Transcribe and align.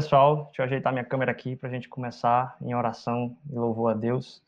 pessoal, 0.00 0.46
deixa 0.46 0.62
eu 0.62 0.64
ajeitar 0.64 0.94
minha 0.94 1.04
câmera 1.04 1.30
aqui 1.30 1.54
para 1.54 1.68
a 1.68 1.72
gente 1.72 1.86
começar 1.86 2.56
em 2.62 2.74
oração 2.74 3.36
e 3.50 3.54
louvor 3.54 3.90
a 3.90 3.94
Deus. 3.94 4.42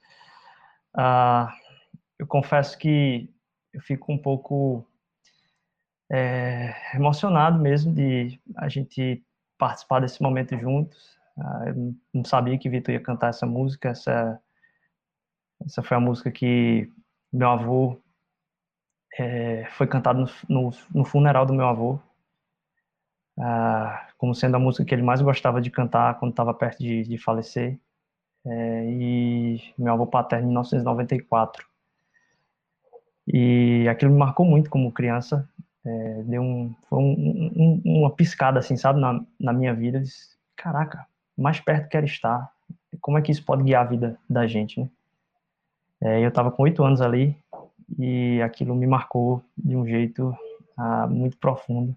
Uh, 0.96 1.46
eu 2.18 2.26
confesso 2.26 2.78
que 2.78 3.30
eu 3.70 3.82
fico 3.82 4.10
um 4.10 4.16
pouco 4.16 4.82
é, 6.10 6.74
emocionado 6.94 7.58
mesmo 7.60 7.92
de 7.92 8.40
a 8.56 8.66
gente 8.66 9.22
participar 9.58 10.00
desse 10.00 10.22
momento 10.22 10.58
juntos. 10.58 11.18
Uh, 11.36 11.68
eu 11.68 11.94
não 12.14 12.24
sabia 12.24 12.56
que 12.56 12.70
Vitor 12.70 12.94
ia 12.94 13.00
cantar 13.00 13.28
essa 13.28 13.44
música. 13.44 13.90
Essa, 13.90 14.40
essa 15.66 15.82
foi 15.82 15.98
a 15.98 16.00
música 16.00 16.30
que 16.30 16.90
meu 17.30 17.50
avô 17.50 18.00
é, 19.18 19.66
foi 19.72 19.86
cantado 19.86 20.20
no, 20.20 20.28
no, 20.48 20.70
no 20.94 21.04
funeral 21.04 21.44
do 21.44 21.52
meu 21.52 21.66
avô 21.66 22.00
ah, 23.38 24.08
como 24.18 24.34
sendo 24.34 24.56
a 24.56 24.58
música 24.58 24.84
que 24.84 24.94
ele 24.94 25.02
mais 25.02 25.20
gostava 25.20 25.60
de 25.60 25.70
cantar 25.70 26.18
quando 26.18 26.32
estava 26.32 26.52
perto 26.54 26.78
de, 26.78 27.02
de 27.02 27.18
falecer. 27.18 27.78
É, 28.44 28.84
e 28.90 29.60
meu 29.78 29.92
avô 29.92 30.06
paterno 30.06 30.44
em 30.44 30.48
1994. 30.48 31.66
E 33.26 33.86
aquilo 33.88 34.12
me 34.12 34.18
marcou 34.18 34.44
muito 34.44 34.68
como 34.68 34.92
criança. 34.92 35.48
É, 35.84 36.22
deu 36.24 36.42
um, 36.42 36.74
foi 36.88 36.98
um, 36.98 37.52
um, 37.56 37.82
uma 37.84 38.10
piscada, 38.10 38.58
assim, 38.58 38.76
sabe, 38.76 39.00
na, 39.00 39.20
na 39.38 39.52
minha 39.52 39.74
vida. 39.74 40.00
Disse, 40.00 40.36
Caraca, 40.56 41.06
mais 41.36 41.60
perto 41.60 41.88
quero 41.88 42.06
estar. 42.06 42.50
Como 43.00 43.18
é 43.18 43.22
que 43.22 43.32
isso 43.32 43.44
pode 43.44 43.62
guiar 43.64 43.84
a 43.84 43.88
vida 43.88 44.18
da 44.28 44.46
gente, 44.46 44.80
né? 44.80 44.88
É, 46.00 46.20
eu 46.24 46.28
estava 46.28 46.50
com 46.50 46.64
oito 46.64 46.82
anos 46.82 47.00
ali 47.00 47.36
e 47.96 48.42
aquilo 48.42 48.74
me 48.74 48.88
marcou 48.88 49.40
de 49.56 49.76
um 49.76 49.86
jeito 49.86 50.36
ah, 50.76 51.06
muito 51.06 51.36
profundo. 51.38 51.96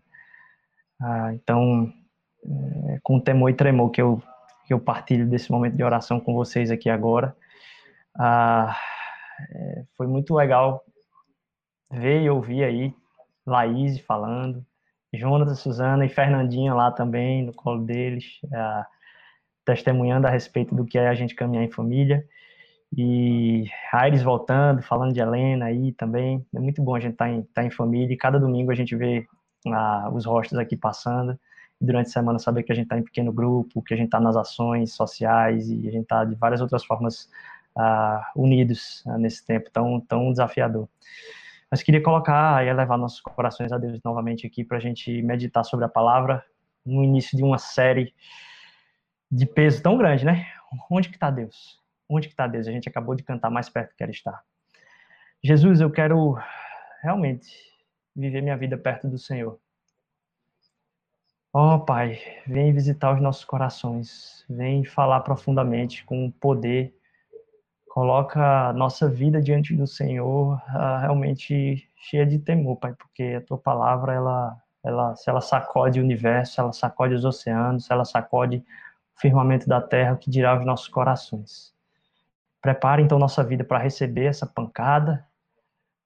Ah, 1.01 1.33
então, 1.33 1.91
é, 2.43 2.99
com 3.03 3.19
temor 3.19 3.49
e 3.49 3.53
tremor 3.53 3.89
que 3.91 4.01
eu, 4.01 4.21
que 4.65 4.73
eu 4.73 4.79
partilho 4.79 5.27
desse 5.27 5.51
momento 5.51 5.75
de 5.75 5.83
oração 5.83 6.19
com 6.19 6.33
vocês 6.33 6.71
aqui 6.71 6.89
agora. 6.89 7.35
Ah, 8.17 8.77
é, 9.51 9.83
foi 9.97 10.07
muito 10.07 10.33
legal 10.33 10.83
ver 11.91 12.21
e 12.21 12.29
ouvir 12.29 12.63
aí 12.63 12.93
Laís 13.45 13.99
falando, 13.99 14.65
Jonathan, 15.13 15.55
Suzana 15.55 16.05
e 16.05 16.09
Fernandinha 16.09 16.73
lá 16.73 16.91
também, 16.91 17.43
no 17.43 17.53
colo 17.53 17.85
deles, 17.85 18.39
ah, 18.53 18.85
testemunhando 19.65 20.27
a 20.27 20.29
respeito 20.29 20.75
do 20.75 20.85
que 20.85 20.97
é 20.97 21.07
a 21.07 21.15
gente 21.15 21.35
caminhar 21.35 21.63
em 21.63 21.71
família. 21.71 22.25
E 22.97 23.65
Aires 23.91 24.23
voltando, 24.23 24.81
falando 24.81 25.13
de 25.13 25.19
Helena 25.19 25.65
aí 25.65 25.91
também. 25.93 26.45
É 26.55 26.59
muito 26.59 26.81
bom 26.81 26.95
a 26.95 26.99
gente 26.99 27.13
estar 27.13 27.25
tá 27.25 27.31
em, 27.31 27.41
tá 27.43 27.63
em 27.63 27.71
família 27.71 28.13
e 28.13 28.17
cada 28.17 28.39
domingo 28.39 28.71
a 28.71 28.75
gente 28.75 28.95
vê 28.95 29.27
os 30.13 30.25
rostos 30.25 30.57
aqui 30.57 30.75
passando. 30.75 31.39
Durante 31.79 32.07
a 32.07 32.11
semana 32.11 32.39
saber 32.39 32.63
que 32.63 32.71
a 32.71 32.75
gente 32.75 32.85
está 32.85 32.97
em 32.97 33.03
pequeno 33.03 33.33
grupo, 33.33 33.81
que 33.81 33.93
a 33.93 33.97
gente 33.97 34.07
está 34.07 34.19
nas 34.19 34.35
ações 34.35 34.93
sociais 34.93 35.69
e 35.69 35.87
a 35.87 35.91
gente 35.91 36.03
está 36.03 36.23
de 36.23 36.35
várias 36.35 36.61
outras 36.61 36.85
formas 36.85 37.29
ah, 37.75 38.31
unidos 38.35 39.03
ah, 39.05 39.17
nesse 39.17 39.45
tempo 39.45 39.69
tão, 39.71 39.99
tão 39.99 40.31
desafiador. 40.31 40.87
Mas 41.69 41.83
queria 41.83 42.01
colocar 42.01 42.65
e 42.65 42.69
elevar 42.69 42.97
nossos 42.97 43.19
corações 43.19 43.71
a 43.71 43.77
Deus 43.77 43.99
novamente 44.03 44.47
aqui 44.47 44.63
para 44.63 44.77
a 44.77 44.79
gente 44.79 45.21
meditar 45.21 45.63
sobre 45.65 45.85
a 45.85 45.89
palavra 45.89 46.43
no 46.85 47.03
início 47.03 47.35
de 47.35 47.43
uma 47.43 47.57
série 47.57 48.13
de 49.29 49.45
peso 49.45 49.81
tão 49.81 49.97
grande, 49.97 50.23
né? 50.23 50.47
Onde 50.89 51.09
que 51.09 51.15
está 51.15 51.29
Deus? 51.29 51.81
Onde 52.07 52.27
que 52.27 52.33
está 52.33 52.47
Deus? 52.47 52.67
A 52.67 52.71
gente 52.71 52.87
acabou 52.87 53.15
de 53.15 53.23
cantar 53.23 53.49
mais 53.49 53.67
perto 53.67 53.89
que 53.89 53.97
quer 53.97 54.09
estar. 54.09 54.41
Jesus, 55.43 55.81
eu 55.81 55.91
quero 55.91 56.37
realmente 57.01 57.74
viver 58.15 58.41
minha 58.41 58.57
vida 58.57 58.77
perto 58.77 59.07
do 59.07 59.17
Senhor. 59.17 59.59
Ó 61.53 61.75
oh, 61.75 61.79
Pai, 61.79 62.19
vem 62.45 62.73
visitar 62.73 63.13
os 63.13 63.21
nossos 63.21 63.45
corações, 63.45 64.45
vem 64.49 64.83
falar 64.83 65.21
profundamente 65.21 66.03
com 66.03 66.29
poder, 66.29 66.93
coloca 67.87 68.67
a 68.67 68.73
nossa 68.73 69.09
vida 69.09 69.41
diante 69.41 69.73
do 69.73 69.87
Senhor 69.87 70.55
uh, 70.55 70.99
realmente 70.99 71.89
cheia 71.95 72.25
de 72.25 72.39
temor, 72.39 72.75
Pai, 72.75 72.93
porque 72.93 73.35
a 73.37 73.41
Tua 73.41 73.57
palavra, 73.57 74.13
ela, 74.13 74.57
ela, 74.83 75.15
se 75.15 75.29
ela 75.29 75.39
sacode 75.39 75.97
o 75.99 76.03
universo, 76.03 76.59
ela 76.59 76.73
sacode 76.73 77.13
os 77.13 77.23
oceanos, 77.23 77.89
ela 77.89 78.03
sacode 78.03 78.57
o 78.57 79.21
firmamento 79.21 79.65
da 79.65 79.79
terra, 79.79 80.13
o 80.13 80.17
que 80.17 80.29
dirá 80.29 80.59
os 80.59 80.65
nossos 80.65 80.89
corações. 80.89 81.73
Prepara 82.61 83.01
então 83.01 83.17
nossa 83.17 83.43
vida 83.45 83.63
para 83.63 83.79
receber 83.79 84.25
essa 84.25 84.45
pancada, 84.45 85.25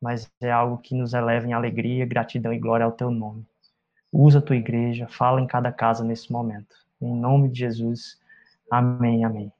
mas 0.01 0.31
é 0.41 0.51
algo 0.51 0.77
que 0.77 0.95
nos 0.95 1.13
eleva 1.13 1.47
em 1.47 1.53
alegria, 1.53 2.05
gratidão 2.05 2.53
e 2.53 2.59
glória 2.59 2.85
ao 2.85 2.91
teu 2.91 3.11
nome. 3.11 3.45
Usa 4.11 4.39
a 4.39 4.41
tua 4.41 4.55
igreja, 4.55 5.07
fala 5.07 5.41
em 5.41 5.47
cada 5.47 5.71
casa 5.71 6.03
nesse 6.03 6.31
momento. 6.31 6.75
Em 7.01 7.13
nome 7.13 7.49
de 7.49 7.59
Jesus. 7.59 8.19
Amém, 8.71 9.23
amém. 9.23 9.51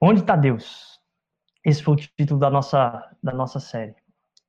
Onde 0.00 0.20
está 0.20 0.36
Deus? 0.36 1.00
Esse 1.64 1.82
foi 1.82 1.94
o 1.94 1.96
título 1.96 2.38
da 2.38 2.48
nossa, 2.48 3.10
da 3.22 3.32
nossa 3.32 3.60
série. 3.60 3.94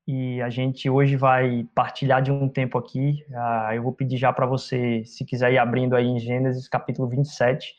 E 0.07 0.41
a 0.41 0.49
gente 0.49 0.89
hoje 0.89 1.15
vai 1.15 1.67
partilhar 1.75 2.21
de 2.21 2.31
um 2.31 2.47
tempo 2.47 2.77
aqui. 2.77 3.23
Uh, 3.29 3.73
eu 3.73 3.83
vou 3.83 3.93
pedir 3.93 4.17
já 4.17 4.33
para 4.33 4.45
você, 4.45 5.03
se 5.05 5.25
quiser 5.25 5.53
ir 5.53 5.57
abrindo 5.57 5.95
aí 5.95 6.05
em 6.05 6.19
Gênesis 6.19 6.67
capítulo 6.67 7.07
27. 7.07 7.75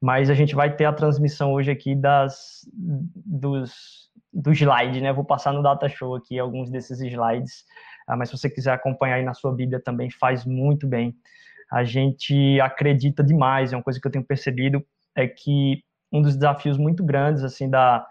Mas 0.00 0.30
a 0.30 0.34
gente 0.34 0.54
vai 0.54 0.74
ter 0.74 0.86
a 0.86 0.92
transmissão 0.92 1.52
hoje 1.52 1.70
aqui 1.70 1.94
das, 1.94 2.66
dos, 2.72 4.09
do 4.32 4.52
slide, 4.52 5.00
né? 5.00 5.12
Vou 5.12 5.24
passar 5.24 5.52
no 5.52 5.62
Data 5.62 5.88
Show 5.88 6.14
aqui 6.14 6.38
alguns 6.38 6.70
desses 6.70 7.00
slides, 7.00 7.64
ah, 8.06 8.16
mas 8.16 8.28
se 8.28 8.38
você 8.38 8.48
quiser 8.48 8.72
acompanhar 8.72 9.16
aí 9.16 9.24
na 9.24 9.34
sua 9.34 9.52
Bíblia 9.52 9.80
também 9.80 10.10
faz 10.10 10.44
muito 10.44 10.86
bem. 10.86 11.14
A 11.70 11.84
gente 11.84 12.60
acredita 12.60 13.22
demais, 13.22 13.72
é 13.72 13.76
uma 13.76 13.82
coisa 13.82 14.00
que 14.00 14.06
eu 14.06 14.10
tenho 14.10 14.24
percebido, 14.24 14.84
é 15.14 15.26
que 15.26 15.82
um 16.12 16.20
dos 16.20 16.34
desafios 16.34 16.76
muito 16.76 17.04
grandes, 17.04 17.44
assim, 17.44 17.70
da, 17.70 18.04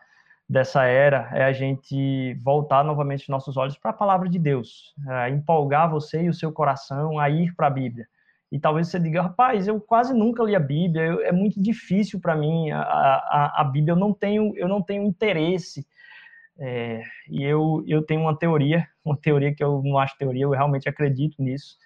dessa 0.47 0.85
era 0.85 1.29
é 1.33 1.43
a 1.43 1.51
gente 1.51 2.33
voltar 2.43 2.83
novamente 2.83 3.29
nossos 3.29 3.57
olhos 3.57 3.77
para 3.77 3.91
a 3.91 3.93
palavra 3.93 4.29
de 4.29 4.39
Deus, 4.39 4.95
é, 5.07 5.29
empolgar 5.29 5.89
você 5.89 6.23
e 6.23 6.29
o 6.29 6.33
seu 6.33 6.51
coração 6.51 7.19
a 7.19 7.29
ir 7.29 7.53
para 7.55 7.67
a 7.67 7.71
Bíblia. 7.71 8.07
E 8.51 8.59
talvez 8.59 8.87
você 8.87 8.99
diga, 8.99 9.21
rapaz, 9.21 9.67
eu 9.67 9.79
quase 9.79 10.11
nunca 10.13 10.41
li 10.43 10.55
a 10.55 10.59
Bíblia, 10.59 11.03
eu, 11.03 11.21
é 11.21 11.31
muito 11.31 11.61
difícil 11.61 12.19
para 12.19 12.35
mim 12.35 12.71
a, 12.71 12.81
a, 12.81 13.61
a 13.61 13.63
Bíblia, 13.63 13.91
eu 13.91 13.97
não 13.97 14.11
tenho, 14.11 14.57
eu 14.57 14.67
não 14.67 14.81
tenho 14.81 15.03
interesse 15.03 15.85
é, 16.59 17.01
e 17.29 17.43
eu, 17.43 17.83
eu 17.87 18.03
tenho 18.03 18.21
uma 18.21 18.37
teoria, 18.37 18.85
uma 19.03 19.17
teoria 19.17 19.53
que 19.53 19.63
eu 19.63 19.81
não 19.83 19.97
acho 19.97 20.17
teoria, 20.17 20.43
eu 20.43 20.51
realmente 20.51 20.89
acredito 20.89 21.41
nisso, 21.41 21.77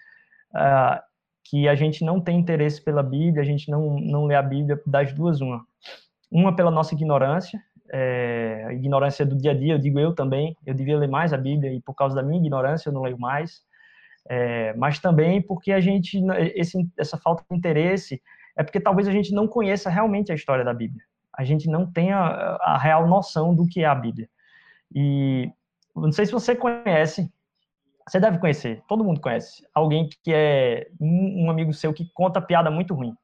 uh, 0.52 1.00
que 1.44 1.68
a 1.68 1.76
gente 1.76 2.04
não 2.04 2.20
tem 2.20 2.40
interesse 2.40 2.84
pela 2.84 3.04
Bíblia, 3.04 3.42
a 3.42 3.46
gente 3.46 3.70
não, 3.70 4.00
não 4.00 4.26
lê 4.26 4.36
a 4.36 4.42
Bíblia 4.42 4.82
das 4.86 5.14
duas, 5.14 5.42
uma. 5.42 5.64
Uma 6.32 6.56
pela 6.56 6.72
nossa 6.72 6.96
ignorância, 6.96 7.62
é, 7.92 8.66
a 8.68 8.74
ignorância 8.74 9.24
do 9.24 9.38
dia 9.38 9.52
a 9.52 9.54
dia, 9.54 9.76
eu 9.76 9.78
digo 9.78 10.00
eu 10.00 10.16
também, 10.16 10.58
eu 10.66 10.74
devia 10.74 10.98
ler 10.98 11.08
mais 11.08 11.32
a 11.32 11.38
Bíblia 11.38 11.72
e 11.72 11.80
por 11.80 11.94
causa 11.94 12.16
da 12.16 12.24
minha 12.24 12.40
ignorância 12.40 12.90
eu 12.90 12.94
não 12.94 13.04
leio 13.04 13.20
mais, 13.20 13.62
é, 14.28 14.74
mas 14.74 14.98
também 14.98 15.40
porque 15.40 15.72
a 15.72 15.80
gente, 15.80 16.20
esse, 16.56 16.90
essa 16.98 17.18
falta 17.18 17.44
de 17.48 17.56
interesse 17.56 18.20
é 18.58 18.64
porque 18.64 18.80
talvez 18.80 19.08
a 19.08 19.12
gente 19.12 19.32
não 19.32 19.48
conheça 19.48 19.92
realmente 19.92 20.32
a 20.32 20.36
história 20.36 20.66
da 20.66 20.74
Bíblia. 20.74 21.04
A 21.38 21.44
gente 21.44 21.70
não 21.70 21.86
tenha 21.92 22.18
a 22.62 22.80
real 22.80 23.08
noção 23.08 23.54
do 23.54 23.68
que 23.68 23.82
é 23.82 23.86
a 23.86 23.94
Bíblia. 23.94 24.28
E 24.94 25.52
não 25.96 26.12
sei 26.12 26.26
se 26.26 26.32
você 26.32 26.56
conhece, 26.56 27.32
você 28.08 28.20
deve 28.20 28.38
conhecer, 28.38 28.84
todo 28.88 29.04
mundo 29.04 29.22
conhece, 29.22 29.66
alguém 29.74 30.10
que 30.24 30.34
é 30.34 30.90
um 31.00 31.50
amigo 31.50 31.74
seu 31.74 31.94
que 31.94 32.10
conta 32.14 32.42
piada 32.42 32.70
muito 32.70 32.94
ruim. 32.94 33.16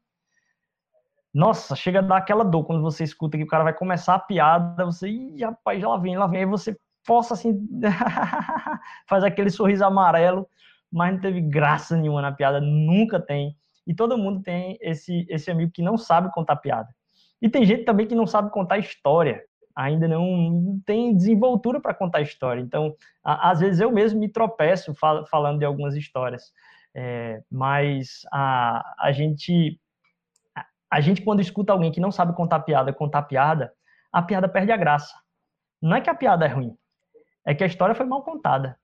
Nossa, 1.34 1.76
chega 1.76 2.00
a 2.00 2.02
dar 2.02 2.18
aquela 2.18 2.44
dor 2.44 2.64
quando 2.64 2.82
você 2.82 3.04
escuta 3.04 3.38
que 3.38 3.44
o 3.44 3.48
cara 3.48 3.64
vai 3.64 3.74
começar 3.74 4.16
a 4.16 4.20
piada, 4.20 4.86
você, 4.86 5.08
ih, 5.10 5.44
rapaz, 5.44 5.80
já 5.80 5.88
lá 5.88 5.98
vem, 5.98 6.18
lá 6.18 6.26
vem, 6.26 6.40
aí 6.40 6.46
você 6.46 6.76
possa 7.06 7.34
assim, 7.34 7.68
faz 9.08 9.24
aquele 9.24 9.50
sorriso 9.50 9.86
amarelo, 9.86 10.48
mas 10.92 11.14
não 11.14 11.22
teve 11.22 11.42
graça 11.42 11.96
nenhuma 11.96 12.22
na 12.22 12.32
piada, 12.32 12.60
nunca 12.60 13.20
tem. 13.20 13.56
E 13.86 13.94
todo 13.94 14.18
mundo 14.18 14.42
tem 14.42 14.78
esse, 14.82 15.26
esse 15.30 15.52
amigo 15.52 15.72
que 15.72 15.84
não 15.84 15.98
sabe 15.98 16.32
contar 16.32 16.56
piada. 16.56 16.90
E 17.42 17.48
tem 17.48 17.66
gente 17.66 17.84
também 17.84 18.08
que 18.08 18.16
não 18.16 18.26
sabe 18.26 18.52
contar 18.52 18.80
história 18.80 19.44
ainda 19.80 20.10
não 20.10 20.82
tem 20.86 21.16
desenvoltura 21.16 21.80
para 21.80 21.94
contar 21.94 22.20
história. 22.22 22.60
Então, 22.60 22.94
a, 23.24 23.50
às 23.50 23.62
vezes 23.62 23.80
eu 23.80 23.90
mesmo 23.92 24.20
me 24.20 24.28
tropeço 24.28 24.94
fal 24.94 25.26
falando 25.26 25.60
de 25.60 25.66
algumas 25.66 25.96
histórias. 25.96 26.52
É, 26.94 27.42
mas 27.50 28.22
a, 28.34 28.84
a 29.00 29.12
gente 29.14 29.80
a, 30.54 30.66
a 30.92 31.00
gente 31.00 31.22
quando 31.22 31.40
escuta 31.40 31.72
alguém 31.72 31.92
que 31.92 32.02
não 32.02 32.12
sabe 32.12 32.36
contar 32.36 32.60
piada, 32.60 32.92
contar 32.92 33.22
piada, 33.24 33.72
a 34.12 34.22
piada 34.22 34.50
perde 34.50 34.72
a 34.72 34.78
graça. 34.78 35.16
Não 35.82 35.96
é 35.96 36.02
que 36.02 36.10
a 36.10 36.16
piada 36.16 36.46
é 36.46 36.50
ruim, 36.50 36.76
é 37.46 37.56
que 37.56 37.64
a 37.64 37.68
história 37.68 37.96
foi 37.96 38.06
mal 38.06 38.24
contada. 38.24 38.78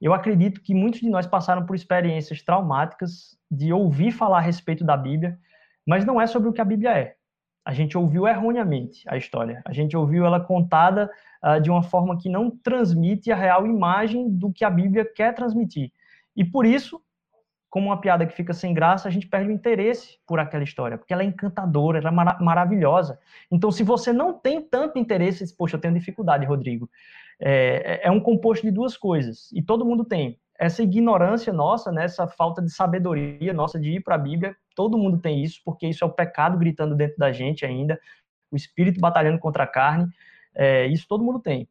Eu 0.00 0.14
acredito 0.14 0.60
que 0.60 0.74
muitos 0.74 1.00
de 1.00 1.08
nós 1.08 1.26
passaram 1.26 1.66
por 1.66 1.74
experiências 1.74 2.40
traumáticas 2.42 3.36
de 3.50 3.72
ouvir 3.72 4.12
falar 4.12 4.38
a 4.38 4.42
respeito 4.42 4.84
da 4.84 4.96
Bíblia, 4.96 5.38
mas 5.84 6.04
não 6.04 6.20
é 6.20 6.26
sobre 6.26 6.48
o 6.48 6.52
que 6.52 6.60
a 6.60 6.64
Bíblia 6.64 6.96
é 6.96 7.16
a 7.66 7.72
gente 7.72 7.98
ouviu 7.98 8.28
erroneamente 8.28 9.02
a 9.08 9.16
história. 9.16 9.60
A 9.64 9.72
gente 9.72 9.96
ouviu 9.96 10.24
ela 10.24 10.38
contada 10.38 11.10
uh, 11.42 11.60
de 11.60 11.68
uma 11.68 11.82
forma 11.82 12.16
que 12.16 12.28
não 12.28 12.48
transmite 12.48 13.32
a 13.32 13.36
real 13.36 13.66
imagem 13.66 14.30
do 14.30 14.52
que 14.52 14.64
a 14.64 14.70
Bíblia 14.70 15.04
quer 15.04 15.34
transmitir. 15.34 15.90
E 16.36 16.44
por 16.44 16.64
isso, 16.64 17.02
como 17.68 17.86
uma 17.86 18.00
piada 18.00 18.24
que 18.24 18.36
fica 18.36 18.52
sem 18.52 18.72
graça, 18.72 19.08
a 19.08 19.10
gente 19.10 19.26
perde 19.26 19.50
o 19.50 19.52
interesse 19.52 20.16
por 20.24 20.38
aquela 20.38 20.62
história, 20.62 20.96
porque 20.96 21.12
ela 21.12 21.24
é 21.24 21.26
encantadora, 21.26 21.98
ela 21.98 22.10
é 22.10 22.12
mar 22.12 22.40
maravilhosa. 22.40 23.18
Então, 23.50 23.72
se 23.72 23.82
você 23.82 24.12
não 24.12 24.32
tem 24.32 24.62
tanto 24.62 24.96
interesse, 24.96 25.52
poxa, 25.56 25.74
eu 25.74 25.80
tenho 25.80 25.94
dificuldade, 25.94 26.46
Rodrigo. 26.46 26.88
É, 27.40 28.00
é, 28.04 28.06
é 28.06 28.10
um 28.12 28.20
composto 28.20 28.64
de 28.64 28.70
duas 28.70 28.96
coisas, 28.96 29.50
e 29.52 29.60
todo 29.60 29.84
mundo 29.84 30.04
tem. 30.04 30.38
Essa 30.58 30.82
ignorância 30.82 31.52
nossa, 31.52 31.92
né, 31.92 32.04
essa 32.04 32.26
falta 32.26 32.62
de 32.62 32.70
sabedoria 32.70 33.52
nossa 33.52 33.78
de 33.78 33.96
ir 33.96 34.02
para 34.02 34.14
a 34.14 34.18
Bíblia, 34.18 34.56
todo 34.74 34.98
mundo 34.98 35.18
tem 35.18 35.42
isso, 35.42 35.60
porque 35.64 35.86
isso 35.86 36.04
é 36.04 36.06
o 36.06 36.12
pecado 36.12 36.58
gritando 36.58 36.94
dentro 36.94 37.16
da 37.18 37.32
gente 37.32 37.64
ainda, 37.64 37.98
o 38.50 38.56
espírito 38.56 39.00
batalhando 39.00 39.38
contra 39.38 39.64
a 39.64 39.66
carne, 39.66 40.06
é, 40.54 40.86
isso 40.86 41.06
todo 41.08 41.24
mundo 41.24 41.40
tem. 41.40 41.68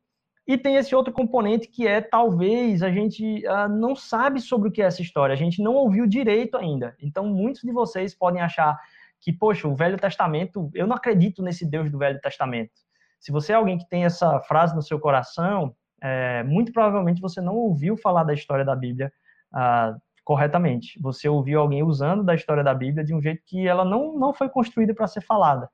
E 0.47 0.57
tem 0.57 0.75
esse 0.75 0.93
outro 0.93 1.11
componente 1.11 1.67
que 1.67 1.87
é 1.87 1.99
talvez 1.99 2.83
a 2.83 2.91
gente 2.91 3.43
uh, 3.47 3.67
não 3.67 3.95
sabe 3.95 4.39
sobre 4.39 4.69
o 4.69 4.71
que 4.71 4.81
é 4.81 4.85
essa 4.85 5.01
história, 5.01 5.33
a 5.33 5.38
gente 5.38 5.61
não 5.61 5.73
ouviu 5.73 6.05
direito 6.05 6.55
ainda. 6.55 6.95
Então, 7.01 7.25
muitos 7.25 7.61
de 7.63 7.71
vocês 7.71 8.13
podem 8.13 8.41
achar 8.41 8.79
que, 9.19 9.33
poxa, 9.33 9.67
o 9.67 9.75
Velho 9.75 9.97
Testamento, 9.97 10.69
eu 10.75 10.85
não 10.85 10.95
acredito 10.95 11.41
nesse 11.41 11.65
Deus 11.65 11.89
do 11.89 11.97
Velho 11.97 12.21
Testamento. 12.21 12.73
Se 13.19 13.31
você 13.31 13.53
é 13.53 13.55
alguém 13.55 13.79
que 13.79 13.89
tem 13.89 14.05
essa 14.05 14.39
frase 14.41 14.75
no 14.75 14.83
seu 14.83 14.99
coração, 14.99 15.75
é, 16.07 16.43
muito 16.43 16.71
provavelmente 16.71 17.19
você 17.19 17.41
não 17.41 17.55
ouviu 17.55 17.97
falar 17.97 18.23
da 18.23 18.33
história 18.33 18.63
da 18.63 18.75
Bíblia 18.75 19.11
uh, 19.51 19.99
corretamente. 20.23 20.99
Você 21.01 21.27
ouviu 21.27 21.59
alguém 21.59 21.81
usando 21.81 22.23
da 22.23 22.35
história 22.35 22.63
da 22.63 22.75
Bíblia 22.75 23.03
de 23.03 23.11
um 23.11 23.19
jeito 23.19 23.41
que 23.43 23.67
ela 23.67 23.83
não, 23.83 24.15
não 24.15 24.31
foi 24.31 24.47
construída 24.47 24.93
para 24.93 25.07
ser 25.07 25.21
falada. 25.21 25.67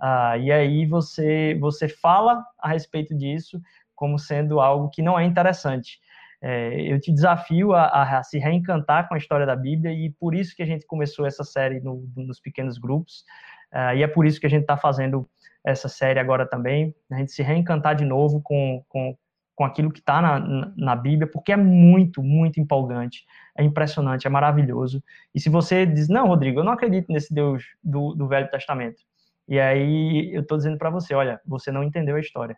Uh, 0.00 0.36
e 0.40 0.50
aí 0.50 0.84
você, 0.84 1.56
você 1.60 1.88
fala 1.88 2.44
a 2.58 2.68
respeito 2.70 3.16
disso 3.16 3.60
como 3.94 4.18
sendo 4.18 4.58
algo 4.60 4.90
que 4.90 5.00
não 5.00 5.16
é 5.16 5.24
interessante. 5.24 6.00
É, 6.42 6.80
eu 6.92 7.00
te 7.00 7.12
desafio 7.12 7.72
a, 7.72 8.18
a, 8.18 8.22
se 8.24 8.36
reencantar 8.38 9.08
com 9.08 9.14
a 9.14 9.18
história 9.18 9.46
da 9.46 9.54
Bíblia 9.54 9.92
e 9.92 10.10
por 10.10 10.34
isso 10.34 10.56
que 10.56 10.62
a 10.62 10.66
gente 10.66 10.86
começou 10.86 11.24
essa 11.24 11.44
série 11.44 11.80
no, 11.80 12.04
nos 12.16 12.40
pequenos 12.40 12.78
grupos 12.78 13.24
uh, 13.72 13.94
e 13.96 14.04
é 14.04 14.06
por 14.06 14.24
isso 14.24 14.38
que 14.38 14.46
a 14.46 14.50
gente 14.50 14.62
está 14.62 14.76
fazendo 14.76 15.28
essa 15.64 15.88
série 15.88 16.20
agora 16.20 16.46
também, 16.46 16.94
a 17.10 17.16
gente 17.16 17.32
se 17.32 17.42
reencantar 17.42 17.96
de 17.96 18.04
novo 18.04 18.40
com, 18.40 18.84
com, 18.88 19.16
com 19.58 19.64
aquilo 19.64 19.90
que 19.90 19.98
está 19.98 20.22
na, 20.22 20.72
na 20.76 20.94
Bíblia, 20.94 21.28
porque 21.28 21.50
é 21.50 21.56
muito, 21.56 22.22
muito 22.22 22.60
empolgante, 22.60 23.26
é 23.56 23.64
impressionante, 23.64 24.24
é 24.24 24.30
maravilhoso. 24.30 25.02
E 25.34 25.40
se 25.40 25.48
você 25.48 25.84
diz, 25.84 26.08
não, 26.08 26.28
Rodrigo, 26.28 26.60
eu 26.60 26.64
não 26.64 26.70
acredito 26.70 27.12
nesse 27.12 27.34
Deus 27.34 27.64
do, 27.82 28.14
do 28.14 28.28
Velho 28.28 28.48
Testamento, 28.52 29.02
e 29.48 29.58
aí 29.58 30.32
eu 30.32 30.42
estou 30.42 30.56
dizendo 30.56 30.78
para 30.78 30.90
você, 30.90 31.12
olha, 31.12 31.40
você 31.44 31.72
não 31.72 31.82
entendeu 31.82 32.14
a 32.14 32.20
história. 32.20 32.56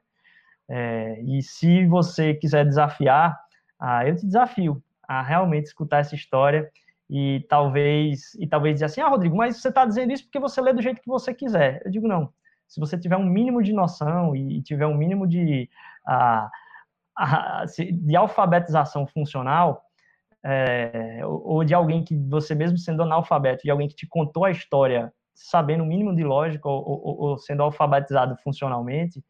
É, 0.69 1.23
e 1.23 1.41
se 1.43 1.87
você 1.87 2.35
quiser 2.35 2.67
desafiar, 2.67 3.35
ah, 3.81 4.07
eu 4.07 4.15
te 4.15 4.27
desafio 4.27 4.83
a 5.09 5.23
realmente 5.23 5.69
escutar 5.69 6.01
essa 6.01 6.15
história 6.15 6.71
e 7.09 7.47
talvez 7.49 8.35
e 8.35 8.47
talvez 8.47 8.75
dizer 8.75 8.85
assim, 8.85 9.01
ah, 9.01 9.09
Rodrigo, 9.09 9.35
mas 9.35 9.57
você 9.57 9.71
está 9.71 9.87
dizendo 9.87 10.13
isso 10.13 10.25
porque 10.25 10.39
você 10.39 10.61
lê 10.61 10.75
do 10.75 10.83
jeito 10.83 11.01
que 11.01 11.09
você 11.09 11.33
quiser. 11.33 11.81
Eu 11.83 11.91
digo 11.91 12.07
não. 12.07 12.31
Se 12.69 12.79
você 12.79 12.99
tiver 12.99 13.17
um 13.17 13.25
mínimo 13.25 13.63
de 13.63 13.73
noção 13.73 14.37
e 14.37 14.61
tiver 14.61 14.87
um 14.87 14.95
mínimo 14.95 15.27
de 15.27 15.67
ah, 16.07 16.51
de 17.93 18.17
alfabetização 18.17 19.07
funcional, 19.07 19.83
é, 20.45 21.21
ou 21.25 21.63
de 21.65 21.75
alguém 21.75 22.03
que 22.03 22.17
você 22.17 22.55
mesmo 22.55 22.79
sendo 22.79 23.03
analfabeto, 23.03 23.63
de 23.63 23.71
alguém 23.71 23.89
que 23.89 23.95
te 23.95 24.07
contou 24.07 24.45
a 24.45 24.51
história 24.51 25.13
sabendo 25.35 25.85
o 25.85 25.87
mínimo 25.87 26.15
de 26.15 26.23
lógica 26.23 26.69
ou, 26.69 26.83
ou, 26.87 27.21
ou 27.21 27.39
sendo 27.39 27.63
alfabetizado 27.63 28.37
funcionalmente, 28.43 29.23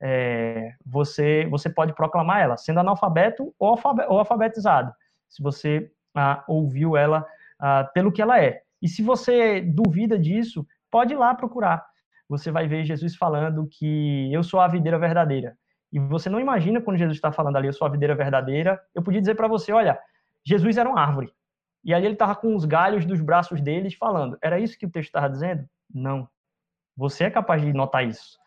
é, 0.00 0.72
você, 0.84 1.46
você 1.50 1.68
pode 1.68 1.94
proclamar 1.94 2.40
ela, 2.40 2.56
sendo 2.56 2.80
analfabeto 2.80 3.54
ou, 3.58 3.78
ou 4.08 4.18
alfabetizado, 4.18 4.92
se 5.28 5.42
você 5.42 5.90
ah, 6.14 6.44
ouviu 6.46 6.96
ela 6.96 7.26
ah, 7.58 7.88
pelo 7.92 8.12
que 8.12 8.22
ela 8.22 8.42
é. 8.42 8.60
E 8.80 8.88
se 8.88 9.02
você 9.02 9.60
duvida 9.60 10.18
disso, 10.18 10.66
pode 10.90 11.12
ir 11.12 11.16
lá 11.16 11.34
procurar. 11.34 11.84
Você 12.28 12.50
vai 12.50 12.68
ver 12.68 12.84
Jesus 12.84 13.16
falando 13.16 13.68
que 13.70 14.32
eu 14.32 14.42
sou 14.42 14.60
a 14.60 14.68
videira 14.68 14.98
verdadeira. 14.98 15.56
E 15.92 15.98
você 15.98 16.28
não 16.28 16.40
imagina 16.40 16.80
quando 16.80 16.98
Jesus 16.98 17.16
está 17.16 17.32
falando 17.32 17.56
ali, 17.56 17.66
eu 17.66 17.72
sou 17.72 17.86
a 17.86 17.90
videira 17.90 18.14
verdadeira. 18.14 18.80
Eu 18.94 19.02
podia 19.02 19.20
dizer 19.20 19.34
para 19.34 19.48
você, 19.48 19.72
olha, 19.72 19.98
Jesus 20.44 20.76
era 20.76 20.88
uma 20.88 21.00
árvore. 21.00 21.32
E 21.84 21.94
ali 21.94 22.06
ele 22.06 22.14
estava 22.14 22.34
com 22.34 22.54
os 22.54 22.64
galhos 22.64 23.06
dos 23.06 23.20
braços 23.20 23.60
deles 23.60 23.94
falando. 23.94 24.36
Era 24.42 24.58
isso 24.58 24.78
que 24.78 24.86
o 24.86 24.90
texto 24.90 25.08
estava 25.08 25.30
dizendo? 25.30 25.68
Não. 25.92 26.28
Você 26.96 27.24
é 27.24 27.30
capaz 27.30 27.62
de 27.62 27.72
notar 27.72 28.06
isso 28.06 28.38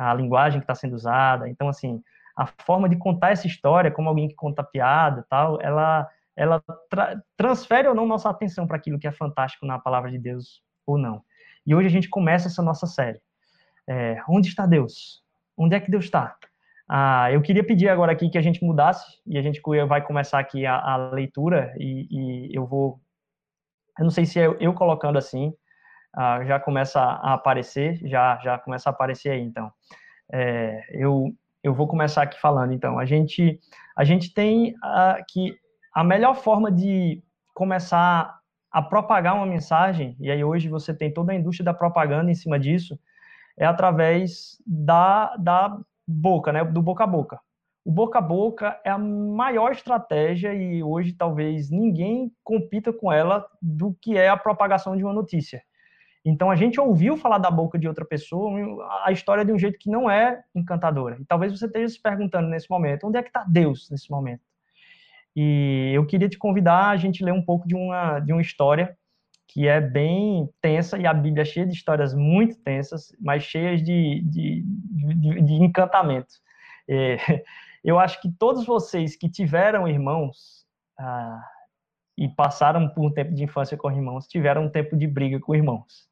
a 0.00 0.14
linguagem 0.14 0.60
que 0.60 0.64
está 0.64 0.74
sendo 0.74 0.94
usada. 0.94 1.48
Então, 1.48 1.68
assim, 1.68 2.02
a 2.34 2.46
forma 2.64 2.88
de 2.88 2.96
contar 2.96 3.32
essa 3.32 3.46
história, 3.46 3.90
como 3.90 4.08
alguém 4.08 4.28
que 4.28 4.34
conta 4.34 4.64
piada 4.64 5.26
tal, 5.28 5.60
ela, 5.60 6.08
ela 6.34 6.62
tra 6.88 7.22
transfere 7.36 7.86
ou 7.86 7.94
não 7.94 8.06
nossa 8.06 8.30
atenção 8.30 8.66
para 8.66 8.78
aquilo 8.78 8.98
que 8.98 9.06
é 9.06 9.12
fantástico 9.12 9.66
na 9.66 9.78
palavra 9.78 10.10
de 10.10 10.18
Deus 10.18 10.62
ou 10.86 10.96
não. 10.96 11.22
E 11.66 11.74
hoje 11.74 11.86
a 11.86 11.90
gente 11.90 12.08
começa 12.08 12.48
essa 12.48 12.62
nossa 12.62 12.86
série. 12.86 13.20
É, 13.86 14.22
onde 14.26 14.48
está 14.48 14.64
Deus? 14.64 15.22
Onde 15.54 15.76
é 15.76 15.80
que 15.80 15.90
Deus 15.90 16.06
está? 16.06 16.34
Ah, 16.92 17.30
eu 17.30 17.40
queria 17.40 17.62
pedir 17.64 17.88
agora 17.88 18.10
aqui 18.10 18.28
que 18.28 18.36
a 18.36 18.42
gente 18.42 18.64
mudasse 18.64 19.06
e 19.24 19.38
a 19.38 19.42
gente 19.42 19.62
vai 19.86 20.04
começar 20.04 20.40
aqui 20.40 20.66
a, 20.66 20.74
a 20.74 20.96
leitura 21.12 21.72
e, 21.78 22.08
e, 22.10 22.50
eu 22.52 22.66
vou, 22.66 23.00
eu 23.96 24.02
não 24.02 24.10
sei 24.10 24.26
se 24.26 24.40
é 24.40 24.48
eu 24.58 24.74
colocando 24.74 25.16
assim, 25.16 25.54
ah, 26.12 26.44
já 26.44 26.58
começa 26.58 27.00
a 27.00 27.34
aparecer, 27.34 28.00
já, 28.08 28.40
já 28.42 28.58
começa 28.58 28.90
a 28.90 28.92
aparecer 28.92 29.30
aí, 29.30 29.40
então. 29.40 29.70
É, 30.32 30.82
eu, 30.90 31.32
eu 31.62 31.72
vou 31.72 31.86
começar 31.86 32.22
aqui 32.22 32.40
falando, 32.40 32.72
então. 32.72 32.98
A 32.98 33.04
gente, 33.04 33.60
a 33.96 34.02
gente 34.02 34.34
tem 34.34 34.74
que 35.28 35.56
a 35.94 36.02
melhor 36.02 36.34
forma 36.34 36.72
de 36.72 37.22
começar 37.54 38.36
a 38.68 38.82
propagar 38.82 39.36
uma 39.36 39.46
mensagem, 39.46 40.16
e 40.18 40.28
aí 40.28 40.42
hoje 40.42 40.68
você 40.68 40.92
tem 40.92 41.14
toda 41.14 41.30
a 41.30 41.36
indústria 41.36 41.64
da 41.64 41.74
propaganda 41.74 42.32
em 42.32 42.34
cima 42.34 42.58
disso, 42.58 42.98
é 43.56 43.64
através 43.64 44.60
da, 44.66 45.36
da 45.36 45.78
boca, 46.10 46.52
né, 46.52 46.64
do 46.64 46.82
boca 46.82 47.04
a 47.04 47.06
boca. 47.06 47.40
O 47.84 47.90
boca 47.90 48.18
a 48.18 48.22
boca 48.22 48.80
é 48.84 48.90
a 48.90 48.98
maior 48.98 49.72
estratégia 49.72 50.52
e 50.52 50.82
hoje 50.82 51.12
talvez 51.12 51.70
ninguém 51.70 52.30
compita 52.44 52.92
com 52.92 53.10
ela 53.10 53.46
do 53.60 53.96
que 54.02 54.18
é 54.18 54.28
a 54.28 54.36
propagação 54.36 54.96
de 54.96 55.02
uma 55.02 55.14
notícia. 55.14 55.62
Então 56.22 56.50
a 56.50 56.56
gente 56.56 56.78
ouviu 56.78 57.16
falar 57.16 57.38
da 57.38 57.50
boca 57.50 57.78
de 57.78 57.88
outra 57.88 58.04
pessoa 58.04 58.50
a 59.04 59.10
história 59.10 59.44
de 59.44 59.52
um 59.52 59.58
jeito 59.58 59.78
que 59.78 59.90
não 59.90 60.10
é 60.10 60.42
encantadora. 60.54 61.16
E 61.18 61.24
talvez 61.24 61.58
você 61.58 61.64
esteja 61.64 61.88
se 61.88 62.00
perguntando 62.00 62.48
nesse 62.48 62.68
momento, 62.70 63.06
onde 63.06 63.16
é 63.16 63.22
que 63.22 63.28
está 63.28 63.44
Deus 63.48 63.88
nesse 63.90 64.10
momento? 64.10 64.42
E 65.34 65.92
eu 65.94 66.04
queria 66.04 66.28
te 66.28 66.36
convidar 66.36 66.90
a 66.90 66.96
gente 66.96 67.24
ler 67.24 67.32
um 67.32 67.42
pouco 67.42 67.66
de 67.66 67.74
uma, 67.74 68.20
de 68.20 68.32
uma 68.32 68.42
história 68.42 68.94
que 69.52 69.66
é 69.66 69.80
bem 69.80 70.48
tensa, 70.60 70.96
e 70.96 71.06
a 71.06 71.12
Bíblia 71.12 71.42
é 71.42 71.44
cheia 71.44 71.66
de 71.66 71.74
histórias 71.74 72.14
muito 72.14 72.56
tensas, 72.62 73.12
mas 73.20 73.42
cheias 73.42 73.82
de, 73.82 74.22
de, 74.22 74.62
de, 74.62 75.42
de 75.42 75.54
encantamento. 75.54 76.34
É, 76.88 77.16
eu 77.82 77.98
acho 77.98 78.20
que 78.22 78.30
todos 78.30 78.64
vocês 78.64 79.16
que 79.16 79.28
tiveram 79.28 79.88
irmãos 79.88 80.64
ah, 80.96 81.42
e 82.16 82.28
passaram 82.28 82.88
por 82.90 83.04
um 83.04 83.12
tempo 83.12 83.34
de 83.34 83.42
infância 83.42 83.76
com 83.76 83.90
irmãos, 83.90 84.28
tiveram 84.28 84.66
um 84.66 84.70
tempo 84.70 84.96
de 84.96 85.08
briga 85.08 85.40
com 85.40 85.54
irmãos. 85.54 86.08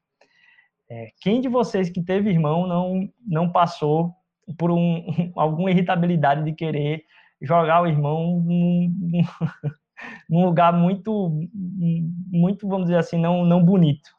É, 0.91 1.11
quem 1.21 1.41
de 1.41 1.49
vocês 1.49 1.89
que 1.89 2.03
teve 2.03 2.31
irmão 2.31 2.67
não, 2.67 3.09
não 3.25 3.53
passou 3.53 4.13
por 4.59 4.73
um, 4.73 5.05
alguma 5.37 5.71
irritabilidade 5.71 6.43
de 6.45 6.53
querer 6.53 7.05
jogar 7.41 7.83
o 7.83 7.87
irmão 7.87 8.41
num, 8.41 8.93
num, 10.29 10.45
lugar 10.45 10.73
muito, 10.73 11.31
muito, 12.31 12.69
vamos 12.69 12.87
dizer 12.87 12.99
assim, 12.99 13.19
não, 13.19 13.45
não 13.45 13.65
bonito? 13.65 14.11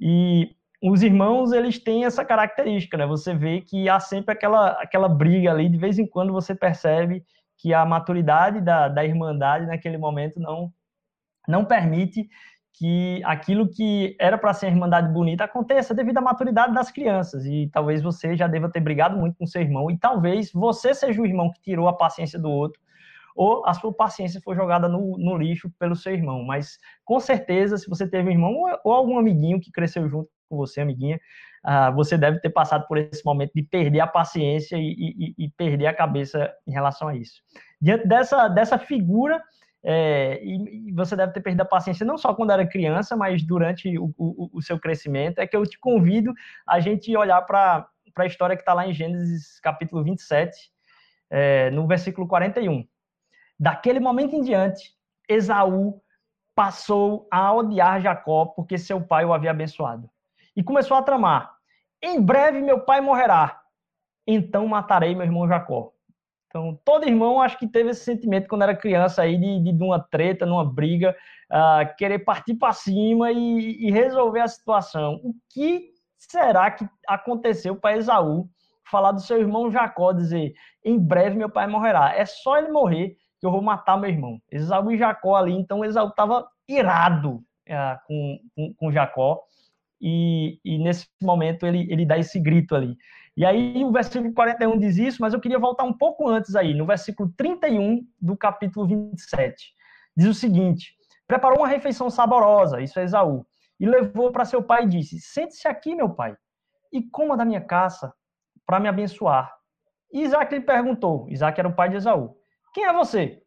E 0.00 0.54
os 0.82 1.02
irmãos, 1.02 1.52
eles 1.52 1.78
têm 1.78 2.04
essa 2.04 2.24
característica, 2.24 2.96
né? 2.96 3.06
Você 3.06 3.34
vê 3.34 3.60
que 3.60 3.88
há 3.88 3.98
sempre 3.98 4.32
aquela, 4.32 4.70
aquela 4.72 5.08
briga 5.08 5.50
ali, 5.50 5.68
de 5.68 5.78
vez 5.78 5.98
em 5.98 6.06
quando 6.06 6.32
você 6.32 6.54
percebe 6.54 7.24
que 7.56 7.72
a 7.72 7.84
maturidade 7.84 8.60
da, 8.60 8.88
da 8.88 9.04
irmandade 9.04 9.66
naquele 9.66 9.96
momento 9.96 10.38
não, 10.38 10.72
não 11.48 11.64
permite 11.64 12.28
que 12.76 13.22
aquilo 13.24 13.66
que 13.66 14.14
era 14.20 14.36
para 14.36 14.52
ser 14.52 14.66
irmandade 14.66 15.10
bonita 15.10 15.44
aconteça 15.44 15.94
devido 15.94 16.18
à 16.18 16.20
maturidade 16.20 16.74
das 16.74 16.90
crianças. 16.90 17.46
E 17.46 17.70
talvez 17.72 18.02
você 18.02 18.36
já 18.36 18.46
deva 18.46 18.68
ter 18.70 18.80
brigado 18.80 19.16
muito 19.16 19.36
com 19.38 19.46
seu 19.46 19.62
irmão, 19.62 19.90
e 19.90 19.96
talvez 19.96 20.52
você 20.52 20.92
seja 20.92 21.20
o 21.20 21.26
irmão 21.26 21.50
que 21.50 21.60
tirou 21.62 21.88
a 21.88 21.96
paciência 21.96 22.38
do 22.38 22.50
outro, 22.50 22.78
ou 23.36 23.64
a 23.66 23.74
sua 23.74 23.92
paciência 23.92 24.40
foi 24.42 24.56
jogada 24.56 24.88
no, 24.88 25.18
no 25.18 25.36
lixo 25.36 25.70
pelo 25.78 25.94
seu 25.94 26.12
irmão. 26.12 26.42
Mas 26.42 26.78
com 27.04 27.20
certeza, 27.20 27.76
se 27.76 27.88
você 27.88 28.08
teve 28.08 28.28
um 28.28 28.32
irmão 28.32 28.54
ou 28.82 28.92
algum 28.92 29.18
amiguinho 29.18 29.60
que 29.60 29.70
cresceu 29.70 30.08
junto 30.08 30.28
com 30.48 30.56
você, 30.56 30.80
amiguinha, 30.80 31.20
uh, 31.64 31.94
você 31.94 32.16
deve 32.16 32.40
ter 32.40 32.50
passado 32.50 32.86
por 32.88 32.98
esse 32.98 33.24
momento 33.24 33.52
de 33.54 33.62
perder 33.62 34.00
a 34.00 34.06
paciência 34.06 34.76
e, 34.76 35.14
e, 35.38 35.44
e 35.44 35.50
perder 35.50 35.86
a 35.86 35.94
cabeça 35.94 36.52
em 36.66 36.72
relação 36.72 37.08
a 37.08 37.16
isso. 37.16 37.42
Diante 37.80 38.08
dessa, 38.08 38.48
dessa 38.48 38.78
figura 38.78 39.42
é, 39.88 40.42
e, 40.42 40.88
e, 40.88 40.92
você 40.92 41.14
deve 41.14 41.32
ter 41.32 41.40
perdido 41.40 41.60
a 41.60 41.64
paciência 41.64 42.04
não 42.04 42.18
só 42.18 42.34
quando 42.34 42.50
era 42.50 42.66
criança, 42.66 43.16
mas 43.16 43.46
durante 43.46 43.96
o, 43.96 44.12
o, 44.18 44.50
o 44.54 44.60
seu 44.60 44.80
crescimento. 44.80 45.38
É 45.38 45.46
que 45.46 45.56
eu 45.56 45.64
te 45.64 45.78
convido 45.78 46.32
a 46.66 46.80
gente 46.80 47.16
olhar 47.16 47.40
para 47.42 47.86
a 48.16 48.26
história 48.26 48.56
que 48.56 48.62
está 48.62 48.74
lá 48.74 48.88
em 48.88 48.92
Gênesis 48.92 49.60
capítulo 49.60 50.02
27, 50.02 50.56
é, 51.30 51.70
no 51.70 51.86
versículo 51.86 52.26
41. 52.26 52.84
Daquele 53.58 54.00
momento 54.00 54.34
em 54.34 54.42
diante, 54.42 54.92
Esaú 55.28 56.00
passou 56.54 57.26
a 57.30 57.52
odiar 57.52 58.00
Jacó 58.00 58.46
porque 58.46 58.78
seu 58.78 59.00
pai 59.00 59.24
o 59.24 59.32
havia 59.32 59.50
abençoado. 59.50 60.08
E 60.54 60.62
começou 60.62 60.96
a 60.96 61.02
tramar: 61.02 61.54
Em 62.02 62.20
breve 62.20 62.60
meu 62.60 62.80
pai 62.80 63.00
morrerá, 63.00 63.60
então 64.26 64.66
matarei 64.66 65.14
meu 65.14 65.24
irmão 65.24 65.48
Jacó. 65.48 65.92
Então, 66.48 66.78
todo 66.84 67.06
irmão 67.06 67.42
acho 67.42 67.58
que 67.58 67.68
teve 67.68 67.90
esse 67.90 68.04
sentimento 68.04 68.48
quando 68.48 68.62
era 68.62 68.74
criança 68.74 69.20
aí 69.20 69.36
de, 69.36 69.72
de 69.72 69.84
uma 69.84 70.00
treta, 70.00 70.46
numa 70.46 70.64
briga, 70.64 71.14
uh, 71.50 71.96
querer 71.96 72.20
partir 72.20 72.54
para 72.54 72.72
cima 72.72 73.30
e, 73.30 73.86
e, 73.86 73.90
resolver 73.90 74.40
a 74.40 74.48
situação. 74.48 75.20
O 75.22 75.34
que 75.50 75.90
será 76.16 76.70
que 76.70 76.88
aconteceu 77.06 77.76
para 77.76 77.98
Esaú 77.98 78.48
falar 78.90 79.12
do 79.12 79.20
seu 79.20 79.38
irmão 79.38 79.70
Jacó, 79.70 80.12
dizer, 80.12 80.54
em 80.82 80.98
breve 80.98 81.36
meu 81.36 81.50
pai 81.50 81.66
morrerá. 81.66 82.14
É 82.14 82.24
só 82.24 82.56
ele 82.56 82.68
morrer 82.68 83.16
que 83.38 83.46
eu 83.46 83.50
vou 83.50 83.62
matar 83.62 83.98
meu 83.98 84.10
irmão. 84.10 84.40
Esaú 84.50 84.90
e 84.90 84.98
Jacó 84.98 85.36
ali, 85.36 85.52
então 85.52 85.84
Esaú 85.84 86.08
estava 86.08 86.46
irado 86.68 87.34
uh, 87.68 87.98
com, 88.06 88.38
com, 88.54 88.74
com, 88.74 88.92
Jacó, 88.92 89.42
e, 90.00 90.58
e, 90.64 90.78
nesse 90.78 91.06
momento 91.22 91.66
ele, 91.66 91.86
ele 91.90 92.04
dá 92.04 92.18
esse 92.18 92.38
grito 92.38 92.74
ali. 92.74 92.96
E 93.36 93.44
aí 93.44 93.84
o 93.84 93.92
versículo 93.92 94.32
41 94.32 94.78
diz 94.78 94.96
isso, 94.96 95.18
mas 95.20 95.34
eu 95.34 95.40
queria 95.40 95.58
voltar 95.58 95.84
um 95.84 95.92
pouco 95.92 96.28
antes 96.28 96.56
aí, 96.56 96.74
no 96.74 96.86
versículo 96.86 97.32
31 97.36 98.06
do 98.20 98.36
capítulo 98.36 98.86
27. 98.86 99.74
Diz 100.16 100.26
o 100.26 100.34
seguinte: 100.34 100.94
Preparou 101.26 101.58
uma 101.58 101.68
refeição 101.68 102.08
saborosa, 102.08 102.80
isso 102.80 102.98
é 102.98 103.04
Esaú, 103.04 103.46
e 103.78 103.86
levou 103.86 104.32
para 104.32 104.44
seu 104.44 104.62
pai 104.62 104.84
e 104.84 104.88
disse: 104.88 105.20
Sente-se 105.20 105.68
aqui, 105.68 105.94
meu 105.94 106.10
pai, 106.10 106.34
e 106.92 107.02
coma 107.02 107.36
da 107.36 107.44
minha 107.44 107.60
caça 107.60 108.12
para 108.66 108.80
me 108.80 108.88
abençoar. 108.88 109.54
E 110.12 110.22
Isaac 110.22 110.54
lhe 110.54 110.60
perguntou: 110.62 111.28
Isaac 111.28 111.58
era 111.58 111.68
o 111.68 111.74
pai 111.74 111.90
de 111.90 111.96
Esaú: 111.96 112.36
Quem 112.76 112.84
é 112.84 112.92
você? 112.92 113.42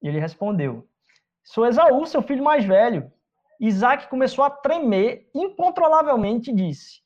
E 0.00 0.06
ele 0.06 0.20
respondeu: 0.20 0.88
Sou 1.42 1.66
Esaú, 1.66 2.06
seu 2.06 2.22
filho 2.22 2.44
mais 2.44 2.64
velho. 2.64 3.10
Isaac 3.58 4.08
começou 4.08 4.44
a 4.44 4.50
tremer 4.50 5.28
incontrolavelmente 5.34 6.52
e 6.52 6.54
disse: 6.54 7.00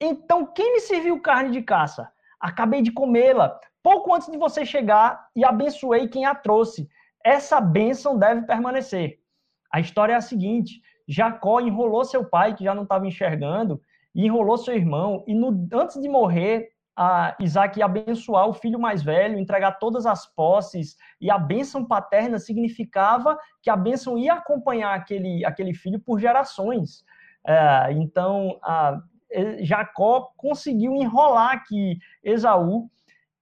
Então 0.00 0.46
quem 0.46 0.74
me 0.74 0.78
serviu 0.78 1.20
carne 1.20 1.50
de 1.50 1.60
caça? 1.60 2.08
Acabei 2.38 2.82
de 2.82 2.92
comê-la 2.92 3.58
pouco 3.82 4.14
antes 4.14 4.30
de 4.30 4.38
você 4.38 4.64
chegar 4.64 5.28
e 5.34 5.44
abençoei 5.44 6.06
quem 6.06 6.24
a 6.24 6.36
trouxe. 6.36 6.88
Essa 7.24 7.60
bênção 7.60 8.16
deve 8.16 8.42
permanecer. 8.42 9.18
A 9.72 9.80
história 9.80 10.12
é 10.12 10.16
a 10.16 10.20
seguinte: 10.20 10.80
Jacó 11.08 11.58
enrolou 11.58 12.04
seu 12.04 12.24
pai, 12.24 12.54
que 12.54 12.62
já 12.62 12.76
não 12.76 12.84
estava 12.84 13.08
enxergando, 13.08 13.82
e 14.14 14.24
enrolou 14.24 14.56
seu 14.56 14.76
irmão, 14.76 15.24
e 15.26 15.34
no, 15.34 15.68
antes 15.72 16.00
de 16.00 16.08
morrer, 16.08 16.70
a 16.96 17.34
Isaac 17.40 17.78
ia 17.78 17.86
abençoar 17.86 18.46
o 18.46 18.52
filho 18.52 18.78
mais 18.78 19.02
velho, 19.02 19.38
entregar 19.38 19.72
todas 19.72 20.04
as 20.04 20.26
posses, 20.26 20.96
e 21.20 21.30
a 21.30 21.38
bênção 21.38 21.84
paterna 21.84 22.38
significava 22.38 23.38
que 23.62 23.70
a 23.70 23.76
bênção 23.76 24.18
ia 24.18 24.34
acompanhar 24.34 24.94
aquele, 24.94 25.44
aquele 25.44 25.74
filho 25.74 25.98
por 25.98 26.20
gerações. 26.20 27.04
É, 27.46 27.92
então, 27.92 28.60
Jacó 29.60 30.32
conseguiu 30.36 30.94
enrolar 30.94 31.52
aqui 31.52 31.98
Esaú 32.22 32.90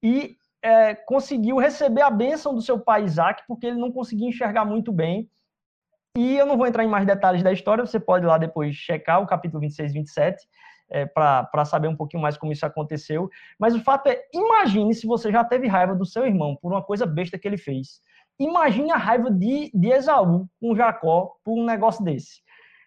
e 0.02 0.36
é, 0.62 0.94
conseguiu 0.94 1.56
receber 1.56 2.02
a 2.02 2.10
bênção 2.10 2.54
do 2.54 2.62
seu 2.62 2.78
pai 2.78 3.04
Isaac, 3.04 3.42
porque 3.48 3.66
ele 3.66 3.80
não 3.80 3.90
conseguia 3.90 4.28
enxergar 4.28 4.64
muito 4.64 4.92
bem. 4.92 5.28
E 6.16 6.36
eu 6.36 6.46
não 6.46 6.56
vou 6.56 6.66
entrar 6.66 6.84
em 6.84 6.88
mais 6.88 7.06
detalhes 7.06 7.42
da 7.42 7.52
história, 7.52 7.86
você 7.86 7.98
pode 7.98 8.26
lá 8.26 8.36
depois 8.36 8.74
checar 8.74 9.22
o 9.22 9.26
capítulo 9.26 9.60
26 9.60 9.90
e 9.90 9.94
27 9.94 10.48
é, 10.90 11.06
para 11.06 11.64
saber 11.64 11.88
um 11.88 11.96
pouquinho 11.96 12.22
mais 12.22 12.36
como 12.36 12.52
isso 12.52 12.66
aconteceu. 12.66 13.30
Mas 13.58 13.74
o 13.74 13.82
fato 13.82 14.08
é, 14.08 14.22
imagine 14.32 14.94
se 14.94 15.06
você 15.06 15.30
já 15.30 15.44
teve 15.44 15.66
raiva 15.66 15.94
do 15.94 16.04
seu 16.04 16.26
irmão 16.26 16.56
por 16.56 16.72
uma 16.72 16.82
coisa 16.82 17.06
besta 17.06 17.38
que 17.38 17.46
ele 17.46 17.56
fez. 17.56 18.00
Imagine 18.38 18.90
a 18.90 18.96
raiva 18.96 19.30
de, 19.30 19.70
de 19.74 19.88
Esaú 19.90 20.48
com 20.60 20.74
Jacó 20.74 21.36
por 21.44 21.58
um 21.58 21.64
negócio 21.64 22.04
desse. 22.04 22.40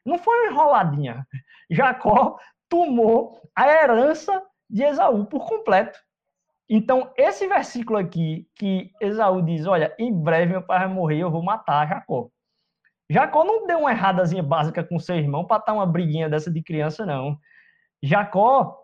Não 0.06 0.18
foi 0.18 0.48
enroladinha. 0.48 1.26
Jacó 1.70 2.38
tomou 2.68 3.40
a 3.56 3.68
herança 3.68 4.42
de 4.70 4.84
Esaú 4.84 5.26
por 5.26 5.48
completo. 5.48 6.00
Então, 6.68 7.12
esse 7.16 7.48
versículo 7.48 8.00
aqui, 8.00 8.48
que 8.56 8.92
Esaú 9.00 9.42
diz: 9.42 9.68
Olha, 9.68 9.94
em 10.00 10.12
breve 10.12 10.54
meu 10.54 10.64
pai 10.64 10.80
vai 10.80 10.88
morrer, 10.88 11.20
eu 11.20 11.30
vou 11.30 11.44
matar 11.44 11.88
Jacó. 11.88 12.30
Jacó 13.10 13.44
não 13.44 13.68
deu 13.68 13.80
uma 13.80 13.92
erradazinha 13.92 14.42
básica 14.42 14.84
com 14.84 14.98
seu 14.98 15.16
irmão 15.16 15.46
para 15.46 15.60
estar 15.60 15.74
uma 15.74 15.86
briguinha 15.86 16.30
dessa 16.30 16.50
de 16.50 16.64
criança, 16.64 17.06
não. 17.06 17.38
Jacó, 18.04 18.78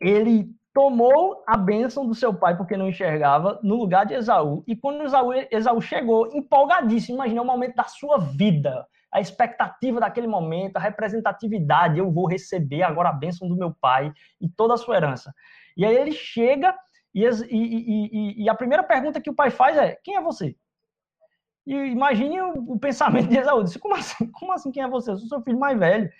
ele 0.00 0.50
tomou 0.74 1.44
a 1.46 1.56
bênção 1.56 2.06
do 2.06 2.14
seu 2.14 2.34
pai 2.34 2.56
porque 2.56 2.76
não 2.76 2.88
enxergava 2.88 3.60
no 3.62 3.76
lugar 3.76 4.04
de 4.04 4.14
Esaú. 4.14 4.64
E 4.66 4.74
quando 4.74 5.04
Esaú, 5.04 5.30
Esaú 5.50 5.80
chegou, 5.80 6.28
empolgadíssimo, 6.36 7.16
imagina 7.16 7.42
o 7.42 7.46
momento 7.46 7.76
da 7.76 7.84
sua 7.84 8.18
vida, 8.18 8.84
a 9.12 9.20
expectativa 9.20 10.00
daquele 10.00 10.26
momento, 10.26 10.76
a 10.76 10.80
representatividade, 10.80 11.98
eu 11.98 12.10
vou 12.10 12.26
receber 12.26 12.82
agora 12.82 13.10
a 13.10 13.12
bênção 13.12 13.48
do 13.48 13.56
meu 13.56 13.72
pai 13.80 14.12
e 14.40 14.48
toda 14.48 14.74
a 14.74 14.76
sua 14.76 14.96
herança. 14.96 15.32
E 15.76 15.84
aí 15.84 15.96
ele 15.96 16.12
chega 16.12 16.74
e, 17.14 17.24
e, 17.24 18.08
e, 18.12 18.44
e 18.44 18.48
a 18.48 18.54
primeira 18.54 18.82
pergunta 18.82 19.20
que 19.20 19.30
o 19.30 19.34
pai 19.34 19.50
faz 19.50 19.76
é: 19.76 19.96
quem 20.02 20.16
é 20.16 20.20
você? 20.20 20.56
E 21.66 21.74
imagine 21.74 22.40
o, 22.40 22.72
o 22.72 22.78
pensamento 22.78 23.28
de 23.28 23.38
Esaú. 23.38 23.62
Disse, 23.62 23.78
como 23.78 23.94
assim? 23.94 24.30
Como 24.32 24.52
assim 24.52 24.72
quem 24.72 24.82
é 24.82 24.88
você? 24.88 25.12
Eu 25.12 25.18
sou 25.18 25.28
seu 25.28 25.42
filho 25.42 25.58
mais 25.58 25.78
velho. 25.78 26.10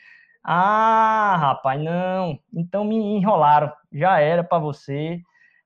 Ah, 0.45 1.37
rapaz, 1.39 1.81
não. 1.81 2.39
Então 2.55 2.85
me 2.85 2.97
enrolaram. 2.97 3.73
Já 3.93 4.21
era 4.21 4.43
para 4.43 4.59
você. 4.59 5.21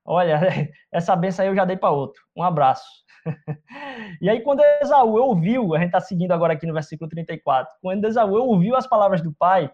Olha, 0.05 0.39
essa 0.91 1.15
benção 1.15 1.43
aí 1.43 1.51
eu 1.51 1.55
já 1.55 1.65
dei 1.65 1.77
para 1.77 1.91
outro. 1.91 2.21
Um 2.35 2.43
abraço. 2.43 2.85
e 4.21 4.29
aí, 4.29 4.41
quando 4.41 4.61
Esaú 4.81 5.15
ouviu, 5.15 5.73
a 5.73 5.77
gente 5.77 5.87
está 5.87 6.01
seguindo 6.01 6.31
agora 6.31 6.53
aqui 6.53 6.65
no 6.65 6.73
versículo 6.73 7.09
34, 7.09 7.73
quando 7.81 8.05
Esaú 8.05 8.33
ouviu 8.33 8.75
as 8.75 8.85
palavras 8.85 9.21
do 9.21 9.33
pai, 9.33 9.71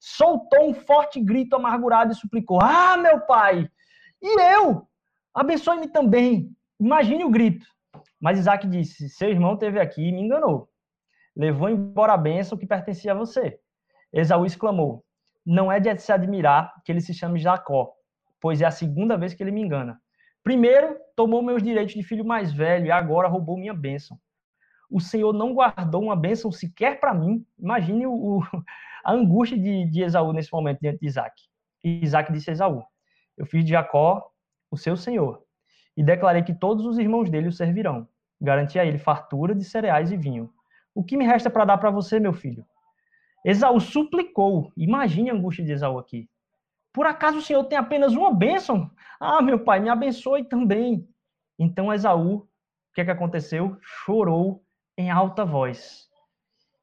soltou 0.00 0.70
um 0.70 0.74
forte 0.74 1.20
grito 1.20 1.56
amargurado 1.56 2.12
e 2.12 2.16
suplicou: 2.16 2.58
Ah, 2.62 2.96
meu 2.96 3.20
pai, 3.20 3.68
e 4.22 4.40
eu? 4.54 4.86
Abençoe-me 5.34 5.88
também. 5.88 6.50
Imagine 6.80 7.24
o 7.24 7.30
grito. 7.30 7.66
Mas 8.20 8.38
Isaac 8.38 8.66
disse: 8.66 9.08
Seu 9.10 9.28
irmão 9.28 9.56
teve 9.56 9.78
aqui 9.78 10.08
e 10.08 10.12
me 10.12 10.22
enganou. 10.22 10.68
Levou 11.36 11.68
embora 11.68 12.14
a 12.14 12.18
bênção 12.18 12.56
que 12.56 12.66
pertencia 12.66 13.12
a 13.12 13.14
você. 13.14 13.60
Esaú 14.12 14.44
exclamou: 14.44 15.04
Não 15.44 15.70
é 15.70 15.80
de 15.80 15.96
se 15.98 16.12
admirar 16.12 16.72
que 16.84 16.92
ele 16.92 17.00
se 17.00 17.14
chame 17.14 17.38
Jacó, 17.38 17.92
pois 18.40 18.60
é 18.60 18.64
a 18.64 18.70
segunda 18.70 19.16
vez 19.16 19.34
que 19.34 19.42
ele 19.42 19.50
me 19.50 19.60
engana. 19.60 20.00
Primeiro, 20.42 20.96
tomou 21.16 21.42
meus 21.42 21.62
direitos 21.62 21.94
de 21.94 22.02
filho 22.02 22.24
mais 22.24 22.52
velho 22.52 22.86
e 22.86 22.90
agora 22.90 23.28
roubou 23.28 23.56
minha 23.56 23.74
bênção. 23.74 24.18
O 24.88 25.00
Senhor 25.00 25.32
não 25.32 25.52
guardou 25.52 26.02
uma 26.02 26.14
bênção 26.14 26.52
sequer 26.52 27.00
para 27.00 27.12
mim. 27.12 27.44
Imagine 27.58 28.06
o, 28.06 28.40
a 29.04 29.12
angústia 29.12 29.58
de, 29.58 29.90
de, 29.90 30.02
Esaú 30.02 30.32
nesse 30.32 30.52
momento 30.52 30.80
diante 30.80 31.00
de 31.00 31.06
Isaac. 31.06 31.34
E 31.82 32.04
Isaac 32.04 32.32
disse 32.32 32.50
a 32.50 32.52
Esaú: 32.52 32.84
Eu 33.36 33.46
fiz 33.46 33.64
de 33.64 33.70
Jacó 33.70 34.30
o 34.70 34.76
seu 34.76 34.96
senhor, 34.96 35.42
e 35.96 36.02
declarei 36.02 36.42
que 36.42 36.54
todos 36.54 36.84
os 36.84 36.98
irmãos 36.98 37.30
dele 37.30 37.48
o 37.48 37.52
servirão. 37.52 38.08
Garanti 38.40 38.78
a 38.78 38.84
ele 38.84 38.98
fartura 38.98 39.54
de 39.54 39.64
cereais 39.64 40.12
e 40.12 40.16
vinho. 40.16 40.52
O 40.94 41.02
que 41.02 41.16
me 41.16 41.24
resta 41.24 41.50
para 41.50 41.64
dar 41.64 41.78
para 41.78 41.90
você, 41.90 42.20
meu 42.20 42.32
filho? 42.32 42.64
Esaú 43.46 43.78
suplicou. 43.78 44.72
Imagine 44.76 45.30
a 45.30 45.34
angústia 45.34 45.64
de 45.64 45.70
Esaú 45.70 46.00
aqui. 46.00 46.28
Por 46.92 47.06
acaso 47.06 47.38
o 47.38 47.42
Senhor 47.42 47.62
tem 47.64 47.78
apenas 47.78 48.12
uma 48.12 48.34
bênção? 48.34 48.90
Ah, 49.20 49.40
meu 49.40 49.60
pai, 49.60 49.78
me 49.78 49.88
abençoe 49.88 50.42
também. 50.42 51.08
Então 51.56 51.94
Esaú, 51.94 52.38
o 52.38 52.48
que, 52.92 53.02
é 53.02 53.04
que 53.04 53.10
aconteceu? 53.12 53.78
Chorou 53.80 54.64
em 54.98 55.12
alta 55.12 55.44
voz. 55.44 56.08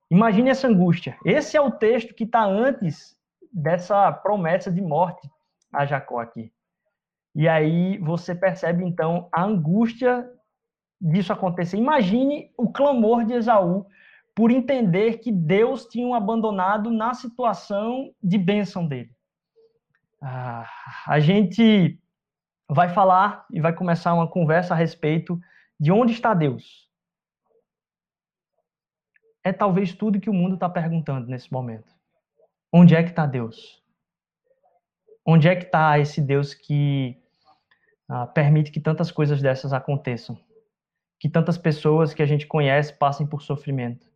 Imagine 0.09 0.51
essa 0.51 0.69
angústia. 0.69 1.17
Esse 1.25 1.57
é 1.57 1.61
o 1.61 1.69
texto 1.69 2.13
que 2.13 2.23
está 2.23 2.45
antes 2.45 3.13
dessa 3.51 4.09
promessa 4.13 4.71
de 4.71 4.81
morte 4.81 5.29
a 5.73 5.85
Jacó 5.85 6.19
aqui. 6.19 6.49
E 7.35 7.49
aí 7.49 7.97
você 7.97 8.33
percebe 8.33 8.85
então 8.85 9.27
a 9.33 9.43
angústia 9.43 10.31
disso 11.01 11.33
acontecer. 11.33 11.75
Imagine 11.75 12.53
o 12.57 12.71
clamor 12.71 13.25
de 13.25 13.33
Esaú 13.33 13.85
por 14.35 14.51
entender 14.51 15.19
que 15.19 15.31
Deus 15.31 15.85
tinha 15.85 16.07
o 16.07 16.13
abandonado 16.13 16.89
na 16.89 17.13
situação 17.13 18.13
de 18.21 18.37
bênção 18.37 18.87
dele. 18.87 19.15
Ah, 20.21 20.67
a 21.05 21.19
gente 21.19 21.99
vai 22.69 22.89
falar 22.89 23.45
e 23.51 23.61
vai 23.61 23.73
começar 23.73 24.13
uma 24.13 24.27
conversa 24.27 24.73
a 24.73 24.77
respeito 24.77 25.39
de 25.79 25.91
onde 25.91 26.13
está 26.13 26.33
Deus. 26.33 26.89
É 29.43 29.51
talvez 29.51 29.93
tudo 29.93 30.19
que 30.19 30.29
o 30.29 30.33
mundo 30.33 30.55
está 30.55 30.69
perguntando 30.69 31.27
nesse 31.27 31.51
momento. 31.51 31.93
Onde 32.71 32.95
é 32.95 33.03
que 33.03 33.09
está 33.09 33.25
Deus? 33.25 33.83
Onde 35.25 35.47
é 35.47 35.55
que 35.55 35.65
está 35.65 35.99
esse 35.99 36.21
Deus 36.21 36.53
que 36.53 37.21
ah, 38.09 38.25
permite 38.25 38.71
que 38.71 38.79
tantas 38.79 39.11
coisas 39.11 39.41
dessas 39.41 39.73
aconteçam? 39.73 40.39
Que 41.19 41.29
tantas 41.29 41.57
pessoas 41.57 42.13
que 42.13 42.23
a 42.23 42.25
gente 42.25 42.47
conhece 42.47 42.93
passem 42.93 43.27
por 43.27 43.41
sofrimento? 43.41 44.12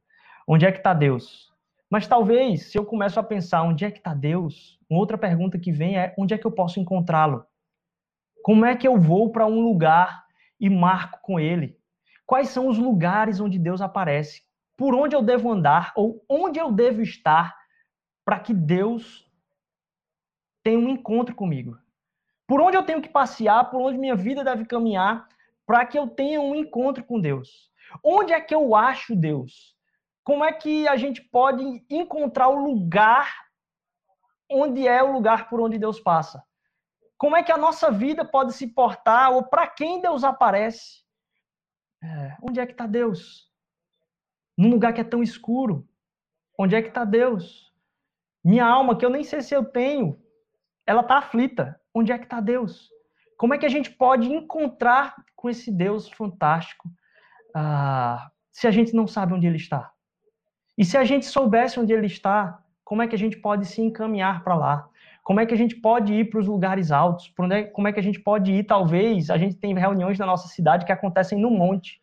Onde 0.47 0.65
é 0.65 0.71
que 0.71 0.77
está 0.77 0.93
Deus? 0.93 1.51
Mas 1.89 2.07
talvez, 2.07 2.71
se 2.71 2.77
eu 2.77 2.85
começo 2.85 3.19
a 3.19 3.23
pensar 3.23 3.63
onde 3.63 3.85
é 3.85 3.91
que 3.91 3.97
está 3.97 4.13
Deus, 4.13 4.79
uma 4.89 4.99
outra 4.99 5.17
pergunta 5.17 5.59
que 5.59 5.71
vem 5.71 5.97
é 5.97 6.13
onde 6.17 6.33
é 6.33 6.37
que 6.37 6.45
eu 6.45 6.51
posso 6.51 6.79
encontrá-lo? 6.79 7.45
Como 8.41 8.65
é 8.65 8.75
que 8.75 8.87
eu 8.87 8.97
vou 8.97 9.31
para 9.31 9.45
um 9.45 9.59
lugar 9.59 10.25
e 10.59 10.69
marco 10.69 11.19
com 11.21 11.39
ele? 11.39 11.77
Quais 12.25 12.49
são 12.49 12.67
os 12.67 12.77
lugares 12.77 13.39
onde 13.39 13.59
Deus 13.59 13.81
aparece? 13.81 14.47
por 14.77 14.93
onde 14.93 15.15
eu 15.15 15.23
devo 15.23 15.51
andar 15.51 15.91
ou 15.95 16.23
onde 16.29 16.59
eu 16.59 16.71
devo 16.71 17.01
estar 17.01 17.57
para 18.23 18.39
que 18.39 18.53
Deus 18.53 19.27
tenha 20.63 20.77
um 20.77 20.89
encontro 20.89 21.33
comigo. 21.33 21.77
Por 22.45 22.61
onde 22.61 22.77
eu 22.77 22.83
tenho 22.83 23.01
que 23.01 23.09
passear, 23.09 23.69
por 23.69 23.81
onde 23.81 23.97
minha 23.97 24.15
vida 24.15 24.43
deve 24.43 24.65
caminhar 24.65 25.27
para 25.65 25.85
que 25.85 25.97
eu 25.97 26.07
tenha 26.07 26.39
um 26.39 26.55
encontro 26.55 27.03
com 27.03 27.19
Deus. 27.19 27.71
Onde 28.03 28.31
é 28.31 28.39
que 28.39 28.53
eu 28.53 28.75
acho 28.75 29.15
Deus? 29.15 29.75
Como 30.27 30.43
é 30.43 30.51
que 30.51 30.85
a 30.89 30.97
gente 30.97 31.21
pode 31.21 31.63
encontrar 31.89 32.49
o 32.49 32.61
lugar 32.61 33.33
onde 34.51 34.85
é 34.85 35.01
o 35.01 35.09
lugar 35.09 35.47
por 35.47 35.61
onde 35.61 35.79
Deus 35.79 36.01
passa? 36.01 36.43
Como 37.17 37.37
é 37.37 37.41
que 37.41 37.51
a 37.53 37.57
nossa 37.57 37.89
vida 37.89 38.25
pode 38.25 38.51
se 38.51 38.67
portar 38.67 39.31
ou 39.31 39.45
para 39.45 39.65
quem 39.65 40.01
Deus 40.01 40.25
aparece? 40.25 41.01
É, 42.03 42.35
onde 42.41 42.59
é 42.59 42.65
que 42.65 42.73
está 42.73 42.85
Deus? 42.85 43.49
Num 44.57 44.69
lugar 44.69 44.91
que 44.91 44.99
é 44.99 45.03
tão 45.05 45.23
escuro. 45.23 45.87
Onde 46.59 46.75
é 46.75 46.81
que 46.81 46.89
está 46.89 47.05
Deus? 47.05 47.73
Minha 48.43 48.65
alma, 48.65 48.97
que 48.97 49.05
eu 49.05 49.09
nem 49.09 49.23
sei 49.23 49.41
se 49.41 49.55
eu 49.55 49.63
tenho, 49.63 50.21
ela 50.85 51.03
está 51.03 51.19
aflita. 51.19 51.79
Onde 51.95 52.11
é 52.11 52.17
que 52.17 52.25
está 52.25 52.41
Deus? 52.41 52.89
Como 53.37 53.53
é 53.53 53.57
que 53.57 53.65
a 53.65 53.69
gente 53.69 53.91
pode 53.91 54.29
encontrar 54.29 55.15
com 55.37 55.49
esse 55.49 55.71
Deus 55.71 56.09
fantástico 56.09 56.89
ah, 57.55 58.29
se 58.51 58.67
a 58.67 58.71
gente 58.71 58.93
não 58.93 59.07
sabe 59.07 59.31
onde 59.31 59.47
ele 59.47 59.55
está? 59.55 59.95
E 60.77 60.85
se 60.85 60.97
a 60.97 61.03
gente 61.03 61.25
soubesse 61.25 61.79
onde 61.79 61.91
ele 61.91 62.05
está, 62.05 62.61
como 62.83 63.01
é 63.01 63.07
que 63.07 63.15
a 63.15 63.17
gente 63.17 63.37
pode 63.37 63.65
se 63.65 63.81
encaminhar 63.81 64.43
para 64.43 64.55
lá? 64.55 64.89
Como 65.23 65.41
é 65.41 65.45
que 65.45 65.53
a 65.53 65.57
gente 65.57 65.75
pode 65.75 66.13
ir 66.13 66.29
para 66.29 66.39
os 66.39 66.47
lugares 66.47 66.91
altos? 66.91 67.33
É, 67.51 67.63
como 67.63 67.87
é 67.87 67.91
que 67.91 67.99
a 67.99 68.03
gente 68.03 68.19
pode 68.19 68.51
ir, 68.51 68.63
talvez, 68.63 69.29
a 69.29 69.37
gente 69.37 69.55
tem 69.55 69.73
reuniões 69.73 70.17
na 70.17 70.25
nossa 70.25 70.47
cidade 70.47 70.85
que 70.85 70.91
acontecem 70.91 71.37
no 71.37 71.49
monte, 71.49 72.01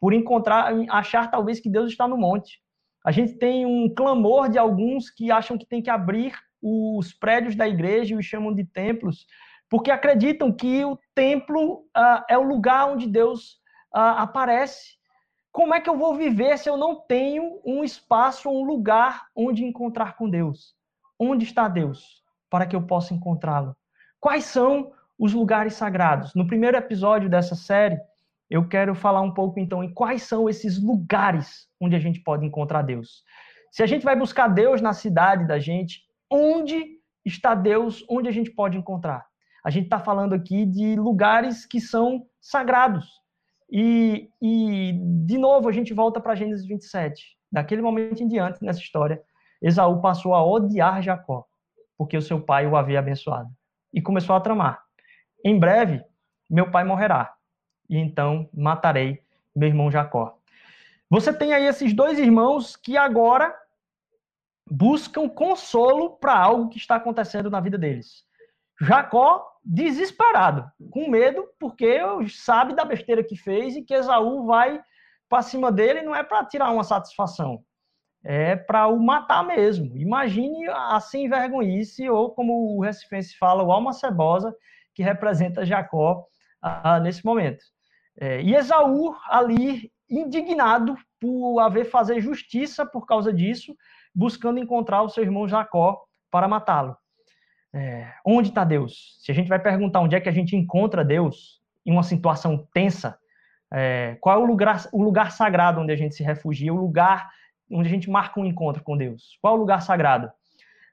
por 0.00 0.14
encontrar, 0.14 0.72
achar 0.88 1.30
talvez 1.30 1.60
que 1.60 1.68
Deus 1.68 1.90
está 1.90 2.08
no 2.08 2.16
monte. 2.16 2.60
A 3.04 3.10
gente 3.10 3.34
tem 3.34 3.66
um 3.66 3.92
clamor 3.94 4.48
de 4.48 4.56
alguns 4.56 5.10
que 5.10 5.30
acham 5.30 5.58
que 5.58 5.66
tem 5.66 5.82
que 5.82 5.90
abrir 5.90 6.32
os 6.62 7.12
prédios 7.12 7.56
da 7.56 7.68
igreja 7.68 8.14
e 8.14 8.16
os 8.16 8.24
chamam 8.24 8.54
de 8.54 8.64
templos, 8.64 9.26
porque 9.68 9.90
acreditam 9.90 10.52
que 10.52 10.84
o 10.84 10.98
templo 11.14 11.84
uh, 11.96 12.24
é 12.28 12.38
o 12.38 12.42
lugar 12.42 12.88
onde 12.88 13.06
Deus 13.06 13.54
uh, 13.94 14.16
aparece. 14.16 14.96
Como 15.52 15.74
é 15.74 15.80
que 15.80 15.88
eu 15.88 15.96
vou 15.96 16.16
viver 16.16 16.58
se 16.58 16.68
eu 16.68 16.76
não 16.76 16.96
tenho 16.96 17.60
um 17.64 17.84
espaço, 17.84 18.48
um 18.48 18.64
lugar 18.64 19.26
onde 19.36 19.64
encontrar 19.64 20.16
com 20.16 20.28
Deus? 20.28 20.74
Onde 21.18 21.44
está 21.44 21.68
Deus? 21.68 22.22
para 22.52 22.66
que 22.66 22.76
eu 22.76 22.82
possa 22.82 23.14
encontrá-lo. 23.14 23.74
Quais 24.20 24.44
são 24.44 24.92
os 25.18 25.32
lugares 25.32 25.72
sagrados? 25.72 26.34
No 26.34 26.46
primeiro 26.46 26.76
episódio 26.76 27.30
dessa 27.30 27.54
série, 27.54 27.98
eu 28.50 28.68
quero 28.68 28.94
falar 28.94 29.22
um 29.22 29.32
pouco 29.32 29.58
então 29.58 29.82
em 29.82 29.90
quais 29.90 30.24
são 30.24 30.50
esses 30.50 30.78
lugares 30.78 31.66
onde 31.80 31.96
a 31.96 31.98
gente 31.98 32.20
pode 32.20 32.44
encontrar 32.44 32.82
Deus. 32.82 33.24
Se 33.70 33.82
a 33.82 33.86
gente 33.86 34.04
vai 34.04 34.14
buscar 34.14 34.48
Deus 34.48 34.82
na 34.82 34.92
cidade 34.92 35.46
da 35.46 35.58
gente, 35.58 36.02
onde 36.30 36.98
está 37.24 37.54
Deus, 37.54 38.04
onde 38.06 38.28
a 38.28 38.32
gente 38.32 38.50
pode 38.50 38.76
encontrar? 38.76 39.24
A 39.64 39.70
gente 39.70 39.84
está 39.84 39.98
falando 39.98 40.34
aqui 40.34 40.66
de 40.66 40.94
lugares 40.96 41.64
que 41.64 41.80
são 41.80 42.26
sagrados. 42.38 43.21
E, 43.72 44.30
e 44.40 44.92
de 45.24 45.38
novo, 45.38 45.68
a 45.68 45.72
gente 45.72 45.94
volta 45.94 46.20
para 46.20 46.34
Gênesis 46.34 46.66
27. 46.66 47.36
Daquele 47.50 47.80
momento 47.80 48.22
em 48.22 48.28
diante, 48.28 48.62
nessa 48.62 48.80
história, 48.80 49.22
Esaú 49.60 50.00
passou 50.00 50.34
a 50.34 50.44
odiar 50.44 51.02
Jacó 51.02 51.46
porque 52.02 52.16
o 52.16 52.22
seu 52.22 52.40
pai 52.40 52.66
o 52.66 52.76
havia 52.76 52.98
abençoado. 52.98 53.48
E 53.94 54.02
começou 54.02 54.34
a 54.34 54.40
tramar. 54.40 54.82
Em 55.44 55.56
breve, 55.56 56.04
meu 56.50 56.68
pai 56.68 56.82
morrerá, 56.82 57.32
e 57.88 57.96
então 57.96 58.48
matarei 58.52 59.22
meu 59.54 59.68
irmão 59.68 59.88
Jacó. 59.88 60.36
Você 61.08 61.32
tem 61.32 61.52
aí 61.52 61.64
esses 61.64 61.94
dois 61.94 62.18
irmãos 62.18 62.74
que 62.74 62.96
agora 62.96 63.54
buscam 64.68 65.28
consolo 65.28 66.16
para 66.16 66.36
algo 66.36 66.70
que 66.70 66.78
está 66.78 66.96
acontecendo 66.96 67.48
na 67.48 67.60
vida 67.60 67.78
deles. 67.78 68.24
Jacó 68.80 69.51
desesperado, 69.64 70.70
com 70.90 71.08
medo, 71.08 71.46
porque 71.58 72.00
sabe 72.28 72.74
da 72.74 72.84
besteira 72.84 73.22
que 73.22 73.36
fez 73.36 73.76
e 73.76 73.82
que 73.82 73.94
Esaú 73.94 74.46
vai 74.46 74.80
para 75.28 75.42
cima 75.42 75.72
dele 75.72 76.02
não 76.02 76.14
é 76.14 76.22
para 76.22 76.44
tirar 76.44 76.70
uma 76.70 76.84
satisfação, 76.84 77.64
é 78.22 78.54
para 78.54 78.86
o 78.86 79.00
matar 79.00 79.42
mesmo. 79.42 79.96
Imagine 79.96 80.68
a 80.68 81.00
sem 81.00 81.28
vergonhice, 81.28 82.08
ou 82.08 82.34
como 82.34 82.76
o 82.76 82.82
Recifense 82.82 83.36
fala, 83.38 83.62
o 83.62 83.72
alma 83.72 83.92
cebosa, 83.92 84.54
que 84.94 85.02
representa 85.02 85.64
Jacó 85.64 86.26
ah, 86.60 87.00
nesse 87.00 87.24
momento. 87.24 87.64
É, 88.20 88.42
e 88.42 88.54
Esaú, 88.54 89.14
ali, 89.28 89.90
indignado 90.08 90.96
por 91.18 91.60
haver 91.60 91.86
fazer 91.86 92.20
justiça 92.20 92.84
por 92.84 93.06
causa 93.06 93.32
disso, 93.32 93.74
buscando 94.14 94.60
encontrar 94.60 95.02
o 95.02 95.08
seu 95.08 95.24
irmão 95.24 95.48
Jacó 95.48 96.04
para 96.30 96.46
matá-lo. 96.46 96.96
É, 97.74 98.12
onde 98.24 98.50
está 98.50 98.64
Deus? 98.64 99.16
Se 99.20 99.32
a 99.32 99.34
gente 99.34 99.48
vai 99.48 99.58
perguntar 99.58 100.00
onde 100.00 100.14
é 100.14 100.20
que 100.20 100.28
a 100.28 100.32
gente 100.32 100.54
encontra 100.54 101.04
Deus 101.04 101.60
em 101.86 101.92
uma 101.92 102.02
situação 102.02 102.68
tensa, 102.72 103.18
é, 103.72 104.16
qual 104.20 104.38
é 104.38 104.42
o 104.42 104.46
lugar, 104.46 104.86
o 104.92 105.02
lugar 105.02 105.32
sagrado 105.32 105.80
onde 105.80 105.92
a 105.92 105.96
gente 105.96 106.14
se 106.14 106.22
refugia, 106.22 106.72
o 106.72 106.76
lugar 106.76 107.30
onde 107.70 107.88
a 107.88 107.90
gente 107.90 108.10
marca 108.10 108.38
um 108.38 108.44
encontro 108.44 108.82
com 108.82 108.96
Deus? 108.96 109.38
Qual 109.40 109.54
é 109.54 109.56
o 109.56 109.60
lugar 109.60 109.80
sagrado? 109.80 110.30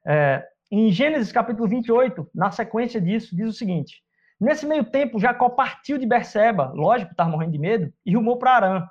É, 0.05 0.47
em 0.71 0.89
Gênesis 0.91 1.31
capítulo 1.31 1.67
28, 1.67 2.29
na 2.33 2.51
sequência 2.51 3.01
disso, 3.01 3.35
diz 3.35 3.49
o 3.49 3.53
seguinte: 3.53 4.01
Nesse 4.39 4.65
meio 4.65 4.85
tempo, 4.85 5.19
Jacó 5.19 5.49
partiu 5.49 5.97
de 5.97 6.05
Berseba, 6.05 6.71
lógico, 6.73 7.11
estava 7.11 7.29
morrendo 7.29 7.51
de 7.51 7.59
medo, 7.59 7.93
e 8.05 8.15
rumou 8.15 8.37
para 8.37 8.51
Arã. 8.51 8.87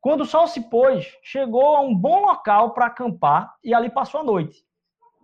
Quando 0.00 0.22
o 0.22 0.26
sol 0.26 0.46
se 0.46 0.68
pôs, 0.68 1.06
chegou 1.22 1.76
a 1.76 1.80
um 1.80 1.94
bom 1.94 2.22
local 2.22 2.72
para 2.72 2.86
acampar 2.86 3.54
e 3.62 3.72
ali 3.72 3.90
passou 3.90 4.20
a 4.20 4.24
noite. 4.24 4.64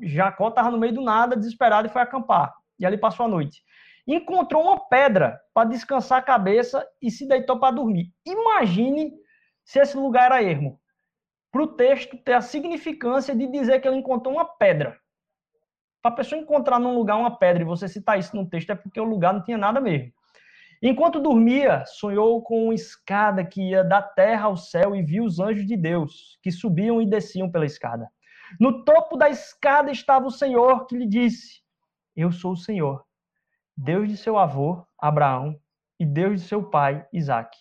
Jacó 0.00 0.48
estava 0.48 0.70
no 0.70 0.78
meio 0.78 0.94
do 0.94 1.00
nada, 1.00 1.36
desesperado, 1.36 1.88
e 1.88 1.90
foi 1.90 2.02
acampar. 2.02 2.54
E 2.78 2.84
ali 2.84 2.98
passou 2.98 3.26
a 3.26 3.28
noite. 3.28 3.62
Encontrou 4.06 4.62
uma 4.62 4.88
pedra 4.88 5.40
para 5.52 5.68
descansar 5.68 6.18
a 6.18 6.22
cabeça 6.22 6.86
e 7.02 7.10
se 7.10 7.26
deitou 7.26 7.58
para 7.58 7.74
dormir. 7.74 8.12
Imagine 8.24 9.12
se 9.64 9.80
esse 9.80 9.96
lugar 9.96 10.26
era 10.26 10.42
ermo 10.42 10.80
para 11.56 11.62
o 11.62 11.66
texto 11.68 12.18
ter 12.18 12.34
a 12.34 12.42
significância 12.42 13.34
de 13.34 13.46
dizer 13.46 13.80
que 13.80 13.88
ele 13.88 13.96
encontrou 13.96 14.34
uma 14.34 14.44
pedra. 14.44 14.98
Para 16.02 16.12
a 16.12 16.14
pessoa 16.14 16.38
encontrar 16.38 16.78
num 16.78 16.94
lugar 16.94 17.16
uma 17.16 17.36
pedra 17.36 17.62
e 17.62 17.66
você 17.66 17.88
citar 17.88 18.18
isso 18.18 18.36
no 18.36 18.46
texto 18.46 18.70
é 18.70 18.74
porque 18.74 19.00
o 19.00 19.04
lugar 19.04 19.32
não 19.32 19.42
tinha 19.42 19.56
nada 19.56 19.80
mesmo. 19.80 20.12
Enquanto 20.82 21.18
dormia, 21.18 21.82
sonhou 21.86 22.42
com 22.42 22.64
uma 22.64 22.74
escada 22.74 23.42
que 23.42 23.70
ia 23.70 23.82
da 23.82 24.02
terra 24.02 24.44
ao 24.44 24.56
céu 24.58 24.94
e 24.94 25.02
viu 25.02 25.24
os 25.24 25.40
anjos 25.40 25.66
de 25.66 25.76
Deus 25.76 26.38
que 26.42 26.52
subiam 26.52 27.00
e 27.00 27.06
desciam 27.06 27.50
pela 27.50 27.64
escada. 27.64 28.06
No 28.58 28.84
topo 28.84 29.16
da 29.16 29.28
escada 29.28 29.90
estava 29.90 30.26
o 30.26 30.30
Senhor 30.30 30.86
que 30.86 30.96
lhe 30.96 31.06
disse: 31.06 31.60
Eu 32.14 32.30
sou 32.30 32.52
o 32.52 32.56
Senhor, 32.56 33.04
Deus 33.76 34.08
de 34.08 34.16
seu 34.16 34.38
avô 34.38 34.86
Abraão 34.98 35.58
e 35.98 36.06
Deus 36.06 36.42
de 36.42 36.48
seu 36.48 36.62
pai 36.62 37.06
Isaque. 37.12 37.58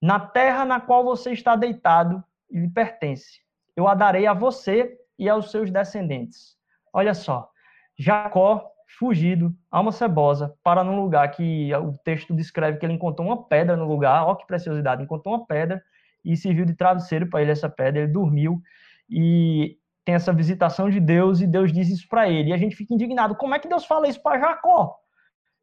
Na 0.00 0.20
terra 0.20 0.64
na 0.64 0.80
qual 0.80 1.04
você 1.04 1.32
está 1.32 1.56
deitado, 1.56 2.22
lhe 2.50 2.68
pertence. 2.68 3.40
Eu 3.76 3.88
a 3.88 3.94
darei 3.94 4.26
a 4.26 4.34
você 4.34 4.98
e 5.18 5.28
aos 5.28 5.50
seus 5.50 5.70
descendentes. 5.70 6.56
Olha 6.92 7.14
só, 7.14 7.50
Jacó 7.98 8.70
fugido, 8.98 9.54
alma 9.70 9.92
cebosa, 9.92 10.54
para 10.62 10.84
num 10.84 11.00
lugar 11.00 11.30
que 11.30 11.74
o 11.74 11.92
texto 12.04 12.34
descreve 12.34 12.78
que 12.78 12.86
ele 12.86 12.92
encontrou 12.92 13.28
uma 13.28 13.44
pedra 13.44 13.76
no 13.76 13.86
lugar, 13.86 14.24
ó 14.24 14.34
que 14.34 14.46
preciosidade, 14.46 15.02
encontrou 15.02 15.34
uma 15.34 15.46
pedra 15.46 15.82
e 16.24 16.36
serviu 16.36 16.64
de 16.64 16.74
travesseiro 16.74 17.28
para 17.28 17.42
ele 17.42 17.50
essa 17.50 17.68
pedra, 17.68 18.02
ele 18.02 18.12
dormiu 18.12 18.62
e 19.08 19.76
tem 20.04 20.14
essa 20.14 20.32
visitação 20.32 20.90
de 20.90 21.00
Deus 21.00 21.40
e 21.40 21.46
Deus 21.46 21.72
diz 21.72 21.88
isso 21.88 22.06
para 22.08 22.28
ele. 22.28 22.50
E 22.50 22.52
a 22.52 22.56
gente 22.56 22.76
fica 22.76 22.94
indignado, 22.94 23.36
como 23.36 23.54
é 23.54 23.58
que 23.58 23.68
Deus 23.68 23.84
fala 23.84 24.08
isso 24.08 24.22
para 24.22 24.38
Jacó? 24.38 24.96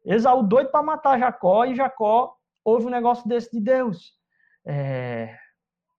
Esaú 0.04 0.42
doido 0.42 0.70
para 0.70 0.82
matar 0.82 1.18
Jacó 1.18 1.64
e 1.64 1.74
Jacó 1.74 2.34
ouve 2.64 2.86
um 2.86 2.90
negócio 2.90 3.28
desse 3.28 3.52
de 3.52 3.60
Deus. 3.60 4.12
É, 4.66 5.36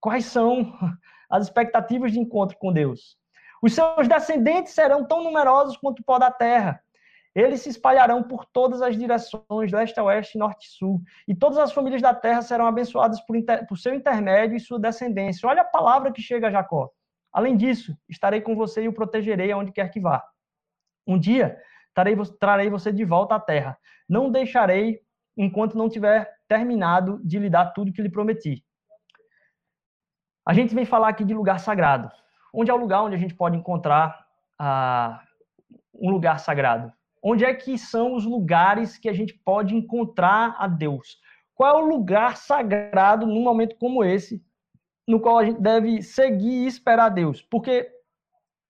Quais 0.04 0.26
são 0.26 0.74
as 1.32 1.46
expectativas 1.46 2.12
de 2.12 2.20
encontro 2.20 2.58
com 2.58 2.74
Deus? 2.74 3.16
Os 3.62 3.74
seus 3.74 4.06
descendentes 4.06 4.74
serão 4.74 5.06
tão 5.06 5.24
numerosos 5.24 5.78
quanto 5.78 6.02
o 6.02 6.04
pó 6.04 6.20
da 6.20 6.30
terra. 6.30 6.78
Eles 7.34 7.62
se 7.62 7.70
espalharão 7.70 8.22
por 8.22 8.44
todas 8.44 8.82
as 8.82 8.98
direções, 8.98 9.72
leste 9.72 9.98
a 9.98 10.04
oeste, 10.04 10.38
norte 10.38 10.68
e 10.68 10.72
sul. 10.72 11.02
E 11.26 11.34
todas 11.34 11.58
as 11.58 11.72
famílias 11.72 12.02
da 12.02 12.14
terra 12.14 12.42
serão 12.42 12.68
abençoadas 12.68 13.22
por, 13.22 13.38
inter... 13.38 13.66
por 13.66 13.78
seu 13.78 13.96
intermédio 13.96 14.58
e 14.58 14.60
sua 14.60 14.78
descendência. 14.78 15.48
Olha 15.48 15.62
a 15.62 15.66
palavra 15.66 16.12
que 16.12 16.22
chega 16.22 16.50
a 16.50 16.52
Jacó. 16.52 16.92
Além 17.34 17.58
disso, 17.58 17.98
estarei 18.08 18.42
com 18.42 18.56
você 18.56 18.84
e 18.84 18.88
o 18.88 18.94
protegerei 18.94 19.52
aonde 19.52 19.72
quer 19.72 19.90
que 19.90 20.00
vá. 20.00 20.24
Um 21.08 21.18
dia 21.18 21.58
trarei, 21.94 22.16
trarei 22.40 22.70
você 22.70 22.92
de 22.92 23.04
volta 23.04 23.36
à 23.36 23.40
terra. 23.40 23.78
Não 24.08 24.32
deixarei 24.32 25.02
enquanto 25.36 25.78
não 25.78 25.90
tiver 25.90 26.32
terminado 26.48 27.20
de 27.24 27.40
lhe 27.40 27.50
dar 27.50 27.72
tudo 27.72 27.92
que 27.92 28.02
lhe 28.02 28.10
prometi. 28.10 28.64
A 30.46 30.54
gente 30.54 30.76
vem 30.76 30.86
falar 30.86 31.10
aqui 31.10 31.24
de 31.24 31.34
lugar 31.34 31.60
sagrado. 31.60 32.12
Onde 32.54 32.70
é 32.70 32.74
o 32.74 32.78
lugar 32.78 33.02
onde 33.02 33.16
a 33.16 33.20
gente 33.20 33.34
pode 33.34 33.58
encontrar 33.58 34.28
ah, 34.60 35.24
um 35.94 36.12
lugar 36.12 36.40
sagrado? 36.40 36.94
Onde 37.22 37.46
é 37.46 37.54
que 37.54 37.78
são 37.78 38.14
os 38.14 38.26
lugares 38.26 38.98
que 38.98 39.10
a 39.10 39.14
gente 39.14 39.34
pode 39.34 39.74
encontrar 39.74 40.56
a 40.60 40.68
Deus? 40.68 41.18
Qual 41.56 41.80
é 41.80 41.82
o 41.82 41.88
lugar 41.88 42.38
sagrado 42.38 43.26
num 43.26 43.42
momento 43.42 43.76
como 43.78 44.04
esse 44.04 44.44
no 45.08 45.20
qual 45.20 45.40
a 45.40 45.46
gente 45.46 45.62
deve 45.62 46.02
seguir 46.02 46.64
e 46.64 46.68
esperar 46.68 47.10
Deus, 47.10 47.42
porque 47.42 47.90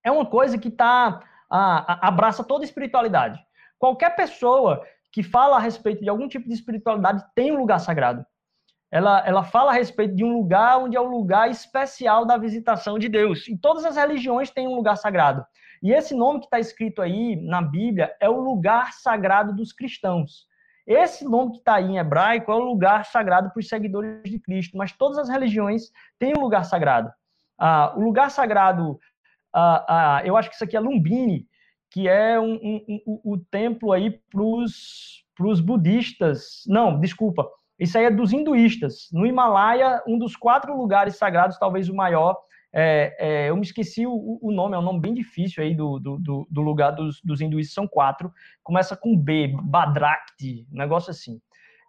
é 0.02 0.10
uma 0.10 0.26
coisa 0.26 0.58
que 0.58 0.70
tá, 0.70 1.20
a, 1.50 1.92
a, 1.92 2.08
abraça 2.08 2.44
toda 2.44 2.64
a 2.64 2.66
espiritualidade. 2.66 3.40
Qualquer 3.78 4.14
pessoa 4.14 4.84
que 5.12 5.22
fala 5.22 5.56
a 5.56 5.60
respeito 5.60 6.02
de 6.02 6.08
algum 6.10 6.28
tipo 6.28 6.48
de 6.48 6.54
espiritualidade 6.54 7.24
tem 7.34 7.52
um 7.52 7.58
lugar 7.58 7.78
sagrado. 7.78 8.26
Ela, 8.90 9.26
ela 9.26 9.42
fala 9.42 9.72
a 9.72 9.74
respeito 9.74 10.14
de 10.14 10.24
um 10.24 10.32
lugar 10.32 10.78
onde 10.78 10.96
é 10.96 11.00
o 11.00 11.08
lugar 11.08 11.50
especial 11.50 12.24
da 12.24 12.36
visitação 12.36 12.98
de 12.98 13.08
Deus. 13.08 13.48
E 13.48 13.56
todas 13.56 13.84
as 13.84 13.96
religiões 13.96 14.50
têm 14.50 14.68
um 14.68 14.76
lugar 14.76 14.96
sagrado. 14.96 15.44
E 15.82 15.92
esse 15.92 16.14
nome 16.14 16.40
que 16.40 16.46
está 16.46 16.60
escrito 16.60 17.02
aí 17.02 17.36
na 17.36 17.60
Bíblia 17.60 18.14
é 18.20 18.28
o 18.28 18.40
lugar 18.40 18.92
sagrado 18.92 19.52
dos 19.52 19.72
cristãos. 19.72 20.46
Esse 20.86 21.24
nome 21.24 21.52
que 21.52 21.58
está 21.58 21.76
aí 21.76 21.86
em 21.86 21.98
hebraico 21.98 22.52
é 22.52 22.54
o 22.54 22.64
lugar 22.64 23.06
sagrado 23.06 23.50
para 23.50 23.60
os 23.60 23.68
seguidores 23.68 24.22
de 24.30 24.38
Cristo, 24.38 24.76
mas 24.76 24.92
todas 24.92 25.18
as 25.18 25.28
religiões 25.28 25.90
têm 26.18 26.36
um 26.36 26.40
lugar 26.40 26.64
sagrado. 26.64 27.10
Ah, 27.58 27.94
o 27.96 28.00
lugar 28.00 28.30
sagrado, 28.30 28.98
ah, 29.52 29.84
ah, 29.88 30.22
eu 30.26 30.36
acho 30.36 30.48
que 30.48 30.54
isso 30.54 30.64
aqui 30.64 30.76
é 30.76 30.80
Lumbini, 30.80 31.46
que 31.90 32.08
é 32.08 32.38
um, 32.38 32.54
um, 32.54 33.00
um, 33.06 33.20
o 33.24 33.38
templo 33.38 33.92
aí 33.92 34.20
para 34.30 34.42
os 34.42 35.60
budistas. 35.60 36.64
Não, 36.66 37.00
desculpa, 37.00 37.48
isso 37.78 37.96
aí 37.96 38.04
é 38.04 38.10
dos 38.10 38.32
hinduístas. 38.32 39.08
No 39.12 39.26
Himalaia, 39.26 40.02
um 40.06 40.18
dos 40.18 40.36
quatro 40.36 40.76
lugares 40.76 41.16
sagrados, 41.16 41.58
talvez 41.58 41.88
o 41.88 41.94
maior, 41.94 42.36
é, 42.76 43.16
é, 43.20 43.50
eu 43.50 43.54
me 43.54 43.62
esqueci 43.62 44.04
o, 44.04 44.38
o, 44.42 44.50
nome, 44.50 44.74
é 44.74 44.78
um 44.78 44.82
nome 44.82 44.98
bem 44.98 45.14
difícil 45.14 45.62
aí 45.62 45.72
do, 45.72 46.00
do, 46.00 46.46
do 46.50 46.60
lugar 46.60 46.90
dos, 46.90 47.20
dos 47.22 47.38
são 47.72 47.86
quatro. 47.86 48.32
Começa 48.64 48.96
com 48.96 49.16
B, 49.16 49.54
Badrakti, 49.62 50.66
um 50.72 50.78
negócio 50.78 51.12
assim. 51.12 51.40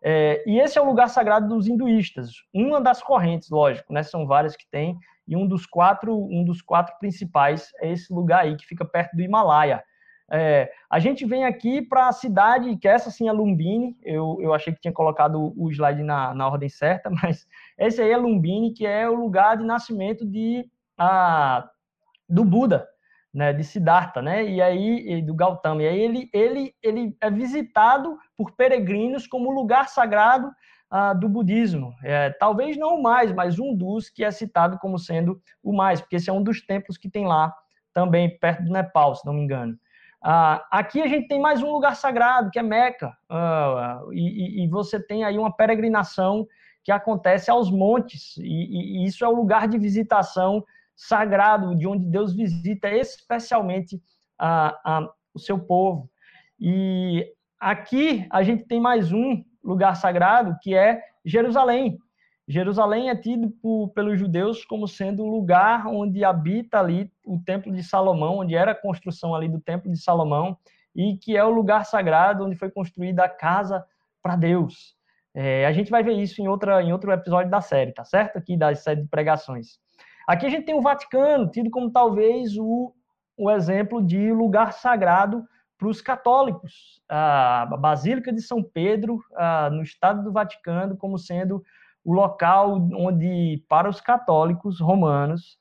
É, 0.04 0.43
e 0.45 0.60
esse 0.60 0.78
é 0.78 0.82
o 0.82 0.86
lugar 0.86 1.10
sagrado 1.10 1.48
dos 1.48 1.67
hinduístas, 1.67 2.34
uma 2.54 2.80
das 2.80 3.02
correntes, 3.02 3.50
lógico, 3.50 3.91
né? 3.91 4.04
São 4.04 4.28
várias 4.28 4.56
que 4.56 4.69
tem, 4.69 4.95
e 5.28 5.36
um 5.36 5.48
dos 5.48 5.65
quatro, 5.65 6.15
um 6.15 6.45
dos 6.45 6.62
quatro 6.62 6.95
principais 7.00 7.71
é 7.82 7.91
esse 7.91 8.13
lugar 8.13 8.41
aí 8.41 8.56
que 8.56 8.67
fica 8.67 8.86
perto 8.86 9.15
do 9.15 9.24
Himalaia. 9.24 9.84
É, 10.32 10.71
a 10.89 11.00
gente 11.00 11.26
vem 11.26 11.45
aqui 11.45 11.82
para 11.82 12.08
a 12.08 12.12
cidade, 12.12 12.78
que 12.78 12.88
essa 12.88 13.10
sim 13.10 13.28
é 13.28 13.32
Lumbini, 13.32 13.98
eu, 14.04 14.38
eu 14.39 14.54
achei 14.54 14.74
que 14.74 14.82
tinha 14.82 14.93
colocado 14.93 15.54
o 15.58 15.71
slide 15.71 16.04
na, 16.04 16.36
na 16.36 16.48
ordem 16.48 16.69
certa, 16.69 17.10
mas 17.24 17.48
esse 17.76 18.00
aí 18.00 18.12
é 18.12 18.17
Lumbini, 18.17 18.74
que 18.74 18.86
é 18.86 19.10
o 19.10 19.15
lugar 19.15 19.58
de 19.58 19.63
nascimento 19.63 20.24
de 20.24 20.69
a, 20.97 21.69
do 22.27 22.43
Buda, 22.43 22.88
né, 23.34 23.51
de 23.51 23.63
Siddhartha, 23.63 24.21
né, 24.21 24.45
e 24.45 24.62
aí 24.62 25.17
e 25.17 25.21
do 25.21 25.34
Gautama. 25.34 25.84
E 25.84 25.88
aí 25.88 25.99
ele, 25.99 26.29
ele, 26.34 26.75
ele 26.81 27.17
é 27.19 27.29
visitado 27.29 28.17
por 28.38 28.51
peregrinos 28.51 29.27
como 29.27 29.51
lugar 29.51 29.89
sagrado 29.89 30.51
ah, 30.89 31.13
do 31.13 31.27
budismo. 31.27 31.93
É, 32.03 32.29
talvez 32.29 32.77
não 32.77 32.95
o 32.95 33.03
mais, 33.03 33.31
mas 33.34 33.60
um 33.60 33.75
dos 33.75 34.10
que 34.10 34.23
é 34.23 34.31
citado 34.31 34.77
como 34.79 34.97
sendo 34.97 35.41
o 35.62 35.73
mais, 35.73 35.99
porque 35.99 36.15
esse 36.15 36.29
é 36.29 36.34
um 36.34 36.43
dos 36.43 36.62
templos 36.65 36.97
que 36.97 37.10
tem 37.10 37.25
lá 37.25 37.53
também 37.93 38.38
perto 38.39 38.63
do 38.63 38.71
Nepal, 38.71 39.15
se 39.15 39.25
não 39.25 39.34
me 39.34 39.41
engano. 39.41 39.77
Ah, 40.23 40.65
aqui 40.71 41.01
a 41.01 41.08
gente 41.08 41.27
tem 41.27 41.39
mais 41.39 41.62
um 41.62 41.71
lugar 41.71 41.95
sagrado, 41.95 42.49
que 42.49 42.58
é 42.58 42.63
Meca, 42.63 43.15
ah, 43.29 44.01
e, 44.12 44.63
e, 44.63 44.67
você 44.67 44.99
tem 44.99 45.23
aí 45.23 45.38
uma 45.38 45.55
peregrinação 45.55 46.47
que 46.84 46.91
acontece 46.91 47.51
aos 47.51 47.69
montes, 47.69 48.36
e, 48.38 49.01
e, 49.01 49.05
isso 49.05 49.23
é 49.23 49.27
o 49.27 49.36
lugar 49.36 49.67
de 49.67 49.77
visitação 49.77 50.63
sagrado, 50.95 51.75
de 51.75 51.88
onde 51.88 52.05
Deus 52.05 52.36
visita 52.36 52.89
especialmente 52.89 54.01
a, 54.39 54.67
a, 54.84 55.10
o 55.34 55.39
seu 55.39 55.60
povo. 55.60 56.10
E 56.60 57.25
aqui 57.60 58.25
a 58.31 58.43
gente 58.43 58.65
tem 58.65 58.79
mais 58.79 59.12
um 59.12 59.43
lugar 59.63 59.95
sagrado, 59.95 60.58
que 60.62 60.75
é 60.75 61.01
Jerusalém. 61.25 61.97
Jerusalém 62.47 63.10
é 63.10 63.15
tido 63.15 63.49
por, 63.62 63.89
pelos 63.89 64.19
judeus 64.19 64.63
como 64.63 64.88
sendo 64.88 65.23
o 65.23 65.29
lugar 65.29 65.88
onde 65.88 66.23
habita 66.23 66.79
ali 66.79 67.12
o 67.25 67.39
Templo 67.43 67.73
de 67.73 67.84
Salomão, 67.84 68.38
onde 68.39 68.55
era 68.55 68.71
a 68.71 68.79
construção 68.79 69.34
ali 69.34 69.49
do 69.49 69.60
Templo 69.60 69.91
de 69.91 69.99
Salomão, 69.99 70.55
e 70.95 71.17
que 71.17 71.36
é 71.36 71.43
o 71.43 71.49
lugar 71.49 71.86
sagrado 71.86 72.45
onde 72.45 72.55
foi 72.55 72.69
construída 72.69 73.23
a 73.23 73.29
casa 73.29 73.84
para 74.21 74.36
Deus. 74.36 74.95
É, 75.34 75.65
a 75.65 75.73
gente 75.73 75.91
vai 75.91 76.03
ver 76.03 76.13
isso 76.13 76.41
em, 76.41 76.47
outra, 76.47 76.81
em 76.81 76.93
outro 76.93 77.12
episódio 77.12 77.51
da 77.51 77.60
série, 77.60 77.91
tá 77.91 78.05
certo? 78.05 78.38
Aqui 78.38 78.55
da 78.55 78.73
série 78.75 79.01
de 79.01 79.08
pregações. 79.08 79.79
Aqui 80.27 80.45
a 80.45 80.49
gente 80.49 80.65
tem 80.65 80.75
o 80.75 80.81
Vaticano, 80.81 81.49
tido 81.49 81.69
como 81.69 81.91
talvez 81.91 82.57
o, 82.57 82.93
o 83.38 83.51
exemplo 83.51 84.03
de 84.03 84.31
lugar 84.31 84.73
sagrado 84.73 85.43
para 85.77 85.88
os 85.88 86.01
católicos. 86.01 87.01
A 87.07 87.77
Basílica 87.79 88.33
de 88.33 88.41
São 88.41 88.63
Pedro, 88.63 89.19
no 89.71 89.83
estado 89.83 90.23
do 90.23 90.31
Vaticano, 90.31 90.97
como 90.97 91.17
sendo 91.17 91.63
o 92.03 92.13
local 92.13 92.75
onde, 92.93 93.63
para 93.67 93.89
os 93.89 93.99
católicos 94.01 94.79
romanos, 94.79 95.59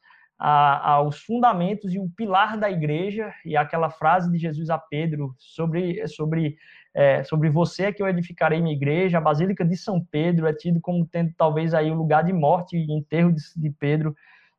os 1.06 1.22
fundamentos 1.22 1.94
e 1.94 1.98
o 1.98 2.08
pilar 2.10 2.58
da 2.58 2.70
igreja, 2.70 3.32
e 3.44 3.56
aquela 3.56 3.90
frase 3.90 4.30
de 4.30 4.38
Jesus 4.38 4.68
a 4.70 4.78
Pedro 4.78 5.34
sobre, 5.38 6.06
sobre, 6.08 6.56
é, 6.92 7.24
sobre 7.24 7.48
você 7.48 7.84
é 7.84 7.92
que 7.92 8.02
eu 8.02 8.08
edificarei 8.08 8.60
minha 8.60 8.74
igreja, 8.74 9.18
a 9.18 9.22
Basílica 9.22 9.64
de 9.64 9.76
São 9.76 10.04
Pedro 10.10 10.46
é 10.46 10.52
tido 10.52 10.80
como 10.80 11.06
tendo 11.06 11.32
talvez 11.36 11.72
aí 11.72 11.90
o 11.90 11.94
lugar 11.94 12.24
de 12.24 12.32
morte 12.32 12.76
e 12.76 12.92
enterro 12.92 13.32
de, 13.32 13.42
de 13.56 13.70
Pedro, 13.70 14.14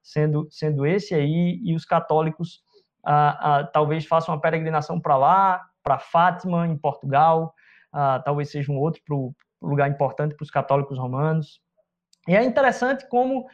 sendo, 0.06 0.48
sendo 0.52 0.86
esse 0.86 1.16
aí, 1.16 1.60
e 1.64 1.76
os 1.76 1.84
católicos 1.84 2.62
ah, 3.04 3.58
ah, 3.58 3.64
talvez 3.64 4.06
façam 4.06 4.34
uma 4.34 4.40
peregrinação 4.40 5.02
para 5.02 5.18
lá, 5.18 5.66
para 5.84 5.98
Fátima, 5.98 6.68
em 6.68 6.78
Portugal, 6.78 7.54
ah, 7.92 8.22
talvez 8.24 8.52
seja 8.52 8.72
um 8.72 8.78
outro 8.78 9.02
pro, 9.04 9.36
lugar 9.62 9.90
importante 9.90 10.36
para 10.36 10.44
os 10.44 10.52
católicos 10.52 11.00
romanos. 11.00 11.60
E 12.28 12.36
é 12.36 12.44
interessante 12.44 13.08
como 13.08 13.46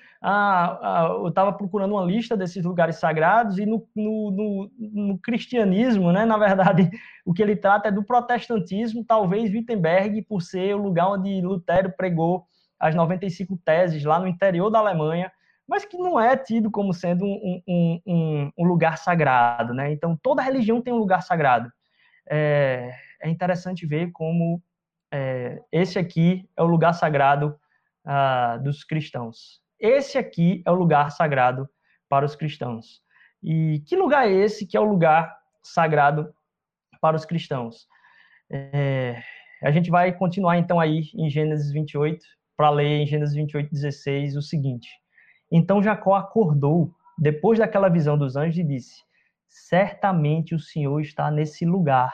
eu 1.21 1.27
estava 1.27 1.51
procurando 1.51 1.93
uma 1.93 2.05
lista 2.05 2.37
desses 2.37 2.63
lugares 2.63 2.97
sagrados 2.97 3.57
e 3.57 3.65
no, 3.65 3.85
no, 3.93 4.31
no, 4.31 4.71
no, 4.77 5.17
cristianismo, 5.19 6.11
né, 6.11 6.23
na 6.23 6.37
verdade, 6.37 6.89
o 7.25 7.33
que 7.33 7.41
ele 7.41 7.55
trata 7.55 7.89
é 7.89 7.91
do 7.91 8.03
protestantismo, 8.03 9.03
talvez 9.05 9.51
Wittenberg, 9.51 10.21
por 10.23 10.41
ser 10.41 10.73
o 10.73 10.81
lugar 10.81 11.09
onde 11.09 11.41
Lutero 11.41 11.93
pregou 11.97 12.45
as 12.79 12.95
95 12.95 13.59
teses 13.63 14.03
lá 14.05 14.19
no 14.19 14.27
interior 14.27 14.69
da 14.69 14.79
Alemanha, 14.79 15.31
mas 15.71 15.85
que 15.85 15.97
não 15.97 16.19
é 16.19 16.35
tido 16.35 16.69
como 16.69 16.93
sendo 16.93 17.23
um, 17.23 17.63
um, 17.65 18.01
um, 18.05 18.51
um 18.57 18.65
lugar 18.65 18.97
sagrado, 18.97 19.73
né? 19.73 19.89
Então, 19.93 20.19
toda 20.21 20.41
religião 20.41 20.81
tem 20.81 20.93
um 20.93 20.97
lugar 20.97 21.23
sagrado. 21.23 21.71
É, 22.29 22.93
é 23.21 23.29
interessante 23.29 23.85
ver 23.85 24.11
como 24.11 24.61
é, 25.13 25.61
esse 25.71 25.97
aqui 25.97 26.45
é 26.57 26.61
o 26.61 26.65
lugar 26.67 26.91
sagrado 26.91 27.57
ah, 28.03 28.57
dos 28.57 28.83
cristãos. 28.83 29.61
Esse 29.79 30.17
aqui 30.17 30.61
é 30.65 30.71
o 30.71 30.75
lugar 30.75 31.09
sagrado 31.09 31.69
para 32.09 32.25
os 32.25 32.35
cristãos. 32.35 33.01
E 33.41 33.81
que 33.87 33.95
lugar 33.95 34.27
é 34.27 34.33
esse 34.33 34.67
que 34.67 34.75
é 34.75 34.79
o 34.79 34.83
lugar 34.83 35.33
sagrado 35.63 36.35
para 36.99 37.15
os 37.15 37.23
cristãos? 37.23 37.87
É, 38.51 39.23
a 39.63 39.71
gente 39.71 39.89
vai 39.89 40.11
continuar 40.11 40.57
então 40.57 40.81
aí 40.81 41.03
em 41.15 41.29
Gênesis 41.29 41.71
28, 41.71 42.21
para 42.57 42.69
ler 42.69 43.03
em 43.03 43.07
Gênesis 43.07 43.33
28, 43.33 43.71
16 43.71 44.35
o 44.35 44.41
seguinte. 44.41 45.00
Então 45.51 45.83
Jacó 45.83 46.15
acordou 46.15 46.93
depois 47.17 47.59
daquela 47.59 47.89
visão 47.89 48.17
dos 48.17 48.35
anjos 48.35 48.57
e 48.57 48.63
disse: 48.63 49.03
Certamente 49.47 50.55
o 50.55 50.59
Senhor 50.59 51.01
está 51.01 51.29
nesse 51.29 51.65
lugar 51.65 52.13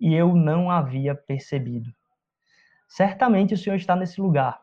e 0.00 0.14
eu 0.14 0.34
não 0.34 0.70
havia 0.70 1.14
percebido. 1.14 1.90
Certamente 2.88 3.54
o 3.54 3.56
Senhor 3.56 3.76
está 3.76 3.94
nesse 3.94 4.20
lugar 4.20 4.60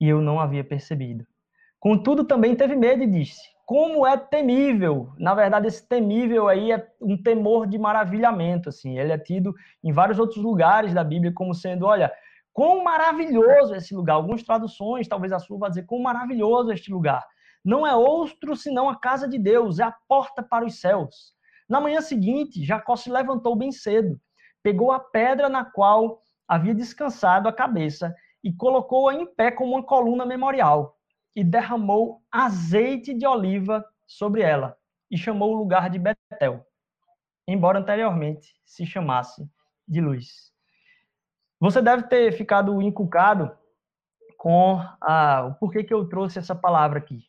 e 0.00 0.08
eu 0.08 0.20
não 0.20 0.38
havia 0.38 0.62
percebido. 0.62 1.26
Contudo, 1.80 2.24
também 2.24 2.54
teve 2.54 2.76
medo 2.76 3.02
e 3.02 3.06
disse: 3.06 3.40
Como 3.66 4.06
é 4.06 4.16
temível! 4.16 5.12
Na 5.18 5.34
verdade, 5.34 5.66
esse 5.66 5.86
temível 5.86 6.48
aí 6.48 6.72
é 6.72 6.86
um 7.00 7.16
temor 7.16 7.66
de 7.66 7.78
maravilhamento. 7.78 8.68
Assim, 8.68 8.98
ele 8.98 9.12
é 9.12 9.18
tido 9.18 9.54
em 9.82 9.92
vários 9.92 10.18
outros 10.18 10.42
lugares 10.42 10.94
da 10.94 11.04
Bíblia 11.04 11.32
como 11.32 11.54
sendo: 11.54 11.86
olha, 11.86 12.12
Quão 12.54 12.84
maravilhoso 12.84 13.74
esse 13.74 13.92
lugar. 13.92 14.14
Algumas 14.14 14.44
traduções, 14.44 15.08
talvez 15.08 15.32
a 15.32 15.40
sua, 15.40 15.58
vai 15.58 15.70
dizer 15.70 15.84
quão 15.86 16.00
maravilhoso 16.00 16.70
este 16.70 16.92
lugar. 16.92 17.22
Não 17.64 17.84
é 17.84 17.96
outro 17.96 18.54
senão 18.54 18.88
a 18.88 18.96
casa 18.96 19.26
de 19.28 19.38
Deus, 19.38 19.80
é 19.80 19.82
a 19.82 19.94
porta 20.06 20.40
para 20.40 20.64
os 20.64 20.80
céus. 20.80 21.34
Na 21.68 21.80
manhã 21.80 22.00
seguinte, 22.00 22.64
Jacó 22.64 22.94
se 22.94 23.10
levantou 23.10 23.56
bem 23.56 23.72
cedo, 23.72 24.20
pegou 24.62 24.92
a 24.92 25.00
pedra 25.00 25.48
na 25.48 25.64
qual 25.64 26.22
havia 26.46 26.74
descansado 26.74 27.48
a 27.48 27.52
cabeça 27.52 28.14
e 28.42 28.52
colocou-a 28.52 29.14
em 29.14 29.26
pé 29.26 29.50
como 29.50 29.72
uma 29.72 29.82
coluna 29.82 30.24
memorial 30.24 30.96
e 31.34 31.42
derramou 31.42 32.22
azeite 32.30 33.12
de 33.14 33.26
oliva 33.26 33.84
sobre 34.06 34.42
ela 34.42 34.76
e 35.10 35.18
chamou 35.18 35.52
o 35.52 35.56
lugar 35.56 35.90
de 35.90 35.98
Betel, 35.98 36.64
embora 37.48 37.80
anteriormente 37.80 38.54
se 38.64 38.86
chamasse 38.86 39.44
de 39.88 40.00
Luz. 40.00 40.53
Você 41.60 41.80
deve 41.80 42.04
ter 42.04 42.32
ficado 42.32 42.80
inculcado 42.82 43.56
com 44.36 44.78
a, 45.00 45.46
o 45.46 45.54
porquê 45.54 45.82
que 45.82 45.94
eu 45.94 46.08
trouxe 46.08 46.38
essa 46.38 46.54
palavra 46.54 46.98
aqui. 46.98 47.26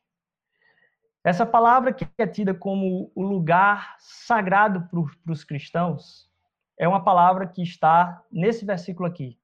Essa 1.23 1.45
palavra 1.45 1.93
que 1.93 2.07
é 2.17 2.27
tida 2.27 2.53
como 2.53 3.11
o 3.15 3.23
lugar 3.23 3.95
sagrado 3.99 4.87
para 5.23 5.31
os 5.31 5.43
cristãos 5.43 6.29
é 6.77 6.87
uma 6.87 7.03
palavra 7.03 7.47
que 7.47 7.63
está 7.63 8.21
nesse 8.31 8.65
versículo 8.65 9.07
aqui. 9.07 9.39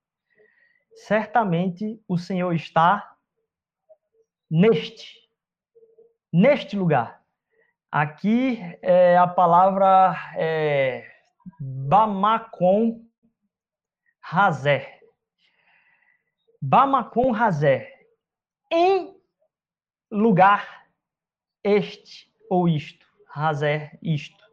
Certamente 0.93 1.99
o 2.07 2.17
Senhor 2.17 2.53
está 2.53 3.15
neste. 4.49 5.17
neste 6.31 6.75
lugar. 6.75 7.21
Aqui 7.89 8.59
é 8.81 9.17
a 9.17 9.27
palavra 9.27 10.15
é, 10.35 11.09
Hazé. 14.31 14.99
Bamacon 16.61 17.33
Hazé. 17.33 17.91
Em 18.71 19.15
lugar 20.09 20.85
este 21.63 22.31
ou 22.49 22.67
isto. 22.67 23.05
Hazé, 23.33 23.97
isto. 24.01 24.43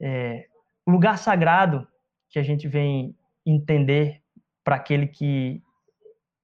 É, 0.00 0.48
lugar 0.86 1.18
sagrado 1.18 1.86
que 2.28 2.38
a 2.38 2.42
gente 2.42 2.68
vem 2.68 3.16
entender 3.44 4.22
para 4.62 4.76
aquele 4.76 5.06
que 5.06 5.62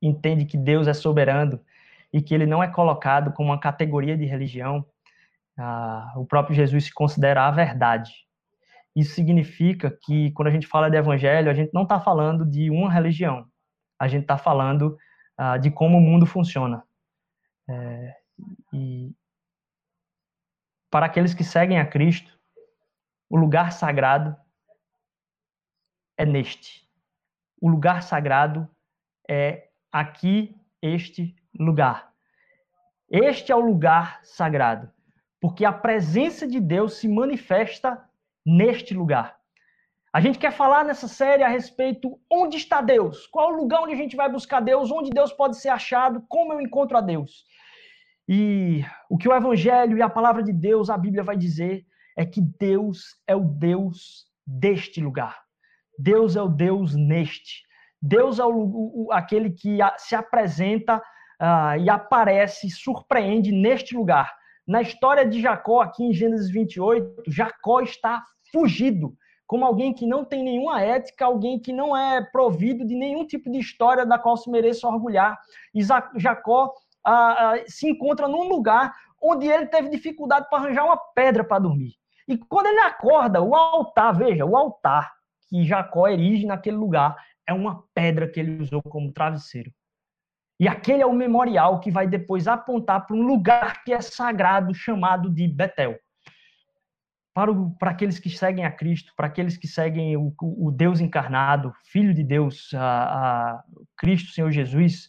entende 0.00 0.44
que 0.44 0.56
Deus 0.56 0.86
é 0.86 0.94
soberano 0.94 1.60
e 2.12 2.22
que 2.22 2.34
ele 2.34 2.46
não 2.46 2.62
é 2.62 2.68
colocado 2.68 3.32
como 3.32 3.50
uma 3.50 3.60
categoria 3.60 4.16
de 4.16 4.24
religião, 4.24 4.86
ah, 5.56 6.12
o 6.16 6.24
próprio 6.24 6.54
Jesus 6.54 6.84
se 6.84 6.92
considera 6.92 7.46
a 7.46 7.50
verdade. 7.50 8.23
Isso 8.94 9.14
significa 9.14 9.90
que, 9.90 10.30
quando 10.32 10.48
a 10.48 10.50
gente 10.50 10.66
fala 10.66 10.88
de 10.88 10.96
evangelho, 10.96 11.50
a 11.50 11.54
gente 11.54 11.72
não 11.74 11.82
está 11.82 12.00
falando 12.00 12.44
de 12.44 12.70
uma 12.70 12.90
religião, 12.90 13.46
a 13.98 14.06
gente 14.06 14.22
está 14.22 14.38
falando 14.38 14.96
ah, 15.36 15.58
de 15.58 15.70
como 15.70 15.98
o 15.98 16.00
mundo 16.00 16.26
funciona. 16.26 16.84
É, 17.68 18.16
e 18.72 19.12
para 20.90 21.06
aqueles 21.06 21.34
que 21.34 21.42
seguem 21.42 21.78
a 21.80 21.86
Cristo, 21.86 22.38
o 23.28 23.36
lugar 23.36 23.72
sagrado 23.72 24.36
é 26.16 26.24
neste. 26.24 26.88
O 27.60 27.68
lugar 27.68 28.02
sagrado 28.02 28.68
é 29.28 29.70
aqui, 29.90 30.56
este 30.80 31.34
lugar. 31.58 32.12
Este 33.10 33.50
é 33.50 33.56
o 33.56 33.60
lugar 33.60 34.20
sagrado, 34.22 34.92
porque 35.40 35.64
a 35.64 35.72
presença 35.72 36.46
de 36.46 36.60
Deus 36.60 36.94
se 36.94 37.08
manifesta 37.08 38.08
neste 38.44 38.94
lugar. 38.94 39.36
A 40.12 40.20
gente 40.20 40.38
quer 40.38 40.52
falar 40.52 40.84
nessa 40.84 41.08
série 41.08 41.42
a 41.42 41.48
respeito 41.48 42.20
onde 42.30 42.56
está 42.56 42.80
Deus, 42.80 43.26
qual 43.26 43.52
o 43.52 43.56
lugar 43.56 43.82
onde 43.82 43.94
a 43.94 43.96
gente 43.96 44.14
vai 44.14 44.30
buscar 44.30 44.60
Deus, 44.60 44.90
onde 44.90 45.10
Deus 45.10 45.32
pode 45.32 45.56
ser 45.56 45.70
achado, 45.70 46.24
como 46.28 46.52
eu 46.52 46.60
encontro 46.60 46.96
a 46.96 47.00
Deus. 47.00 47.44
E 48.28 48.84
o 49.10 49.18
que 49.18 49.28
o 49.28 49.34
Evangelho 49.34 49.98
e 49.98 50.02
a 50.02 50.08
palavra 50.08 50.42
de 50.42 50.52
Deus, 50.52 50.88
a 50.88 50.96
Bíblia 50.96 51.24
vai 51.24 51.36
dizer, 51.36 51.84
é 52.16 52.24
que 52.24 52.40
Deus 52.40 53.16
é 53.26 53.34
o 53.34 53.40
Deus 53.40 54.26
deste 54.46 55.00
lugar. 55.00 55.42
Deus 55.98 56.36
é 56.36 56.42
o 56.42 56.48
Deus 56.48 56.94
neste. 56.94 57.62
Deus 58.00 58.38
é 58.38 58.44
o, 58.44 59.06
o 59.06 59.12
aquele 59.12 59.50
que 59.50 59.78
se 59.98 60.14
apresenta 60.14 60.98
uh, 60.98 61.80
e 61.80 61.90
aparece, 61.90 62.70
surpreende 62.70 63.50
neste 63.50 63.96
lugar. 63.96 64.32
Na 64.66 64.80
história 64.80 65.26
de 65.26 65.40
Jacó, 65.40 65.80
aqui 65.80 66.04
em 66.04 66.12
Gênesis 66.12 66.50
28, 66.50 67.24
Jacó 67.26 67.80
está 67.80 68.24
fugido, 68.54 69.16
como 69.44 69.64
alguém 69.64 69.92
que 69.92 70.06
não 70.06 70.24
tem 70.24 70.44
nenhuma 70.44 70.80
ética, 70.80 71.26
alguém 71.26 71.58
que 71.58 71.72
não 71.72 71.96
é 71.96 72.22
provido 72.22 72.86
de 72.86 72.94
nenhum 72.94 73.26
tipo 73.26 73.50
de 73.50 73.58
história 73.58 74.06
da 74.06 74.16
qual 74.16 74.36
se 74.36 74.48
mereça 74.48 74.86
orgulhar. 74.86 75.36
E 75.74 75.82
Jacó 76.16 76.72
uh, 77.06 77.10
uh, 77.10 77.64
se 77.66 77.90
encontra 77.90 78.28
num 78.28 78.48
lugar 78.48 78.94
onde 79.20 79.46
ele 79.46 79.66
teve 79.66 79.88
dificuldade 79.88 80.48
para 80.48 80.58
arranjar 80.58 80.84
uma 80.84 80.96
pedra 80.96 81.42
para 81.42 81.58
dormir. 81.58 81.94
E 82.28 82.38
quando 82.38 82.66
ele 82.66 82.80
acorda, 82.80 83.42
o 83.42 83.54
altar, 83.54 84.16
veja, 84.16 84.46
o 84.46 84.56
altar 84.56 85.12
que 85.48 85.64
Jacó 85.64 86.08
erige 86.08 86.46
naquele 86.46 86.76
lugar 86.76 87.16
é 87.46 87.52
uma 87.52 87.84
pedra 87.92 88.28
que 88.28 88.40
ele 88.40 88.62
usou 88.62 88.82
como 88.82 89.12
travesseiro. 89.12 89.70
E 90.58 90.68
aquele 90.68 91.02
é 91.02 91.06
o 91.06 91.12
memorial 91.12 91.80
que 91.80 91.90
vai 91.90 92.06
depois 92.06 92.46
apontar 92.46 93.06
para 93.06 93.16
um 93.16 93.22
lugar 93.22 93.82
que 93.82 93.92
é 93.92 94.00
sagrado 94.00 94.72
chamado 94.72 95.28
de 95.28 95.48
Betel. 95.48 95.98
Para, 97.34 97.50
o, 97.50 97.70
para 97.76 97.90
aqueles 97.90 98.18
que 98.18 98.30
seguem 98.30 98.64
a 98.64 98.70
Cristo, 98.70 99.12
para 99.16 99.26
aqueles 99.26 99.56
que 99.56 99.66
seguem 99.66 100.16
o, 100.16 100.32
o 100.40 100.70
Deus 100.70 101.00
encarnado, 101.00 101.74
Filho 101.84 102.14
de 102.14 102.22
Deus, 102.22 102.72
a, 102.74 103.58
a 103.58 103.64
Cristo 103.96 104.30
Senhor 104.30 104.52
Jesus, 104.52 105.08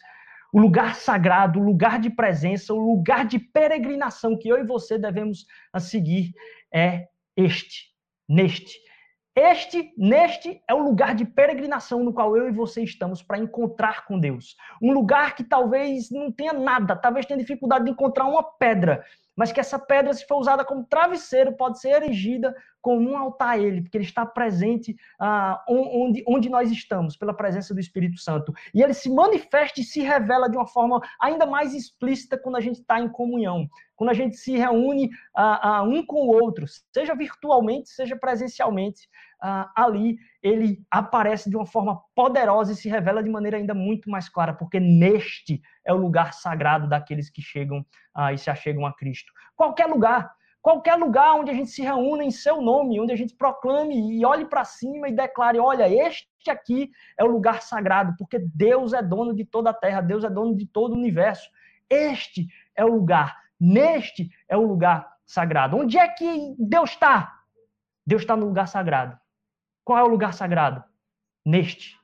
o 0.52 0.60
lugar 0.60 0.96
sagrado, 0.96 1.60
o 1.60 1.64
lugar 1.64 2.00
de 2.00 2.10
presença, 2.10 2.74
o 2.74 2.80
lugar 2.80 3.26
de 3.26 3.38
peregrinação 3.38 4.38
que 4.38 4.48
eu 4.48 4.58
e 4.58 4.64
você 4.64 4.98
devemos 4.98 5.46
seguir 5.80 6.34
é 6.74 7.08
este, 7.36 7.94
neste. 8.28 8.80
Este, 9.36 9.94
neste, 9.98 10.62
é 10.66 10.74
o 10.74 10.82
lugar 10.82 11.14
de 11.14 11.26
peregrinação 11.26 12.06
no 12.06 12.14
qual 12.14 12.38
eu 12.38 12.48
e 12.48 12.54
você 12.54 12.82
estamos 12.82 13.22
para 13.22 13.38
encontrar 13.38 14.06
com 14.06 14.18
Deus. 14.18 14.56
Um 14.82 14.94
lugar 14.94 15.36
que 15.36 15.44
talvez 15.44 16.10
não 16.10 16.32
tenha 16.32 16.54
nada, 16.54 16.96
talvez 16.96 17.26
tenha 17.26 17.38
dificuldade 17.38 17.84
de 17.84 17.92
encontrar 17.92 18.24
uma 18.24 18.42
pedra, 18.42 19.04
mas 19.36 19.52
que 19.52 19.60
essa 19.60 19.78
pedra, 19.78 20.14
se 20.14 20.26
for 20.26 20.38
usada 20.38 20.64
como 20.64 20.86
travesseiro, 20.86 21.54
pode 21.54 21.80
ser 21.80 22.04
erigida 22.04 22.56
como 22.86 23.10
um 23.10 23.18
altar 23.18 23.50
a 23.50 23.58
Ele, 23.58 23.82
porque 23.82 23.98
Ele 23.98 24.06
está 24.06 24.24
presente 24.24 24.96
ah, 25.20 25.60
onde, 25.68 26.24
onde 26.28 26.50
nós 26.50 26.70
estamos, 26.70 27.18
pela 27.18 27.34
presença 27.34 27.74
do 27.74 27.80
Espírito 27.80 28.20
Santo. 28.20 28.54
E 28.76 28.84
Ele 28.84 28.94
se 28.94 29.10
manifesta 29.10 29.82
e 29.82 29.84
se 29.84 30.02
revela 30.02 30.48
de 30.48 30.56
uma 30.56 30.68
forma 30.68 31.02
ainda 31.20 31.48
mais 31.48 31.74
explícita 31.74 32.38
quando 32.38 32.58
a 32.58 32.62
gente 32.62 32.82
está 32.82 33.00
em 33.00 33.10
comunhão, 33.10 33.68
quando 33.96 34.12
a 34.12 34.14
gente 34.14 34.38
se 34.38 34.56
reúne 34.56 35.10
ah, 35.36 35.78
ah, 35.78 35.84
um 35.84 36.06
com 36.06 36.28
o 36.28 36.28
outro, 36.28 36.68
seja 36.94 37.16
virtualmente, 37.16 37.90
seja 37.90 38.16
presencialmente. 38.16 39.10
Ah, 39.42 39.72
ali 39.76 40.18
ele 40.44 40.80
aparece 40.92 41.50
de 41.50 41.56
uma 41.56 41.66
forma 41.66 42.00
poderosa 42.14 42.74
e 42.74 42.76
se 42.76 42.88
revela 42.88 43.24
de 43.24 43.32
maneira 43.32 43.58
ainda 43.58 43.74
muito 43.74 44.12
mais 44.12 44.30
clara, 44.30 44.54
porque 44.54 44.80
neste 44.80 45.60
é 45.84 45.92
o 45.92 45.98
lugar 45.98 46.34
sagrado 46.34 46.88
daqueles 46.88 47.32
que 47.32 47.42
chegam 47.42 47.84
ah, 48.14 48.32
e 48.32 48.38
se 48.38 48.52
achegam 48.52 48.86
a 48.86 48.94
Cristo. 48.94 49.34
Qualquer 49.56 49.88
lugar, 49.88 50.35
qualquer 50.66 50.96
lugar 50.96 51.36
onde 51.36 51.52
a 51.52 51.54
gente 51.54 51.70
se 51.70 51.84
reúna 51.84 52.24
em 52.24 52.32
seu 52.32 52.60
nome, 52.60 53.00
onde 53.00 53.14
a 53.14 53.16
gente 53.16 53.36
proclame 53.36 54.18
e 54.18 54.26
olhe 54.26 54.46
para 54.46 54.66
cima 54.66 55.08
e 55.08 55.16
declare: 55.16 55.60
olha, 55.60 55.88
este 55.88 56.50
aqui 56.50 56.90
é 57.20 57.24
o 57.24 57.28
lugar 57.28 57.62
sagrado, 57.62 58.16
porque 58.18 58.40
Deus 58.40 58.92
é 58.92 59.04
dono 59.04 59.36
de 59.36 59.46
toda 59.46 59.70
a 59.70 59.74
terra, 59.74 60.02
Deus 60.02 60.24
é 60.24 60.30
dono 60.30 60.56
de 60.56 60.66
todo 60.66 60.94
o 60.94 60.98
universo. 60.98 61.52
Este 61.88 62.48
é 62.76 62.84
o 62.84 62.88
lugar, 62.88 63.38
neste 63.60 64.28
é 64.50 64.58
o 64.58 64.66
lugar 64.66 65.08
sagrado. 65.24 65.78
Onde 65.78 66.00
é 66.00 66.08
que 66.08 66.56
Deus 66.58 66.90
está? 66.90 67.32
Deus 68.04 68.24
está 68.24 68.36
no 68.36 68.48
lugar 68.48 68.68
sagrado. 68.68 69.16
Qual 69.84 70.00
é 70.00 70.04
o 70.04 70.08
lugar 70.08 70.34
sagrado? 70.34 70.84
Neste. 71.46 71.96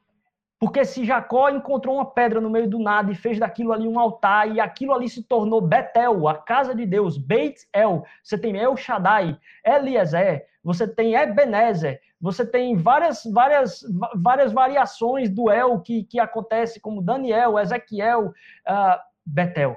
Porque 0.62 0.86
se 0.86 1.04
Jacó 1.04 1.50
encontrou 1.50 1.96
uma 1.96 2.06
pedra 2.06 2.40
no 2.40 2.48
meio 2.48 2.70
do 2.70 2.78
nada 2.78 3.12
e 3.12 3.16
fez 3.16 3.40
daquilo 3.40 3.74
ali 3.74 3.88
um 3.88 4.00
altar, 4.00 4.48
e 4.48 4.60
aquilo 4.60 4.94
ali 4.94 5.10
se 5.10 5.24
tornou 5.24 5.60
Betel, 5.60 6.28
a 6.28 6.38
casa 6.38 6.76
de 6.76 6.86
Deus, 6.86 7.18
Beit 7.18 7.68
El, 7.74 8.06
você 8.24 8.38
tem 8.38 8.56
El 8.56 8.78
Shaddai, 8.78 9.40
Eliezer, 9.66 10.46
você 10.64 10.88
tem 10.88 11.16
Ebenezer, 11.16 12.00
você 12.22 12.46
tem 12.46 12.78
várias, 12.78 13.24
várias, 13.26 13.84
várias 14.14 14.54
variações 14.54 15.32
do 15.32 15.50
El 15.50 15.82
que, 15.82 16.04
que 16.04 16.20
acontece, 16.20 16.80
como 16.80 17.02
Daniel, 17.02 17.58
Ezequiel, 17.58 18.28
uh, 18.28 19.00
Betel. 19.26 19.76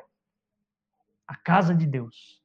A 1.27 1.35
casa 1.35 1.75
de 1.75 1.87
Deus. 1.87 2.43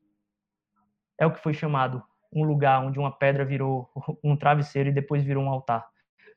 É 1.18 1.26
o 1.26 1.34
que 1.34 1.42
foi 1.42 1.54
chamado 1.54 2.02
um 2.32 2.46
lugar 2.46 2.86
onde 2.86 3.00
uma 3.00 3.12
pedra 3.12 3.44
virou 3.44 3.92
um 4.24 4.38
travesseiro 4.38 4.88
e 4.88 4.94
depois 4.94 5.26
virou 5.26 5.44
um 5.44 5.50
altar. 5.50 5.86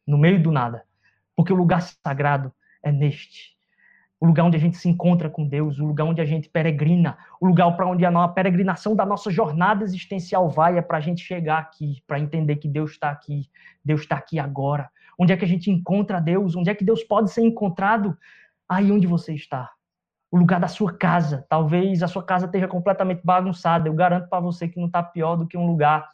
No 0.04 0.18
meio 0.18 0.42
do 0.42 0.50
nada. 0.50 0.84
Porque 1.36 1.52
o 1.52 1.56
lugar 1.56 1.82
sagrado 1.82 2.52
é 2.82 2.90
neste. 2.90 3.52
O 4.20 4.26
lugar 4.26 4.44
onde 4.44 4.56
a 4.56 4.60
gente 4.60 4.76
se 4.76 4.88
encontra 4.88 5.28
com 5.28 5.46
Deus, 5.46 5.80
o 5.80 5.84
lugar 5.84 6.04
onde 6.04 6.20
a 6.20 6.24
gente 6.24 6.48
peregrina, 6.48 7.18
o 7.40 7.46
lugar 7.46 7.74
para 7.76 7.86
onde 7.86 8.04
a 8.04 8.28
peregrinação 8.28 8.94
da 8.94 9.04
nossa 9.04 9.30
jornada 9.30 9.82
existencial 9.82 10.48
vai 10.48 10.78
é 10.78 10.82
para 10.82 10.98
a 10.98 11.00
gente 11.00 11.24
chegar 11.24 11.58
aqui, 11.58 12.02
para 12.06 12.20
entender 12.20 12.56
que 12.56 12.68
Deus 12.68 12.92
está 12.92 13.10
aqui, 13.10 13.50
Deus 13.84 14.02
está 14.02 14.16
aqui 14.16 14.38
agora. 14.38 14.88
Onde 15.18 15.32
é 15.32 15.36
que 15.36 15.44
a 15.44 15.48
gente 15.48 15.70
encontra 15.70 16.20
Deus? 16.20 16.54
Onde 16.54 16.70
é 16.70 16.74
que 16.74 16.84
Deus 16.84 17.02
pode 17.02 17.32
ser 17.32 17.42
encontrado? 17.42 18.16
Aí 18.68 18.92
onde 18.92 19.06
você 19.06 19.34
está 19.34 19.70
o 20.32 20.38
lugar 20.38 20.58
da 20.58 20.66
sua 20.66 20.96
casa. 20.96 21.44
Talvez 21.46 22.02
a 22.02 22.08
sua 22.08 22.24
casa 22.24 22.46
esteja 22.46 22.66
completamente 22.66 23.20
bagunçada. 23.22 23.86
Eu 23.86 23.92
garanto 23.92 24.28
para 24.30 24.40
você 24.40 24.66
que 24.66 24.80
não 24.80 24.86
está 24.86 25.02
pior 25.02 25.36
do 25.36 25.46
que 25.46 25.58
um 25.58 25.66
lugar 25.66 26.08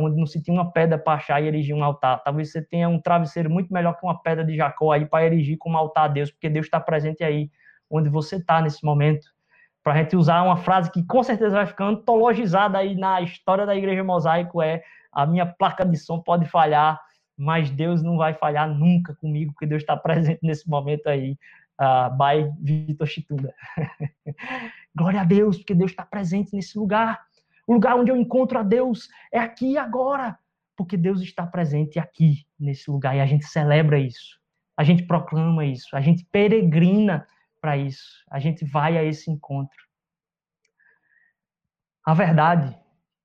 onde 0.00 0.16
não 0.16 0.26
se 0.26 0.42
tinha 0.42 0.58
uma 0.58 0.72
pedra 0.72 0.98
para 0.98 1.14
achar 1.14 1.42
e 1.42 1.46
erigir 1.46 1.74
um 1.74 1.84
altar. 1.84 2.22
Talvez 2.22 2.50
você 2.50 2.62
tenha 2.62 2.88
um 2.88 2.98
travesseiro 2.98 3.50
muito 3.50 3.72
melhor 3.72 3.94
que 3.94 4.04
uma 4.04 4.20
pedra 4.20 4.44
de 4.44 4.56
Jacó 4.56 4.92
aí 4.92 5.04
para 5.04 5.26
erigir 5.26 5.58
como 5.58 5.76
altar 5.76 6.04
a 6.04 6.08
Deus, 6.08 6.30
porque 6.30 6.48
Deus 6.48 6.66
está 6.66 6.80
presente 6.80 7.22
aí, 7.22 7.50
onde 7.90 8.08
você 8.08 8.36
está 8.36 8.62
nesse 8.62 8.84
momento. 8.84 9.26
Para 9.82 9.92
a 9.92 9.96
gente 9.98 10.16
usar 10.16 10.42
uma 10.42 10.56
frase 10.56 10.90
que 10.90 11.04
com 11.04 11.22
certeza 11.22 11.56
vai 11.56 11.66
ficar 11.66 11.84
antologizada 11.84 12.78
aí 12.78 12.96
na 12.96 13.20
história 13.20 13.66
da 13.66 13.76
Igreja 13.76 14.02
Mosaico 14.02 14.62
é 14.62 14.82
a 15.12 15.26
minha 15.26 15.44
placa 15.44 15.84
de 15.84 15.96
som 15.98 16.20
pode 16.20 16.46
falhar, 16.46 16.98
mas 17.36 17.70
Deus 17.70 18.02
não 18.02 18.16
vai 18.16 18.32
falhar 18.32 18.68
nunca 18.68 19.14
comigo, 19.14 19.52
porque 19.52 19.66
Deus 19.66 19.82
está 19.82 19.96
presente 19.96 20.40
nesse 20.42 20.68
momento 20.68 21.06
aí 21.06 21.36
uh, 21.78 22.10
by 22.16 22.50
Vitor 22.60 23.06
Chitunda. 23.06 23.54
Glória 24.96 25.20
a 25.20 25.24
Deus, 25.24 25.58
porque 25.58 25.74
Deus 25.74 25.90
está 25.90 26.04
presente 26.04 26.54
nesse 26.54 26.78
lugar. 26.78 27.20
O 27.66 27.74
lugar 27.74 27.96
onde 27.96 28.10
eu 28.10 28.16
encontro 28.16 28.58
a 28.58 28.62
Deus 28.62 29.08
é 29.32 29.38
aqui 29.38 29.72
e 29.72 29.78
agora, 29.78 30.38
porque 30.76 30.96
Deus 30.96 31.20
está 31.20 31.46
presente 31.46 31.98
aqui, 31.98 32.46
nesse 32.58 32.90
lugar, 32.90 33.16
e 33.16 33.20
a 33.20 33.26
gente 33.26 33.46
celebra 33.46 33.98
isso. 33.98 34.40
A 34.76 34.84
gente 34.84 35.04
proclama 35.04 35.64
isso, 35.64 35.96
a 35.96 36.00
gente 36.00 36.24
peregrina 36.26 37.26
para 37.60 37.76
isso, 37.76 38.24
a 38.30 38.38
gente 38.38 38.64
vai 38.64 38.98
a 38.98 39.04
esse 39.04 39.30
encontro. 39.30 39.84
A 42.04 42.12
verdade, 42.12 42.76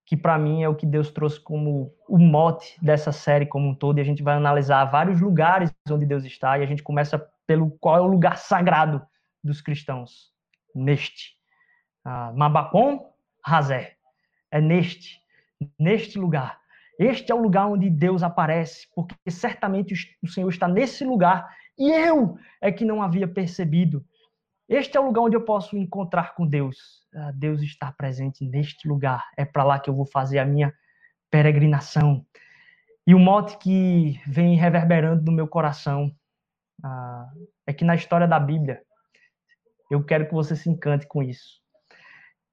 que 0.05 0.15
para 0.15 0.37
mim 0.37 0.63
é 0.63 0.69
o 0.69 0.75
que 0.75 0.85
Deus 0.85 1.11
trouxe 1.11 1.39
como 1.39 1.93
o 2.07 2.17
mote 2.17 2.77
dessa 2.83 3.11
série 3.11 3.45
como 3.45 3.69
um 3.69 3.75
todo, 3.75 3.97
e 3.97 4.01
a 4.01 4.05
gente 4.05 4.23
vai 4.23 4.35
analisar 4.35 4.85
vários 4.85 5.19
lugares 5.19 5.73
onde 5.89 6.05
Deus 6.05 6.23
está, 6.23 6.57
e 6.57 6.63
a 6.63 6.65
gente 6.65 6.81
começa 6.81 7.19
pelo 7.45 7.71
qual 7.79 7.97
é 7.97 8.01
o 8.01 8.07
lugar 8.07 8.37
sagrado 8.37 9.05
dos 9.43 9.59
cristãos. 9.59 10.31
Neste. 10.73 11.35
Ah, 12.05 12.31
Mabacom, 12.33 13.11
Razé. 13.43 13.98
É 14.51 14.59
neste, 14.59 15.21
neste 15.77 16.17
lugar. 16.17 16.59
Este 16.99 17.31
é 17.31 17.35
o 17.35 17.41
lugar 17.41 17.67
onde 17.67 17.89
Deus 17.89 18.23
aparece, 18.23 18.87
porque 18.93 19.15
certamente 19.29 19.93
o 20.21 20.27
Senhor 20.27 20.49
está 20.49 20.67
nesse 20.67 21.05
lugar 21.05 21.49
e 21.77 21.89
eu 21.89 22.37
é 22.59 22.71
que 22.71 22.83
não 22.83 23.01
havia 23.01 23.27
percebido. 23.27 24.05
Este 24.67 24.97
é 24.97 24.99
o 24.99 25.05
lugar 25.05 25.21
onde 25.21 25.35
eu 25.35 25.41
posso 25.41 25.77
encontrar 25.77 26.35
com 26.35 26.45
Deus. 26.45 27.07
Ah, 27.15 27.31
Deus 27.33 27.61
está 27.61 27.91
presente 27.91 28.43
neste 28.43 28.87
lugar. 28.87 29.25
É 29.37 29.45
para 29.45 29.63
lá 29.63 29.79
que 29.79 29.89
eu 29.89 29.95
vou 29.95 30.05
fazer 30.05 30.39
a 30.39 30.45
minha 30.45 30.73
peregrinação. 31.31 32.25
E 33.07 33.15
o 33.15 33.19
mote 33.19 33.57
que 33.57 34.21
vem 34.27 34.55
reverberando 34.55 35.23
no 35.23 35.31
meu 35.31 35.47
coração 35.47 36.13
ah, 36.83 37.31
é 37.65 37.73
que 37.73 37.85
na 37.85 37.95
história 37.95 38.27
da 38.27 38.39
Bíblia, 38.39 38.83
eu 39.89 40.03
quero 40.03 40.27
que 40.27 40.33
você 40.33 40.55
se 40.55 40.69
encante 40.69 41.07
com 41.07 41.23
isso. 41.23 41.61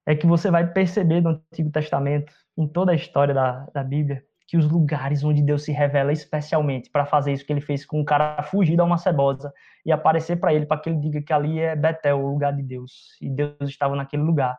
É 0.07 0.15
que 0.15 0.27
você 0.27 0.51
vai 0.51 0.67
perceber 0.73 1.21
no 1.21 1.31
Antigo 1.31 1.71
Testamento, 1.71 2.33
em 2.57 2.67
toda 2.67 2.93
a 2.93 2.95
história 2.95 3.35
da, 3.35 3.67
da 3.75 3.83
Bíblia, 3.83 4.25
que 4.47 4.57
os 4.57 4.71
lugares 4.71 5.25
onde 5.25 5.43
Deus 5.43 5.65
se 5.65 5.73
revela 5.73 6.13
especialmente 6.13 6.89
para 6.89 7.05
fazer 7.05 7.33
isso 7.33 7.45
que 7.45 7.53
ele 7.53 7.61
fez 7.61 7.85
com 7.85 8.01
um 8.01 8.05
cara 8.05 8.41
fugir 8.45 8.77
da 8.77 8.85
uma 8.85 8.97
cebosa 8.97 9.53
e 9.85 9.91
aparecer 9.91 10.37
para 10.37 10.55
ele, 10.55 10.67
para 10.67 10.81
que 10.81 10.89
ele 10.89 11.01
diga 11.01 11.21
que 11.21 11.33
ali 11.33 11.59
é 11.59 11.75
Betel, 11.75 12.21
o 12.21 12.31
lugar 12.31 12.55
de 12.55 12.63
Deus, 12.63 13.19
e 13.21 13.29
Deus 13.29 13.57
estava 13.63 13.97
naquele 13.97 14.23
lugar. 14.23 14.57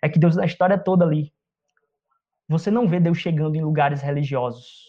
É 0.00 0.08
que 0.08 0.18
Deus, 0.18 0.36
na 0.36 0.46
história 0.46 0.78
toda 0.78 1.04
ali, 1.04 1.32
você 2.48 2.70
não 2.70 2.88
vê 2.88 3.00
Deus 3.00 3.18
chegando 3.18 3.56
em 3.56 3.62
lugares 3.62 4.00
religiosos. 4.00 4.88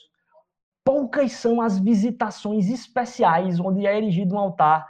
Poucas 0.84 1.32
são 1.34 1.60
as 1.60 1.80
visitações 1.80 2.70
especiais 2.70 3.60
onde 3.60 3.86
é 3.86 3.98
erigido 3.98 4.36
um 4.36 4.40
altar 4.40 4.88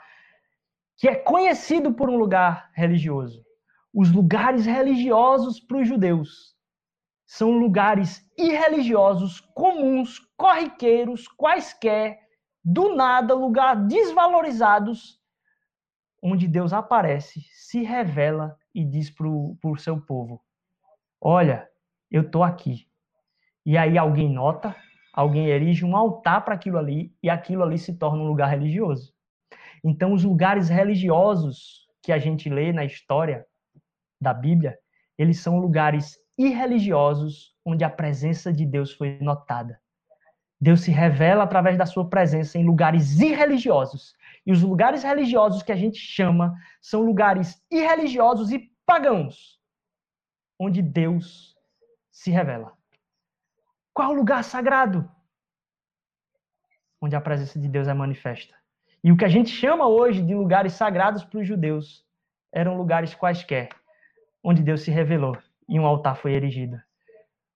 que 0.97 1.07
é 1.07 1.15
conhecido 1.15 1.93
por 1.93 2.09
um 2.09 2.17
lugar 2.17 2.69
religioso. 2.73 3.43
Os 3.93 4.11
lugares 4.11 4.65
religiosos 4.65 5.59
para 5.59 5.79
os 5.79 5.87
judeus 5.87 6.55
são 7.25 7.51
lugares 7.51 8.25
irreligiosos, 8.37 9.39
comuns, 9.53 10.19
corriqueiros, 10.37 11.27
quaisquer, 11.27 12.19
do 12.63 12.95
nada, 12.95 13.33
lugar 13.33 13.75
desvalorizados, 13.75 15.19
onde 16.21 16.47
Deus 16.47 16.73
aparece, 16.73 17.41
se 17.51 17.83
revela 17.83 18.57
e 18.73 18.85
diz 18.85 19.09
para 19.09 19.27
o 19.27 19.77
seu 19.77 19.99
povo: 19.99 20.41
Olha, 21.19 21.67
eu 22.09 22.21
estou 22.21 22.43
aqui. 22.43 22.87
E 23.65 23.77
aí 23.77 23.97
alguém 23.97 24.29
nota, 24.29 24.75
alguém 25.13 25.47
erige 25.47 25.83
um 25.83 25.95
altar 25.95 26.45
para 26.45 26.55
aquilo 26.55 26.77
ali, 26.77 27.15
e 27.21 27.29
aquilo 27.29 27.63
ali 27.63 27.77
se 27.77 27.97
torna 27.97 28.23
um 28.23 28.27
lugar 28.27 28.47
religioso. 28.47 29.13
Então, 29.83 30.13
os 30.13 30.23
lugares 30.23 30.69
religiosos 30.69 31.87
que 32.01 32.11
a 32.11 32.17
gente 32.17 32.49
lê 32.49 32.71
na 32.71 32.85
história 32.85 33.45
da 34.21 34.33
Bíblia, 34.33 34.77
eles 35.17 35.39
são 35.39 35.59
lugares 35.59 36.17
irreligiosos 36.37 37.55
onde 37.65 37.83
a 37.83 37.89
presença 37.89 38.53
de 38.53 38.65
Deus 38.65 38.93
foi 38.93 39.19
notada. 39.19 39.79
Deus 40.59 40.81
se 40.81 40.91
revela 40.91 41.43
através 41.43 41.75
da 41.75 41.87
sua 41.87 42.07
presença 42.07 42.57
em 42.57 42.65
lugares 42.65 43.19
irreligiosos. 43.19 44.15
E 44.45 44.51
os 44.51 44.61
lugares 44.61 45.03
religiosos 45.03 45.63
que 45.63 45.71
a 45.71 45.75
gente 45.75 45.97
chama 45.97 46.55
são 46.79 47.01
lugares 47.01 47.59
irreligiosos 47.71 48.51
e 48.51 48.71
pagãos, 48.85 49.59
onde 50.59 50.81
Deus 50.81 51.55
se 52.11 52.29
revela. 52.29 52.73
Qual 53.93 54.11
o 54.11 54.15
lugar 54.15 54.43
sagrado? 54.43 55.09
Onde 57.01 57.15
a 57.15 57.21
presença 57.21 57.59
de 57.59 57.67
Deus 57.67 57.87
é 57.87 57.93
manifesta. 57.93 58.55
E 59.03 59.11
o 59.11 59.17
que 59.17 59.25
a 59.25 59.29
gente 59.29 59.49
chama 59.49 59.87
hoje 59.87 60.21
de 60.21 60.35
lugares 60.35 60.73
sagrados 60.73 61.23
para 61.23 61.39
os 61.39 61.47
judeus 61.47 62.05
eram 62.53 62.77
lugares 62.77 63.15
quaisquer, 63.15 63.69
onde 64.43 64.63
Deus 64.63 64.81
se 64.81 64.91
revelou 64.91 65.37
e 65.67 65.79
um 65.79 65.85
altar 65.85 66.15
foi 66.15 66.33
erigido. 66.33 66.77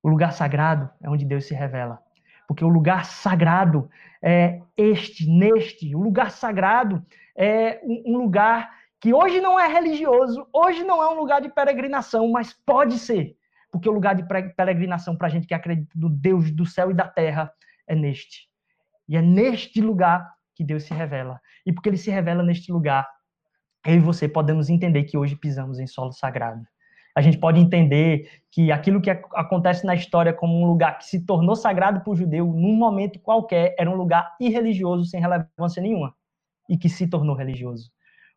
O 0.01 0.09
lugar 0.09 0.31
sagrado 0.31 0.89
é 1.01 1.09
onde 1.09 1.25
Deus 1.25 1.45
se 1.45 1.53
revela. 1.53 1.99
Porque 2.47 2.63
o 2.63 2.69
lugar 2.69 3.05
sagrado 3.05 3.89
é 4.21 4.61
este, 4.77 5.27
neste. 5.27 5.95
O 5.95 5.99
lugar 5.99 6.29
sagrado 6.29 7.03
é 7.35 7.81
um 7.83 8.17
lugar 8.17 8.69
que 9.01 9.13
hoje 9.13 9.41
não 9.41 9.59
é 9.59 9.67
religioso, 9.67 10.47
hoje 10.53 10.83
não 10.83 11.01
é 11.01 11.09
um 11.09 11.19
lugar 11.19 11.41
de 11.41 11.49
peregrinação, 11.49 12.31
mas 12.31 12.53
pode 12.53 12.99
ser. 12.99 13.35
Porque 13.71 13.89
o 13.89 13.91
lugar 13.91 14.15
de 14.15 14.23
peregrinação 14.55 15.17
para 15.17 15.27
a 15.27 15.29
gente 15.29 15.47
que 15.47 15.53
acredita 15.53 15.91
no 15.95 16.09
Deus 16.09 16.51
do 16.51 16.65
céu 16.65 16.91
e 16.91 16.93
da 16.93 17.07
terra 17.07 17.51
é 17.87 17.95
neste. 17.95 18.47
E 19.09 19.17
é 19.17 19.21
neste 19.21 19.81
lugar 19.81 20.31
que 20.53 20.63
Deus 20.63 20.83
se 20.83 20.93
revela. 20.93 21.41
E 21.65 21.73
porque 21.73 21.89
ele 21.89 21.97
se 21.97 22.11
revela 22.11 22.43
neste 22.43 22.71
lugar, 22.71 23.07
eu 23.85 23.95
e 23.95 23.99
você 23.99 24.27
podemos 24.27 24.69
entender 24.69 25.03
que 25.03 25.17
hoje 25.17 25.35
pisamos 25.35 25.79
em 25.79 25.87
solo 25.87 26.11
sagrado 26.11 26.63
a 27.15 27.21
gente 27.21 27.37
pode 27.37 27.61
entender 27.61 28.29
que 28.51 28.71
aquilo 28.73 29.01
que 29.01 29.09
acontece 29.09 29.85
na 29.85 29.95
história 29.95 30.33
como 30.33 30.61
um 30.61 30.65
lugar 30.65 30.97
que 30.97 31.05
se 31.05 31.25
tornou 31.25 31.55
sagrado 31.55 32.01
para 32.01 32.11
o 32.11 32.15
judeu, 32.15 32.45
num 32.45 32.75
momento 32.75 33.19
qualquer, 33.19 33.73
era 33.79 33.89
um 33.89 33.95
lugar 33.95 34.35
irreligioso, 34.39 35.05
sem 35.05 35.21
relevância 35.21 35.81
nenhuma, 35.81 36.13
e 36.69 36.77
que 36.77 36.89
se 36.89 37.07
tornou 37.07 37.33
religioso. 37.33 37.89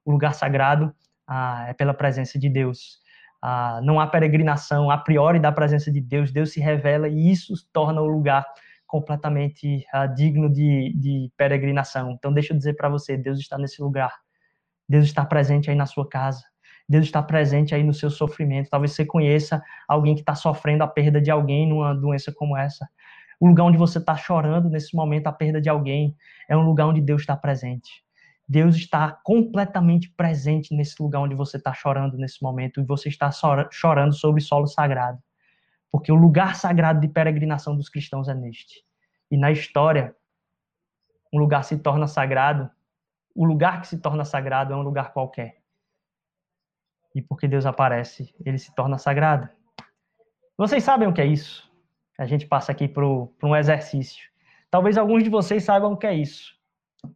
O 0.04 0.12
lugar 0.12 0.32
sagrado 0.32 0.94
ah, 1.26 1.66
é 1.68 1.74
pela 1.74 1.92
presença 1.92 2.38
de 2.38 2.48
Deus. 2.48 3.00
Ah, 3.42 3.80
não 3.82 3.98
há 3.98 4.06
peregrinação 4.06 4.90
a 4.90 4.96
priori 4.96 5.40
da 5.40 5.50
presença 5.50 5.90
de 5.90 6.00
Deus, 6.00 6.32
Deus 6.32 6.52
se 6.52 6.60
revela 6.60 7.08
e 7.08 7.30
isso 7.30 7.54
torna 7.72 8.00
o 8.00 8.06
lugar 8.06 8.46
completamente 8.86 9.84
ah, 9.92 10.06
digno 10.06 10.48
de, 10.48 10.92
de 10.94 11.32
peregrinação. 11.36 12.12
Então, 12.12 12.32
deixa 12.32 12.52
eu 12.52 12.56
dizer 12.56 12.74
para 12.74 12.88
você: 12.88 13.16
Deus 13.16 13.38
está 13.40 13.58
nesse 13.58 13.82
lugar. 13.82 14.12
Deus 14.88 15.04
está 15.04 15.24
presente 15.24 15.68
aí 15.68 15.76
na 15.76 15.84
sua 15.84 16.08
casa. 16.08 16.42
Deus 16.88 17.04
está 17.04 17.22
presente 17.22 17.74
aí 17.74 17.84
no 17.84 17.92
seu 17.92 18.08
sofrimento. 18.08 18.70
Talvez 18.70 18.92
você 18.92 19.04
conheça 19.04 19.62
alguém 19.86 20.14
que 20.14 20.22
está 20.22 20.34
sofrendo 20.34 20.82
a 20.82 20.88
perda 20.88 21.20
de 21.20 21.30
alguém 21.30 21.68
numa 21.68 21.94
doença 21.94 22.32
como 22.32 22.56
essa. 22.56 22.88
O 23.38 23.46
lugar 23.46 23.64
onde 23.64 23.76
você 23.76 23.98
está 23.98 24.16
chorando 24.16 24.70
nesse 24.70 24.96
momento 24.96 25.26
a 25.26 25.32
perda 25.32 25.60
de 25.60 25.68
alguém 25.68 26.16
é 26.48 26.56
um 26.56 26.62
lugar 26.62 26.86
onde 26.86 27.00
Deus 27.00 27.20
está 27.20 27.36
presente. 27.36 28.02
Deus 28.48 28.74
está 28.74 29.12
completamente 29.22 30.10
presente 30.10 30.74
nesse 30.74 31.00
lugar 31.02 31.20
onde 31.20 31.34
você 31.34 31.58
está 31.58 31.74
chorando 31.74 32.16
nesse 32.16 32.42
momento 32.42 32.80
e 32.80 32.84
você 32.84 33.10
está 33.10 33.30
chorando 33.70 34.14
sobre 34.14 34.40
solo 34.40 34.66
sagrado. 34.66 35.22
Porque 35.92 36.10
o 36.10 36.14
lugar 36.14 36.56
sagrado 36.56 37.00
de 37.00 37.08
peregrinação 37.08 37.76
dos 37.76 37.90
cristãos 37.90 38.28
é 38.28 38.34
neste. 38.34 38.82
E 39.30 39.36
na 39.36 39.50
história, 39.50 40.16
um 41.30 41.38
lugar 41.38 41.62
se 41.64 41.76
torna 41.76 42.06
sagrado, 42.06 42.70
o 43.34 43.44
lugar 43.44 43.82
que 43.82 43.88
se 43.88 43.98
torna 43.98 44.24
sagrado 44.24 44.72
é 44.72 44.76
um 44.76 44.82
lugar 44.82 45.12
qualquer 45.12 45.58
e 47.18 47.22
porque 47.22 47.48
Deus 47.48 47.66
aparece, 47.66 48.32
ele 48.46 48.58
se 48.58 48.72
torna 48.76 48.96
sagrado. 48.96 49.48
Vocês 50.56 50.84
sabem 50.84 51.08
o 51.08 51.12
que 51.12 51.20
é 51.20 51.26
isso? 51.26 51.68
A 52.16 52.26
gente 52.26 52.46
passa 52.46 52.70
aqui 52.70 52.86
para 52.86 53.04
um 53.04 53.56
exercício. 53.56 54.28
Talvez 54.70 54.96
alguns 54.96 55.24
de 55.24 55.30
vocês 55.30 55.64
saibam 55.64 55.92
o 55.92 55.96
que 55.96 56.06
é 56.06 56.14
isso, 56.14 56.52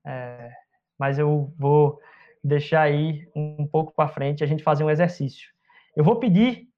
é, 0.04 0.50
mas 0.98 1.20
eu 1.20 1.54
vou 1.56 2.00
deixar 2.42 2.82
aí 2.82 3.28
um 3.36 3.64
pouco 3.64 3.92
para 3.94 4.08
frente 4.08 4.42
a 4.42 4.46
gente 4.46 4.64
fazer 4.64 4.82
um 4.82 4.90
exercício. 4.90 5.48
Eu 5.94 6.02
vou 6.02 6.16
pedir 6.16 6.68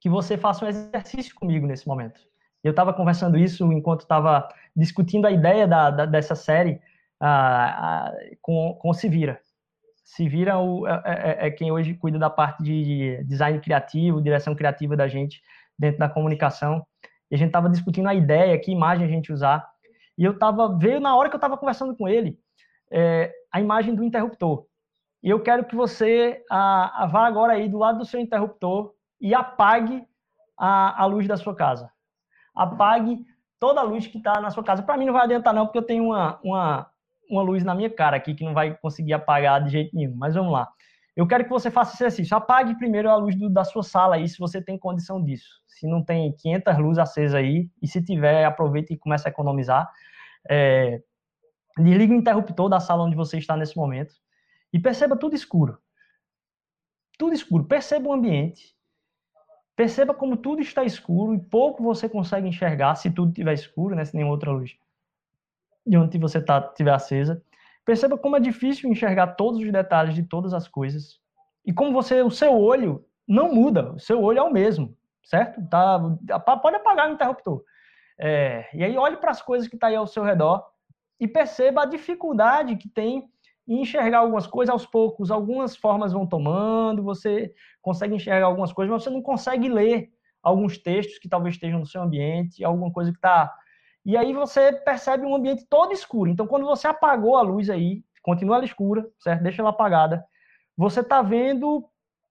que 0.00 0.08
você 0.08 0.38
faça 0.38 0.64
um 0.64 0.68
exercício 0.68 1.34
comigo 1.34 1.66
nesse 1.66 1.86
momento. 1.86 2.18
Eu 2.64 2.70
estava 2.70 2.94
conversando 2.94 3.36
isso 3.36 3.70
enquanto 3.72 4.00
estava 4.00 4.48
discutindo 4.74 5.26
a 5.26 5.30
ideia 5.30 5.68
da, 5.68 5.90
da 5.90 6.06
dessa 6.06 6.34
série 6.34 6.80
ah, 7.20 8.06
ah, 8.08 8.12
com, 8.40 8.74
com 8.80 8.88
o 8.88 8.94
Sivira 8.94 9.38
se 10.08 10.26
vira 10.26 10.58
o, 10.58 10.88
é, 10.88 11.02
é, 11.04 11.12
é, 11.12 11.46
é, 11.46 11.50
quem 11.50 11.70
hoje 11.70 11.92
cuida 11.92 12.18
da 12.18 12.30
parte 12.30 12.62
de 12.62 13.22
design 13.24 13.60
criativo, 13.60 14.22
direção 14.22 14.54
criativa 14.54 14.96
da 14.96 15.06
gente 15.06 15.42
dentro 15.78 15.98
da 15.98 16.08
comunicação. 16.08 16.82
E 17.30 17.34
a 17.34 17.38
gente 17.38 17.48
estava 17.48 17.68
discutindo 17.68 18.08
a 18.08 18.14
ideia, 18.14 18.58
que 18.58 18.72
imagem 18.72 19.04
a 19.06 19.10
gente 19.10 19.30
usar. 19.30 19.68
E 20.16 20.24
eu 20.24 20.38
tava 20.38 20.78
veio 20.78 20.98
na 20.98 21.14
hora 21.14 21.28
que 21.28 21.34
eu 21.34 21.38
estava 21.38 21.58
conversando 21.58 21.94
com 21.94 22.08
ele 22.08 22.38
é, 22.90 23.30
a 23.52 23.60
imagem 23.60 23.94
do 23.94 24.02
interruptor. 24.02 24.64
E 25.22 25.28
eu 25.28 25.42
quero 25.42 25.66
que 25.66 25.76
você 25.76 26.42
a, 26.50 27.04
a 27.04 27.06
vá 27.06 27.26
agora 27.26 27.52
aí 27.52 27.68
do 27.68 27.76
lado 27.76 27.98
do 27.98 28.06
seu 28.06 28.18
interruptor 28.18 28.94
e 29.20 29.34
apague 29.34 30.06
a, 30.56 31.02
a 31.02 31.04
luz 31.04 31.28
da 31.28 31.36
sua 31.36 31.54
casa. 31.54 31.92
Apague 32.54 33.26
toda 33.60 33.82
a 33.82 33.84
luz 33.84 34.06
que 34.06 34.16
está 34.16 34.40
na 34.40 34.50
sua 34.50 34.64
casa. 34.64 34.82
Para 34.82 34.96
mim 34.96 35.04
não 35.04 35.12
vai 35.12 35.24
adiantar 35.24 35.52
não, 35.52 35.66
porque 35.66 35.78
eu 35.78 35.86
tenho 35.86 36.04
uma, 36.04 36.40
uma, 36.42 36.90
uma 37.30 37.42
luz 37.42 37.64
na 37.64 37.74
minha 37.74 37.90
cara 37.90 38.16
aqui 38.16 38.34
que 38.34 38.44
não 38.44 38.54
vai 38.54 38.76
conseguir 38.76 39.12
apagar 39.12 39.62
de 39.62 39.70
jeito 39.70 39.94
nenhum, 39.94 40.14
mas 40.16 40.34
vamos 40.34 40.52
lá. 40.52 40.68
Eu 41.16 41.26
quero 41.26 41.44
que 41.44 41.50
você 41.50 41.70
faça 41.70 41.94
esse 41.94 42.04
exercício. 42.04 42.36
Apague 42.36 42.76
primeiro 42.78 43.10
a 43.10 43.16
luz 43.16 43.34
do, 43.34 43.50
da 43.50 43.64
sua 43.64 43.82
sala 43.82 44.14
aí, 44.14 44.28
se 44.28 44.38
você 44.38 44.62
tem 44.62 44.78
condição 44.78 45.22
disso. 45.22 45.60
Se 45.66 45.86
não 45.86 46.02
tem 46.02 46.32
500 46.32 46.78
luzes 46.78 46.98
acesas 46.98 47.34
aí, 47.34 47.68
e 47.82 47.88
se 47.88 48.00
tiver, 48.02 48.44
aproveite 48.44 48.94
e 48.94 48.96
comece 48.96 49.26
a 49.26 49.30
economizar. 49.30 49.90
É, 50.48 51.02
desliga 51.76 52.12
o 52.12 52.16
interruptor 52.16 52.68
da 52.68 52.78
sala 52.78 53.02
onde 53.02 53.16
você 53.16 53.36
está 53.38 53.56
nesse 53.56 53.76
momento 53.76 54.14
e 54.72 54.78
perceba 54.78 55.16
tudo 55.16 55.34
escuro. 55.34 55.78
Tudo 57.18 57.34
escuro. 57.34 57.64
Perceba 57.64 58.08
o 58.08 58.12
ambiente. 58.12 58.76
Perceba 59.74 60.14
como 60.14 60.36
tudo 60.36 60.62
está 60.62 60.84
escuro 60.84 61.34
e 61.34 61.40
pouco 61.40 61.82
você 61.82 62.08
consegue 62.08 62.46
enxergar 62.46 62.94
se 62.94 63.10
tudo 63.10 63.30
estiver 63.30 63.54
escuro, 63.54 63.96
né, 63.96 64.04
se 64.04 64.14
nenhuma 64.14 64.32
outra 64.32 64.52
luz 64.52 64.76
de 65.88 65.96
onde 65.96 66.18
você 66.18 66.38
está 66.38 66.58
estiver 66.58 66.92
acesa. 66.92 67.42
Perceba 67.84 68.18
como 68.18 68.36
é 68.36 68.40
difícil 68.40 68.90
enxergar 68.90 69.28
todos 69.28 69.60
os 69.60 69.72
detalhes 69.72 70.14
de 70.14 70.22
todas 70.22 70.52
as 70.52 70.68
coisas 70.68 71.18
e 71.68 71.72
como 71.72 71.92
você, 71.92 72.22
o 72.22 72.30
seu 72.30 72.58
olho 72.58 73.04
não 73.28 73.54
muda, 73.54 73.92
o 73.92 73.98
seu 73.98 74.22
olho 74.22 74.38
é 74.38 74.42
o 74.42 74.50
mesmo, 74.50 74.96
certo? 75.22 75.60
Tá, 75.68 75.98
pode 76.56 76.76
apagar 76.76 77.10
o 77.10 77.12
interruptor. 77.12 77.62
É, 78.18 78.66
e 78.72 78.82
aí 78.82 78.96
olhe 78.96 79.18
para 79.18 79.30
as 79.30 79.42
coisas 79.42 79.68
que 79.68 79.76
estão 79.76 79.86
tá 79.86 79.90
aí 79.90 79.96
ao 79.96 80.06
seu 80.06 80.24
redor 80.24 80.64
e 81.20 81.28
perceba 81.28 81.82
a 81.82 81.86
dificuldade 81.86 82.76
que 82.76 82.88
tem 82.88 83.28
em 83.68 83.82
enxergar 83.82 84.20
algumas 84.20 84.46
coisas 84.46 84.72
aos 84.72 84.86
poucos. 84.86 85.30
Algumas 85.30 85.76
formas 85.76 86.10
vão 86.10 86.26
tomando, 86.26 87.02
você 87.02 87.52
consegue 87.82 88.14
enxergar 88.14 88.46
algumas 88.46 88.72
coisas, 88.72 88.90
mas 88.90 89.04
você 89.04 89.10
não 89.10 89.20
consegue 89.20 89.68
ler 89.68 90.10
alguns 90.42 90.78
textos 90.78 91.18
que 91.18 91.28
talvez 91.28 91.56
estejam 91.56 91.80
no 91.80 91.86
seu 91.86 92.00
ambiente, 92.00 92.64
alguma 92.64 92.90
coisa 92.90 93.10
que 93.10 93.18
está. 93.18 93.54
E 94.04 94.16
aí 94.16 94.32
você 94.32 94.72
percebe 94.72 95.26
um 95.26 95.34
ambiente 95.34 95.66
todo 95.68 95.92
escuro. 95.92 96.30
Então, 96.30 96.46
quando 96.46 96.66
você 96.66 96.86
apagou 96.86 97.36
a 97.36 97.42
luz 97.42 97.68
aí, 97.68 98.02
continua 98.22 98.56
ela 98.56 98.64
escura, 98.64 99.08
certo? 99.18 99.42
Deixa 99.42 99.62
ela 99.62 99.70
apagada. 99.70 100.24
Você 100.76 101.00
está 101.00 101.22
vendo 101.22 101.88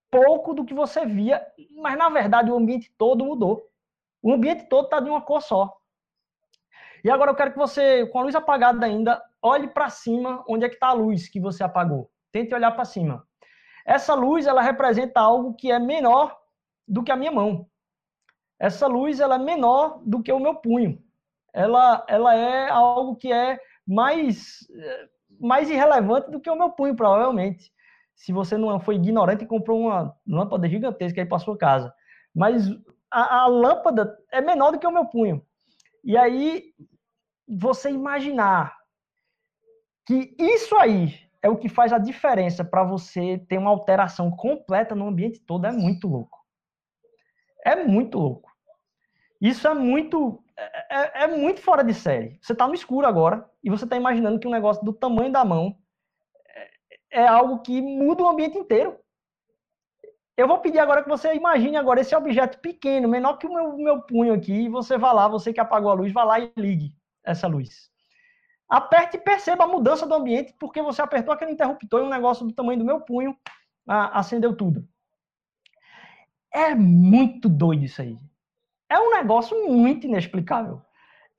pouco 0.10 0.54
do 0.54 0.66
que 0.66 0.74
você 0.74 1.06
via, 1.06 1.46
mas 1.76 1.98
na 1.98 2.10
verdade 2.10 2.50
o 2.50 2.56
ambiente 2.56 2.94
todo 2.98 3.26
mudou. 3.26 3.68
O 4.22 4.32
ambiente 4.32 4.68
todo 4.70 4.86
está 4.86 5.00
de 5.00 5.10
uma 5.10 5.22
cor 5.22 5.42
só. 5.42 5.76
E 7.04 7.10
agora 7.10 7.32
eu 7.32 7.36
quero 7.36 7.52
que 7.52 7.58
você, 7.58 8.06
com 8.08 8.20
a 8.20 8.24
luz 8.24 8.36
apagada 8.36 8.86
ainda, 8.86 9.22
olhe 9.42 9.68
para 9.68 9.90
cima 9.90 10.44
onde 10.48 10.66
é 10.66 10.70
que 10.70 10.76
está 10.76 10.88
a 10.88 10.94
luz 10.94 11.30
que 11.30 11.40
você 11.40 11.64
apagou. 11.64 12.10
Tente 12.32 12.54
olhar 12.54 12.72
para 12.72 12.86
cima. 12.86 13.26
Essa 13.86 14.14
luz, 14.14 14.46
ela 14.48 14.62
representa 14.62 15.22
algo 15.22 15.54
que 15.56 15.72
é 15.72 15.80
menor 15.80 16.38
do 16.88 17.04
que 17.04 17.12
a 17.12 17.16
minha 17.16 17.32
mão. 17.32 17.68
Essa 18.60 18.88
luz, 18.88 19.20
ela 19.20 19.36
é 19.36 19.40
menor 19.40 20.02
do 20.04 20.22
que 20.22 20.32
o 20.32 20.40
meu 20.40 20.56
punho. 20.56 21.02
Ela, 21.58 22.06
ela 22.08 22.36
é 22.36 22.70
algo 22.70 23.16
que 23.16 23.34
é 23.34 23.60
mais, 23.86 24.60
mais 25.40 25.68
irrelevante 25.72 26.30
do 26.30 26.40
que 26.40 26.52
o 26.52 26.56
meu 26.56 26.70
punho, 26.70 26.96
provavelmente. 26.96 27.74
Se 28.14 28.32
você 28.32 28.56
não 28.56 28.80
foi 28.80 28.96
ignorante 28.96 29.44
e 29.44 29.48
comprou 29.48 29.80
uma 29.80 30.16
lâmpada 30.28 30.70
gigantesca 30.70 31.20
aí 31.20 31.28
para 31.28 31.40
sua 31.40 31.58
casa. 31.58 31.92
Mas 32.34 32.70
a, 33.10 33.42
a 33.42 33.48
lâmpada 33.48 34.16
é 34.32 34.40
menor 34.40 34.72
do 34.72 34.78
que 34.78 34.86
o 34.86 34.92
meu 34.92 35.06
punho. 35.06 35.44
E 36.04 36.16
aí, 36.16 36.76
você 37.48 37.90
imaginar 37.90 38.78
que 40.06 40.36
isso 40.38 40.76
aí 40.76 41.28
é 41.42 41.50
o 41.50 41.58
que 41.58 41.70
faz 41.70 41.92
a 41.92 41.98
diferença 41.98 42.64
para 42.64 42.84
você 42.84 43.40
ter 43.50 43.58
uma 43.58 43.72
alteração 43.72 44.30
completa 44.30 44.94
no 44.94 45.08
ambiente 45.08 45.40
todo, 45.40 45.66
é 45.66 45.72
muito 45.72 46.08
louco. 46.08 46.38
É 47.66 47.84
muito 47.84 48.20
louco. 48.20 48.56
Isso 49.42 49.68
é 49.68 49.74
muito 49.74 50.44
é, 50.58 51.22
é, 51.22 51.24
é 51.24 51.28
muito 51.28 51.62
fora 51.62 51.84
de 51.84 51.94
série. 51.94 52.38
Você 52.42 52.54
está 52.54 52.68
no 52.68 52.74
escuro 52.74 53.06
agora 53.06 53.48
e 53.64 53.70
você 53.70 53.84
está 53.84 53.96
imaginando 53.96 54.40
que 54.40 54.48
um 54.48 54.52
negócio 54.52 54.84
do 54.84 54.92
tamanho 54.92 55.32
da 55.32 55.46
mão 55.46 55.78
é, 57.12 57.22
é 57.22 57.28
algo 57.28 57.60
que 57.60 57.80
muda 57.82 58.24
o 58.24 58.30
ambiente 58.30 58.58
inteiro. 58.58 58.98
Eu 60.36 60.48
vou 60.48 60.60
pedir 60.60 60.80
agora 60.80 61.04
que 61.04 61.10
você 61.10 61.34
imagine 61.34 61.78
agora 61.78 62.02
esse 62.02 62.16
objeto 62.16 62.60
pequeno, 62.60 63.08
menor 63.08 63.38
que 63.38 63.48
o 63.48 63.54
meu, 63.54 63.78
meu 63.78 64.02
punho 64.02 64.34
aqui, 64.34 64.66
e 64.66 64.70
você 64.70 64.98
vá 64.98 65.12
lá, 65.12 65.28
você 65.28 65.52
que 65.52 65.60
apagou 65.60 65.90
a 65.90 65.96
luz, 65.96 66.12
vá 66.14 66.24
lá 66.24 66.40
e 66.40 66.52
ligue 66.56 66.94
essa 67.24 67.48
luz. 67.48 67.90
Aperte 68.70 69.18
e 69.18 69.20
perceba 69.20 69.64
a 69.64 69.68
mudança 69.68 70.06
do 70.06 70.14
ambiente, 70.14 70.54
porque 70.60 70.82
você 70.82 71.02
apertou 71.02 71.34
aquele 71.34 71.52
interruptor 71.52 72.02
e 72.02 72.04
um 72.04 72.10
negócio 72.10 72.46
do 72.46 72.54
tamanho 72.54 72.80
do 72.80 72.86
meu 72.86 73.02
punho 73.02 73.36
ah, 73.88 74.20
acendeu 74.20 74.56
tudo. 74.56 74.88
É 76.54 76.76
muito 76.76 77.48
doido 77.50 77.86
isso 77.86 78.02
aí. 78.02 78.18
É 78.90 79.00
um 79.00 79.12
negócio 79.12 79.68
muito 79.70 80.08
inexplicável. 80.08 80.82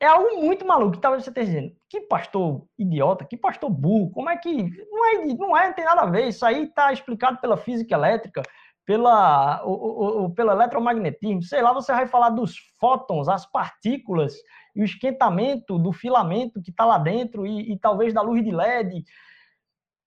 É 0.01 0.07
algo 0.07 0.43
muito 0.43 0.65
maluco. 0.67 0.99
Talvez 0.99 1.25
você 1.25 1.31
esteja 1.31 1.47
dizendo, 1.47 1.73
que 1.89 2.03
pastor 2.03 2.67
idiota, 2.79 3.25
que 3.25 3.37
pastor 3.37 3.69
burro, 3.71 4.11
como 4.11 4.31
é 4.31 4.37
que. 4.37 4.53
Não 4.91 5.07
é, 5.07 5.25
não 5.35 5.57
é, 5.57 5.67
não 5.69 5.75
tem 5.75 5.85
nada 5.85 6.03
a 6.03 6.07
ver. 6.07 6.29
Isso 6.29 6.45
aí 6.47 6.65
está 6.65 6.93
explicado 6.93 7.41
pela 7.41 7.57
física 7.57 7.95
elétrica, 7.95 8.43
pela, 8.89 9.63
o, 9.67 10.25
o, 10.25 10.31
pelo 10.31 10.51
eletromagnetismo, 10.51 11.43
sei 11.43 11.61
lá, 11.61 11.75
você 11.75 11.93
vai 11.93 12.07
falar 12.07 12.31
dos 12.31 12.57
fótons, 12.81 13.29
as 13.29 13.45
partículas 13.45 14.35
e 14.75 14.81
o 14.81 14.85
esquentamento 14.85 15.79
do 15.79 15.93
filamento 15.93 16.63
que 16.63 16.71
está 16.71 16.87
lá 16.87 16.97
dentro 16.97 17.47
e, 17.47 17.73
e, 17.73 17.79
talvez 17.79 18.15
da 18.15 18.23
luz 18.23 18.43
de 18.43 18.51
LED. 18.51 19.05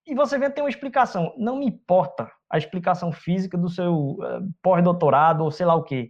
E 0.08 0.16
você 0.16 0.36
vem 0.39 0.50
ter 0.50 0.62
uma 0.62 0.70
explicação. 0.70 1.32
Não 1.38 1.58
me 1.58 1.68
importa 1.68 2.32
a 2.50 2.58
explicação 2.58 3.12
física 3.12 3.56
do 3.56 3.70
seu 3.70 3.94
uh, 3.94 4.52
pós-doutorado 4.64 5.44
ou 5.44 5.52
sei 5.52 5.68
lá 5.68 5.76
o 5.76 5.84
quê. 5.84 6.10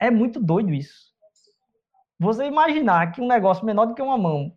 É 0.00 0.10
muito 0.10 0.40
doido 0.40 0.72
isso. 0.72 1.10
Você 2.18 2.44
imaginar 2.46 3.12
que 3.12 3.20
um 3.20 3.28
negócio 3.28 3.64
menor 3.64 3.86
do 3.86 3.94
que 3.94 4.02
uma 4.02 4.18
mão 4.18 4.56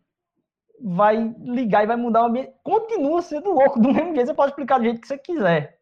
vai 0.81 1.33
ligar 1.39 1.83
e 1.83 1.87
vai 1.87 1.95
mudar 1.95 2.23
o 2.23 2.25
ambiente, 2.25 2.53
continua 2.63 3.21
sendo 3.21 3.51
louco 3.51 3.79
do 3.79 3.93
mesmo 3.93 4.15
jeito. 4.15 4.27
Você 4.27 4.33
pode 4.33 4.51
explicar 4.51 4.79
do 4.79 4.85
jeito 4.85 5.01
que 5.01 5.07
você 5.07 5.17
quiser 5.17 5.79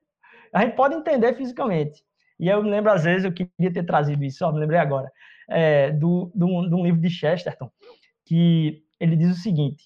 a 0.53 0.61
gente 0.61 0.75
pode 0.75 0.95
entender 0.95 1.33
fisicamente. 1.35 2.03
E 2.39 2.47
eu 2.47 2.61
me 2.63 2.69
lembro, 2.69 2.91
às 2.91 3.03
vezes, 3.03 3.23
eu 3.23 3.31
queria 3.31 3.71
ter 3.71 3.83
trazido 3.85 4.23
isso, 4.23 4.45
ó, 4.45 4.51
me 4.51 4.59
lembrei 4.59 4.79
agora, 4.79 5.11
é, 5.49 5.91
do, 5.91 6.31
do, 6.33 6.67
de 6.67 6.75
um 6.75 6.83
livro 6.83 6.99
de 6.99 7.09
Chesterton, 7.09 7.69
que 8.25 8.83
ele 8.99 9.15
diz 9.15 9.31
o 9.31 9.39
seguinte, 9.39 9.85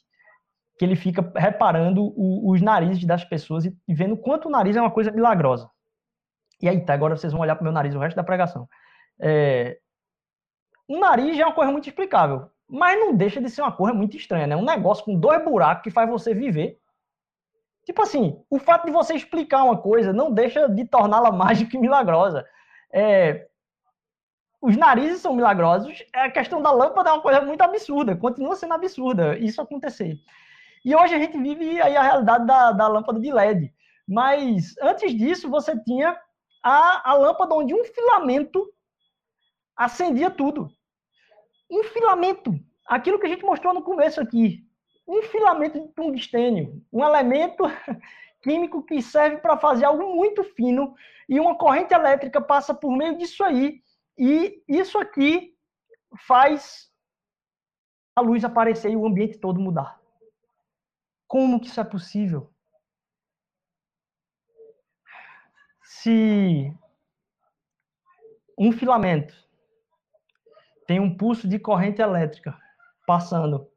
que 0.80 0.86
ele 0.86 0.96
fica 0.96 1.32
reparando 1.36 2.04
o, 2.04 2.50
os 2.52 2.62
narizes 2.62 3.04
das 3.04 3.24
pessoas 3.24 3.66
e, 3.66 3.78
e 3.88 3.94
vendo 3.94 4.16
quanto 4.18 4.48
o 4.48 4.52
nariz 4.52 4.76
é 4.76 4.82
uma 4.82 4.92
coisa 4.92 5.12
milagrosa. 5.12 5.70
E 6.62 6.70
aí, 6.70 6.80
tá, 6.84 6.94
agora 6.94 7.18
vocês 7.18 7.34
vão 7.34 7.42
olhar 7.42 7.56
para 7.56 7.64
o 7.64 7.66
meu 7.66 7.74
nariz 7.74 7.94
o 7.94 8.00
resto 8.00 8.16
da 8.16 8.24
pregação. 8.24 8.68
É, 9.20 9.80
um 10.88 10.99
nariz 10.99 11.39
é 11.39 11.45
uma 11.45 11.55
coisa 11.55 11.72
muito 11.72 11.88
explicável, 11.88 12.49
mas 12.68 12.99
não 12.99 13.16
deixa 13.16 13.41
de 13.41 13.49
ser 13.49 13.61
uma 13.61 13.72
coisa 13.72 13.93
muito 13.93 14.16
estranha, 14.18 14.47
né? 14.47 14.55
Um 14.55 14.66
negócio 14.66 15.05
com 15.05 15.20
dois 15.20 15.43
buracos 15.43 15.84
que 15.84 15.91
faz 15.91 16.09
você 16.09 16.34
viver 16.34 16.80
Tipo 17.86 18.01
assim, 18.01 18.43
o 18.49 18.57
fato 18.57 18.86
de 18.86 18.91
você 18.91 19.13
explicar 19.13 19.63
uma 19.63 19.78
coisa 19.78 20.11
não 20.11 20.32
deixa 20.32 20.68
de 20.68 20.86
torná-la 20.86 21.32
mágica 21.32 21.78
e 21.78 21.80
milagrosa. 21.80 22.45
É, 22.91 23.47
os 24.59 24.76
narizes 24.76 25.22
são 25.22 25.36
milagrosos, 25.36 26.03
é 26.13 26.22
a 26.22 26.32
questão 26.32 26.61
da 26.61 26.72
lâmpada 26.72 27.11
é 27.11 27.13
uma 27.13 27.22
coisa 27.22 27.41
muito 27.41 27.61
absurda, 27.61 28.16
continua 28.16 28.55
sendo 28.55 28.74
absurda 28.74 29.38
isso 29.38 29.61
acontecer. 29.61 30.18
E 30.84 30.95
hoje 30.95 31.13
a 31.13 31.20
gente 31.20 31.38
vive 31.38 31.80
aí 31.80 31.95
a 31.95 32.01
realidade 32.01 32.45
da, 32.47 32.72
da 32.72 32.88
lâmpada 32.88 33.20
de 33.20 33.32
LED. 33.32 33.72
Mas 34.07 34.76
antes 34.82 35.16
disso, 35.16 35.49
você 35.49 35.80
tinha 35.84 36.18
a, 36.63 37.11
a 37.11 37.13
lâmpada 37.13 37.53
onde 37.53 37.76
um 37.76 37.84
filamento 37.84 38.68
acendia 39.76 40.30
tudo. 40.30 40.70
Um 41.70 41.84
filamento. 41.84 42.52
Aquilo 42.88 43.20
que 43.20 43.26
a 43.26 43.30
gente 43.30 43.44
mostrou 43.44 43.74
no 43.74 43.84
começo 43.84 44.22
aqui 44.22 44.66
um 45.08 45.22
filamento 45.24 45.80
de 45.80 45.88
tungstênio, 45.90 46.84
um 46.92 47.04
elemento 47.04 47.64
químico 48.42 48.84
que 48.84 49.02
serve 49.02 49.38
para 49.38 49.58
fazer 49.58 49.86
algo 49.86 50.16
muito 50.16 50.44
fino 50.44 50.96
e 51.30 51.40
uma 51.40 51.58
corrente 51.58 51.94
elétrica 51.94 52.42
passa 52.42 52.74
por 52.74 52.96
meio 52.96 53.18
disso 53.18 53.44
aí 53.44 53.82
e 54.18 54.64
isso 54.68 54.98
aqui 54.98 55.56
faz 56.28 56.92
a 58.16 58.22
luz 58.22 58.44
aparecer 58.44 58.92
e 58.92 58.96
o 58.96 59.06
ambiente 59.06 59.38
todo 59.38 59.60
mudar. 59.60 60.00
Como 61.28 61.60
que 61.60 61.68
isso 61.68 61.80
é 61.80 61.84
possível? 61.84 62.52
Se 65.84 66.74
um 68.58 68.72
filamento 68.72 69.45
tem 70.88 71.00
um 71.00 71.16
pulso 71.16 71.48
de 71.48 71.60
corrente 71.60 72.02
elétrica 72.02 72.58
passando 73.06 73.70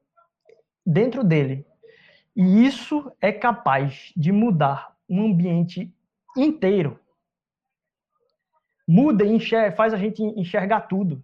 dentro 0.85 1.23
dele. 1.23 1.67
E 2.35 2.67
isso 2.67 3.11
é 3.21 3.33
capaz 3.33 4.13
de 4.17 4.33
mudar 4.33 4.97
um 5.09 5.27
ambiente 5.27 5.93
inteiro. 6.37 6.99
Muda 8.87 9.25
e 9.25 9.29
enxerga, 9.29 9.77
faz 9.77 9.93
a 9.93 9.97
gente 9.97 10.23
enxergar 10.23 10.83
tudo. 10.83 11.23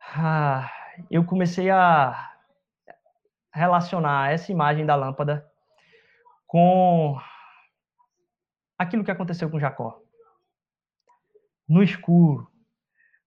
Ah, 0.00 0.70
eu 1.10 1.24
comecei 1.24 1.70
a 1.70 2.34
relacionar 3.52 4.32
essa 4.32 4.50
imagem 4.50 4.86
da 4.86 4.94
lâmpada 4.94 5.46
com 6.46 7.18
aquilo 8.78 9.04
que 9.04 9.10
aconteceu 9.10 9.50
com 9.50 9.60
Jacó. 9.60 10.00
No 11.68 11.82
escuro, 11.82 12.49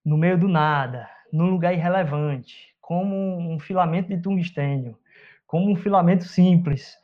no 0.04 0.18
meio 0.18 0.38
do 0.38 0.48
nada, 0.48 1.08
num 1.32 1.50
lugar 1.50 1.72
irrelevante, 1.72 2.74
como 2.80 3.38
um 3.38 3.58
filamento 3.58 4.08
de 4.08 4.20
tungstênio, 4.20 4.98
como 5.46 5.70
um 5.70 5.76
filamento 5.76 6.24
simples. 6.24 6.96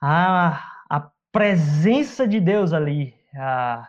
A, 0.00 0.62
a 0.90 1.10
presença 1.32 2.28
de 2.28 2.38
Deus 2.40 2.72
ali. 2.72 3.14
A, 3.34 3.88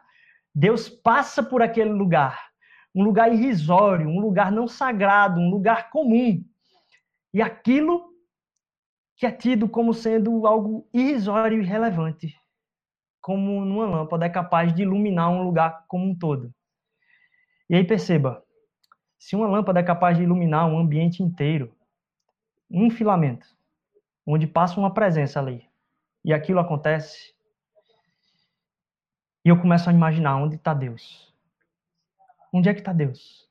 Deus 0.53 0.87
passa 0.87 1.43
por 1.43 1.61
aquele 1.61 1.91
lugar, 1.91 2.49
um 2.95 3.03
lugar 3.03 3.33
irrisório, 3.33 4.07
um 4.07 4.21
lugar 4.21 4.49
não 4.51 4.69
sagrado, 4.69 5.41
um 5.41 5.49
lugar 5.49 5.89
comum. 5.89 6.41
E 7.33 7.41
aquilo 7.41 8.15
que 9.17 9.25
é 9.25 9.31
tido 9.31 9.67
como 9.67 9.93
sendo 9.93 10.47
algo 10.47 10.87
irrisório 10.93 11.59
e 11.59 11.65
irrelevante, 11.65 12.33
como 13.21 13.65
numa 13.65 13.85
lâmpada 13.85 14.25
é 14.25 14.29
capaz 14.29 14.73
de 14.73 14.83
iluminar 14.83 15.29
um 15.29 15.43
lugar 15.43 15.83
como 15.87 16.05
um 16.05 16.15
todo. 16.17 16.53
E 17.69 17.75
aí 17.75 17.83
perceba, 17.83 18.44
se 19.17 19.35
uma 19.35 19.47
lâmpada 19.47 19.79
é 19.79 19.83
capaz 19.83 20.17
de 20.17 20.23
iluminar 20.23 20.67
um 20.67 20.77
ambiente 20.77 21.23
inteiro, 21.23 21.75
um 22.69 22.89
filamento, 22.89 23.47
onde 24.25 24.47
passa 24.47 24.79
uma 24.79 24.93
presença 24.93 25.39
ali, 25.39 25.69
e 26.23 26.33
aquilo 26.33 26.59
acontece, 26.59 27.35
e 29.43 29.49
eu 29.49 29.61
começo 29.61 29.89
a 29.89 29.93
imaginar 29.93 30.37
onde 30.37 30.55
está 30.55 30.73
Deus. 30.73 31.31
Onde 32.51 32.67
é 32.67 32.73
que 32.73 32.79
está 32.79 32.91
Deus? 32.91 33.47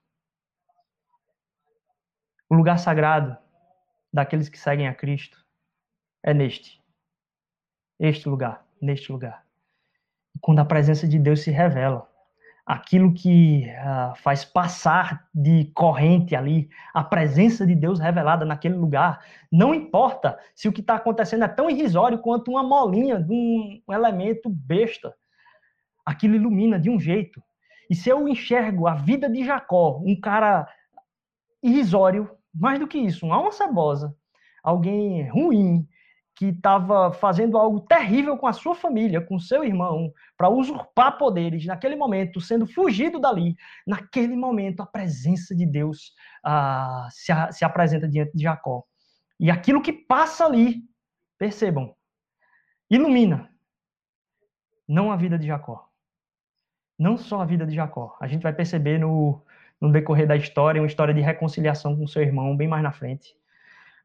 O 2.49 2.55
lugar 2.55 2.79
sagrado 2.79 3.37
daqueles 4.13 4.49
que 4.49 4.59
seguem 4.59 4.89
a 4.89 4.95
Cristo 4.95 5.45
é 6.23 6.35
neste. 6.35 6.83
Este 7.99 8.29
lugar, 8.29 8.67
neste 8.81 9.13
lugar. 9.13 9.47
Quando 10.41 10.59
a 10.59 10.65
presença 10.65 11.07
de 11.07 11.19
Deus 11.19 11.43
se 11.43 11.51
revela, 11.51 12.11
aquilo 12.67 13.13
que 13.13 13.67
uh, 13.69 14.17
faz 14.17 14.45
passar 14.45 15.29
de 15.35 15.71
corrente 15.75 16.35
ali, 16.35 16.69
a 16.95 17.05
presença 17.05 17.67
de 17.67 17.75
Deus 17.75 18.01
revelada 18.01 18.45
naquele 18.45 18.75
lugar, 18.75 19.23
não 19.53 19.75
importa 19.75 20.39
se 20.55 20.67
o 20.67 20.73
que 20.73 20.81
está 20.81 20.95
acontecendo 20.95 21.45
é 21.45 21.49
tão 21.49 21.69
irrisório 21.69 22.19
quanto 22.19 22.51
uma 22.51 22.63
molinha 22.63 23.21
de 23.23 23.33
um 23.33 23.83
elemento 23.93 24.49
besta, 24.49 25.15
aquilo 26.07 26.37
ilumina 26.37 26.79
de 26.79 26.89
um 26.89 26.99
jeito. 26.99 27.43
E 27.91 27.95
se 27.95 28.09
eu 28.09 28.27
enxergo 28.27 28.87
a 28.87 28.95
vida 28.95 29.29
de 29.29 29.45
Jacó, 29.45 30.01
um 30.03 30.19
cara 30.19 30.67
irrisório, 31.63 32.31
mais 32.55 32.79
do 32.79 32.87
que 32.87 32.99
isso, 32.99 33.27
uma 33.27 33.37
alma 33.37 33.53
cebosa, 33.53 34.17
alguém 34.63 35.29
ruim, 35.29 35.87
que 36.35 36.47
estava 36.47 37.13
fazendo 37.13 37.57
algo 37.57 37.81
terrível 37.81 38.37
com 38.37 38.47
a 38.47 38.53
sua 38.53 38.75
família, 38.75 39.21
com 39.21 39.39
seu 39.39 39.63
irmão, 39.63 40.13
para 40.37 40.49
usurpar 40.49 41.17
poderes, 41.17 41.65
naquele 41.65 41.95
momento, 41.95 42.41
sendo 42.41 42.67
fugido 42.67 43.21
dali, 43.21 43.57
naquele 43.87 44.35
momento, 44.35 44.83
a 44.83 44.87
presença 44.87 45.55
de 45.55 45.65
Deus 45.65 46.13
ah, 46.45 47.07
se, 47.11 47.31
a, 47.31 47.53
se 47.53 47.65
apresenta 47.65 48.09
diante 48.09 48.37
de 48.37 48.43
Jacó. 48.43 48.83
E 49.39 49.51
aquilo 49.51 49.81
que 49.81 49.93
passa 49.93 50.45
ali, 50.45 50.83
percebam, 51.39 51.95
ilumina 52.91 53.51
não 54.89 55.13
a 55.13 55.17
vida 55.17 55.39
de 55.39 55.47
Jacó, 55.47 55.89
não 56.99 57.17
só 57.17 57.43
a 57.43 57.47
vida 57.47 57.65
de 57.65 57.75
Jacó. 57.75 58.17
A 58.21 58.27
gente 58.27 58.43
vai 58.43 58.53
perceber 58.53 58.99
no, 58.99 59.41
no 59.81 59.93
decorrer 59.93 60.27
da 60.27 60.37
história, 60.37 60.81
uma 60.81 60.89
história 60.89 61.15
de 61.15 61.21
reconciliação 61.21 61.97
com 61.97 62.07
seu 62.09 62.23
irmão, 62.23 62.57
bem 62.57 62.67
mais 62.67 62.83
na 62.83 62.93
frente. 62.93 63.37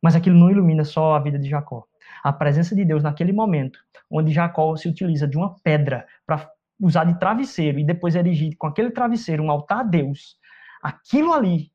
Mas 0.01 0.15
aquilo 0.15 0.37
não 0.37 0.49
ilumina 0.49 0.85
só 0.85 1.15
a 1.15 1.19
vida 1.19 1.37
de 1.37 1.49
Jacó 1.49 1.87
a 2.23 2.31
presença 2.33 2.75
de 2.75 2.83
Deus 2.83 3.03
naquele 3.03 3.31
momento, 3.31 3.79
onde 4.09 4.31
Jacó 4.31 4.75
se 4.75 4.87
utiliza 4.87 5.27
de 5.27 5.37
uma 5.37 5.55
pedra 5.59 6.07
para 6.25 6.49
usar 6.79 7.03
de 7.03 7.19
travesseiro 7.19 7.79
e 7.79 7.85
depois 7.85 8.15
erigir 8.15 8.55
com 8.57 8.67
aquele 8.67 8.91
travesseiro 8.91 9.43
um 9.43 9.51
altar 9.51 9.81
a 9.81 9.83
Deus, 9.83 10.37
aquilo 10.81 11.33
ali 11.33 11.71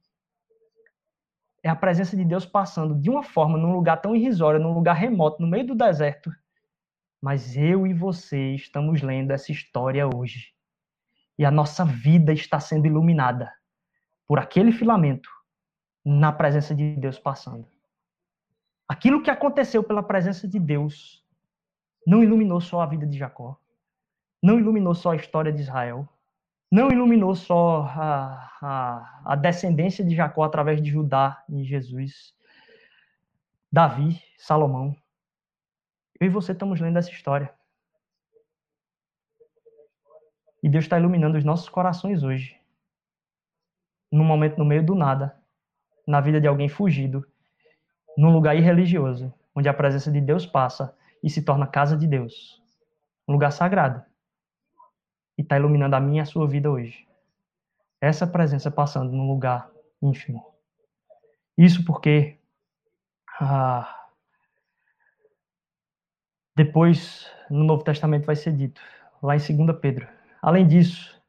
é 1.62 1.68
a 1.68 1.76
presença 1.76 2.14
de 2.14 2.24
Deus 2.24 2.44
passando 2.44 2.94
de 2.94 3.08
uma 3.08 3.22
forma 3.22 3.56
num 3.56 3.72
lugar 3.72 3.96
tão 4.00 4.14
irrisório, 4.14 4.60
num 4.60 4.74
lugar 4.74 4.94
remoto, 4.94 5.40
no 5.40 5.48
meio 5.48 5.66
do 5.66 5.74
deserto. 5.74 6.30
Mas 7.22 7.56
eu 7.56 7.86
e 7.86 7.94
você 7.94 8.54
estamos 8.54 9.00
lendo 9.00 9.30
essa 9.30 9.50
história 9.50 10.06
hoje. 10.06 10.52
E 11.38 11.44
a 11.44 11.50
nossa 11.50 11.82
vida 11.82 12.34
está 12.34 12.60
sendo 12.60 12.86
iluminada 12.86 13.50
por 14.26 14.38
aquele 14.38 14.72
filamento 14.72 15.30
na 16.04 16.30
presença 16.30 16.74
de 16.74 16.96
Deus 16.96 17.18
passando. 17.18 17.66
Aquilo 18.88 19.22
que 19.22 19.30
aconteceu 19.30 19.82
pela 19.82 20.02
presença 20.02 20.46
de 20.46 20.58
Deus 20.58 21.24
não 22.06 22.22
iluminou 22.22 22.60
só 22.60 22.80
a 22.80 22.86
vida 22.86 23.06
de 23.06 23.16
Jacó, 23.16 23.58
não 24.42 24.58
iluminou 24.58 24.94
só 24.94 25.12
a 25.12 25.16
história 25.16 25.52
de 25.52 25.62
Israel, 25.62 26.06
não 26.70 26.90
iluminou 26.90 27.34
só 27.34 27.82
a, 27.82 28.50
a, 28.60 29.22
a 29.32 29.36
descendência 29.36 30.04
de 30.04 30.14
Jacó 30.14 30.42
através 30.42 30.82
de 30.82 30.90
Judá 30.90 31.42
em 31.48 31.64
Jesus, 31.64 32.34
Davi, 33.72 34.20
Salomão. 34.36 34.94
Eu 36.20 36.26
e 36.26 36.30
você 36.30 36.52
estamos 36.52 36.80
lendo 36.80 36.98
essa 36.98 37.10
história. 37.10 37.52
E 40.62 40.68
Deus 40.68 40.84
está 40.84 40.98
iluminando 40.98 41.36
os 41.36 41.44
nossos 41.44 41.68
corações 41.68 42.22
hoje. 42.22 42.60
Num 44.10 44.24
momento 44.24 44.58
no 44.58 44.64
meio 44.64 44.84
do 44.84 44.94
nada, 44.94 45.36
na 46.06 46.20
vida 46.20 46.40
de 46.40 46.46
alguém 46.46 46.68
fugido, 46.68 47.26
num 48.16 48.32
lugar 48.32 48.56
irreligioso, 48.56 49.32
onde 49.54 49.68
a 49.68 49.74
presença 49.74 50.10
de 50.10 50.20
Deus 50.20 50.46
passa 50.46 50.96
e 51.22 51.30
se 51.30 51.42
torna 51.42 51.66
casa 51.66 51.96
de 51.96 52.06
Deus, 52.06 52.62
um 53.26 53.32
lugar 53.32 53.50
sagrado, 53.50 54.02
e 55.38 55.42
está 55.42 55.56
iluminando 55.56 55.96
a 55.96 56.00
minha 56.00 56.20
e 56.20 56.22
a 56.22 56.26
sua 56.26 56.46
vida 56.46 56.70
hoje. 56.70 57.06
Essa 58.00 58.26
presença 58.26 58.70
passando 58.70 59.12
num 59.12 59.26
lugar 59.26 59.70
ínfimo. 60.02 60.44
Isso 61.56 61.84
porque 61.84 62.38
ah, 63.40 64.06
depois 66.54 67.30
no 67.50 67.64
Novo 67.64 67.82
Testamento 67.82 68.26
vai 68.26 68.36
ser 68.36 68.52
dito, 68.52 68.80
lá 69.22 69.36
em 69.36 69.38
2 69.38 69.78
Pedro. 69.80 70.06
Além 70.42 70.66
disso, 70.66 71.20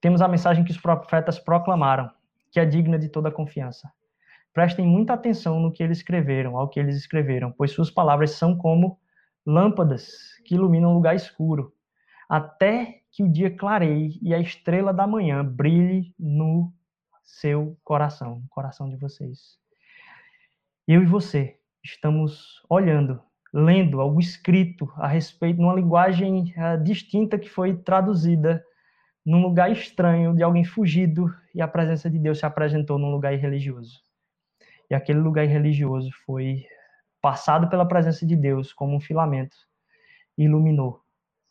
temos 0.00 0.20
a 0.20 0.28
mensagem 0.28 0.64
que 0.64 0.70
os 0.70 0.78
profetas 0.78 1.38
proclamaram, 1.38 2.10
que 2.50 2.60
é 2.60 2.64
digna 2.64 2.98
de 2.98 3.08
toda 3.08 3.30
confiança. 3.30 3.90
Prestem 4.52 4.86
muita 4.86 5.14
atenção 5.14 5.58
no 5.58 5.72
que 5.72 5.82
eles 5.82 5.98
escreveram, 5.98 6.58
ao 6.58 6.68
que 6.68 6.78
eles 6.78 6.96
escreveram, 6.96 7.50
pois 7.50 7.70
suas 7.70 7.90
palavras 7.90 8.32
são 8.32 8.56
como 8.56 8.98
lâmpadas 9.46 10.12
que 10.44 10.54
iluminam 10.54 10.90
um 10.90 10.94
lugar 10.94 11.16
escuro, 11.16 11.72
até 12.28 13.00
que 13.10 13.22
o 13.22 13.32
dia 13.32 13.50
clareie 13.56 14.18
e 14.20 14.34
a 14.34 14.38
estrela 14.38 14.92
da 14.92 15.06
manhã 15.06 15.42
brilhe 15.42 16.14
no 16.18 16.70
seu 17.22 17.78
coração, 17.82 18.40
no 18.40 18.48
coração 18.50 18.90
de 18.90 18.96
vocês. 18.96 19.58
Eu 20.86 21.02
e 21.02 21.06
você 21.06 21.58
estamos 21.82 22.62
olhando, 22.68 23.22
lendo 23.54 24.02
algo 24.02 24.20
escrito 24.20 24.92
a 24.96 25.08
respeito, 25.08 25.62
numa 25.62 25.74
linguagem 25.74 26.52
uh, 26.58 26.82
distinta 26.82 27.38
que 27.38 27.48
foi 27.48 27.74
traduzida 27.74 28.62
num 29.24 29.40
lugar 29.40 29.72
estranho 29.72 30.34
de 30.34 30.42
alguém 30.42 30.64
fugido 30.64 31.32
e 31.54 31.62
a 31.62 31.68
presença 31.68 32.10
de 32.10 32.18
Deus 32.18 32.38
se 32.38 32.44
apresentou 32.44 32.98
num 32.98 33.10
lugar 33.10 33.34
religioso 33.34 34.02
e 34.92 34.94
aquele 34.94 35.20
lugar 35.20 35.46
religioso 35.46 36.10
foi 36.26 36.66
passado 37.18 37.66
pela 37.70 37.88
presença 37.88 38.26
de 38.26 38.36
Deus 38.36 38.74
como 38.74 38.94
um 38.94 39.00
filamento 39.00 39.56
e 40.36 40.44
iluminou. 40.44 41.02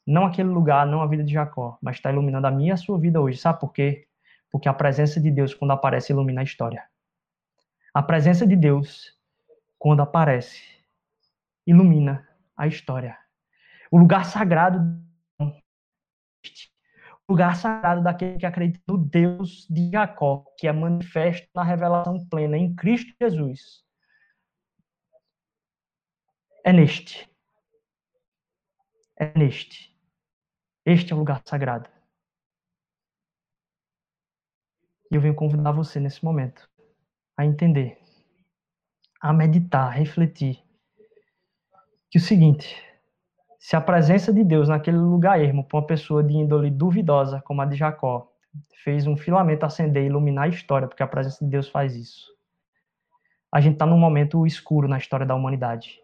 Não 0.05 0.27
aquele 0.27 0.49
lugar, 0.49 0.85
não 0.85 1.01
a 1.01 1.07
vida 1.07 1.23
de 1.23 1.33
Jacó, 1.33 1.75
mas 1.81 1.95
está 1.95 2.11
iluminando 2.11 2.45
a 2.45 2.51
minha 2.51 2.69
e 2.69 2.71
a 2.71 2.77
sua 2.77 2.99
vida 2.99 3.19
hoje. 3.19 3.39
Sabe 3.39 3.59
por 3.59 3.73
quê? 3.73 4.07
Porque 4.51 4.69
a 4.69 4.73
presença 4.75 5.19
de 5.19 5.31
Deus, 5.31 5.55
quando 5.55 5.71
aparece, 5.71 6.11
ilumina 6.11 6.41
a 6.41 6.43
história. 6.43 6.83
A 7.91 8.03
presença 8.03 8.45
de 8.45 8.55
Deus, 8.55 9.17
quando 9.79 10.03
aparece, 10.03 10.61
ilumina 11.65 12.29
a 12.55 12.67
história. 12.67 13.17
O 13.89 13.97
lugar 13.97 14.25
sagrado 14.25 15.01
lugar 17.31 17.55
sagrado 17.55 18.03
daquele 18.03 18.37
que 18.37 18.45
acredita 18.45 18.83
no 18.87 18.97
Deus 18.97 19.65
de 19.69 19.89
Jacó, 19.89 20.43
que 20.57 20.67
é 20.67 20.73
manifesto 20.73 21.47
na 21.55 21.63
revelação 21.63 22.27
plena 22.27 22.57
em 22.57 22.75
Cristo 22.75 23.13
Jesus. 23.21 23.85
É 26.65 26.73
neste. 26.73 27.29
É 29.17 29.37
neste. 29.37 29.97
Este 30.85 31.13
é 31.13 31.15
o 31.15 31.19
lugar 31.19 31.41
sagrado. 31.45 31.89
E 35.09 35.15
eu 35.15 35.21
venho 35.21 35.35
convidar 35.35 35.71
você 35.71 35.99
nesse 35.99 36.23
momento 36.23 36.69
a 37.37 37.45
entender, 37.45 37.97
a 39.21 39.31
meditar, 39.31 39.87
a 39.87 39.91
refletir 39.91 40.61
que 42.09 42.17
o 42.17 42.21
seguinte, 42.21 42.75
se 43.61 43.75
a 43.75 43.79
presença 43.79 44.33
de 44.33 44.43
Deus 44.43 44.69
naquele 44.69 44.97
lugar 44.97 45.39
ermo 45.39 45.63
para 45.63 45.77
uma 45.77 45.85
pessoa 45.85 46.23
de 46.23 46.33
índole 46.33 46.71
duvidosa, 46.71 47.39
como 47.43 47.61
a 47.61 47.65
de 47.65 47.75
Jacó, 47.75 48.33
fez 48.83 49.05
um 49.05 49.15
filamento 49.15 49.63
acender 49.63 50.01
e 50.01 50.07
iluminar 50.07 50.45
a 50.45 50.47
história, 50.47 50.87
porque 50.87 51.03
a 51.03 51.07
presença 51.07 51.45
de 51.45 51.51
Deus 51.51 51.69
faz 51.69 51.95
isso. 51.95 52.35
A 53.51 53.61
gente 53.61 53.73
está 53.73 53.85
num 53.85 53.99
momento 53.99 54.47
escuro 54.47 54.87
na 54.87 54.97
história 54.97 55.27
da 55.27 55.35
humanidade. 55.35 56.01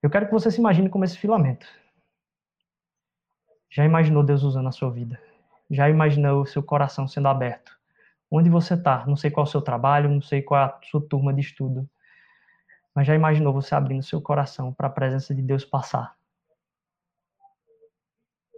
Eu 0.00 0.10
quero 0.10 0.26
que 0.26 0.32
você 0.32 0.48
se 0.48 0.60
imagine 0.60 0.88
como 0.88 1.04
esse 1.04 1.18
filamento. 1.18 1.66
Já 3.68 3.84
imaginou 3.84 4.22
Deus 4.22 4.44
usando 4.44 4.68
a 4.68 4.72
sua 4.72 4.92
vida? 4.92 5.20
Já 5.68 5.90
imaginou 5.90 6.42
o 6.42 6.46
seu 6.46 6.62
coração 6.62 7.08
sendo 7.08 7.26
aberto? 7.26 7.76
Onde 8.30 8.48
você 8.48 8.74
está? 8.74 9.04
Não 9.06 9.16
sei 9.16 9.28
qual 9.28 9.44
é 9.44 9.48
o 9.48 9.50
seu 9.50 9.60
trabalho, 9.60 10.08
não 10.08 10.22
sei 10.22 10.40
qual 10.40 10.60
é 10.60 10.64
a 10.66 10.78
sua 10.84 11.04
turma 11.04 11.34
de 11.34 11.40
estudo. 11.40 11.90
Mas 12.96 13.06
já 13.06 13.14
imaginou 13.14 13.52
você 13.52 13.74
abrindo 13.74 14.02
seu 14.02 14.22
coração 14.22 14.72
para 14.72 14.86
a 14.86 14.90
presença 14.90 15.34
de 15.34 15.42
Deus 15.42 15.66
passar? 15.66 16.16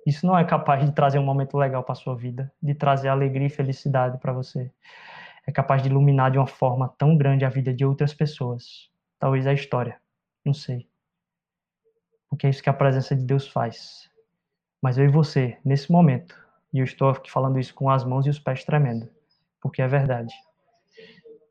Isso 0.06 0.24
não 0.24 0.38
é 0.38 0.44
capaz 0.44 0.86
de 0.86 0.92
trazer 0.92 1.18
um 1.18 1.24
momento 1.24 1.58
legal 1.58 1.82
para 1.82 1.96
sua 1.96 2.14
vida, 2.14 2.52
de 2.62 2.72
trazer 2.72 3.08
alegria 3.08 3.48
e 3.48 3.50
felicidade 3.50 4.16
para 4.18 4.32
você. 4.32 4.72
É 5.44 5.50
capaz 5.50 5.82
de 5.82 5.88
iluminar 5.88 6.30
de 6.30 6.38
uma 6.38 6.46
forma 6.46 6.88
tão 6.96 7.16
grande 7.16 7.44
a 7.44 7.48
vida 7.48 7.74
de 7.74 7.84
outras 7.84 8.14
pessoas. 8.14 8.88
Talvez 9.18 9.44
a 9.44 9.52
história, 9.52 10.00
não 10.44 10.54
sei. 10.54 10.88
Porque 12.30 12.46
é 12.46 12.50
isso 12.50 12.62
que 12.62 12.70
a 12.70 12.74
presença 12.74 13.16
de 13.16 13.24
Deus 13.24 13.48
faz. 13.48 14.08
Mas 14.80 14.96
eu 14.98 15.04
e 15.04 15.08
você, 15.08 15.58
nesse 15.64 15.90
momento, 15.90 16.38
e 16.72 16.78
eu 16.78 16.84
estou 16.84 17.10
aqui 17.10 17.28
falando 17.28 17.58
isso 17.58 17.74
com 17.74 17.90
as 17.90 18.04
mãos 18.04 18.24
e 18.24 18.30
os 18.30 18.38
pés 18.38 18.64
tremendo, 18.64 19.10
porque 19.60 19.82
é 19.82 19.88
verdade. 19.88 20.32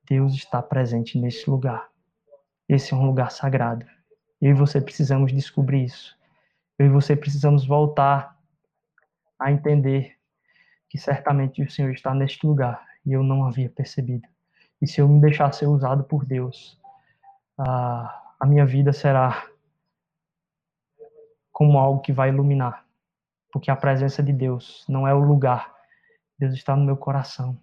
Deus 0.10 0.34
está 0.34 0.62
presente 0.62 1.20
nesse 1.20 1.50
lugar. 1.50 1.90
Esse 2.68 2.94
é 2.94 2.98
um 2.98 3.06
lugar 3.06 3.32
sagrado. 3.32 3.86
Eu 4.42 4.52
e 4.52 4.54
você 4.54 4.82
precisamos 4.82 5.32
descobrir 5.32 5.86
isso. 5.86 6.18
Eu 6.78 6.88
e 6.88 6.90
você 6.90 7.16
precisamos 7.16 7.66
voltar 7.66 8.38
a 9.40 9.52
entender 9.52 10.16
que 10.90 10.98
certamente 10.98 11.62
o 11.62 11.70
Senhor 11.70 11.92
está 11.92 12.14
neste 12.14 12.46
lugar 12.46 12.86
e 13.06 13.14
eu 13.14 13.24
não 13.24 13.46
havia 13.46 13.70
percebido. 13.70 14.28
E 14.82 14.88
se 14.88 15.02
eu 15.02 15.08
me 15.08 15.20
deixar 15.20 15.52
ser 15.54 15.68
usado 15.68 16.04
por 16.04 16.26
Deus, 16.26 16.80
a, 17.58 18.34
a 18.40 18.46
minha 18.46 18.66
vida 18.66 18.94
será 18.94 19.48
como 21.52 21.80
algo 21.80 22.02
que 22.02 22.14
vai 22.14 22.30
iluminar. 22.30 22.86
Porque 23.52 23.72
a 23.72 23.76
presença 23.76 24.22
de 24.22 24.32
Deus 24.32 24.86
não 24.88 25.08
é 25.08 25.14
o 25.14 25.20
lugar. 25.20 25.74
Deus 26.38 26.54
está 26.54 26.76
no 26.76 26.86
meu 26.86 26.96
coração. 26.96 27.58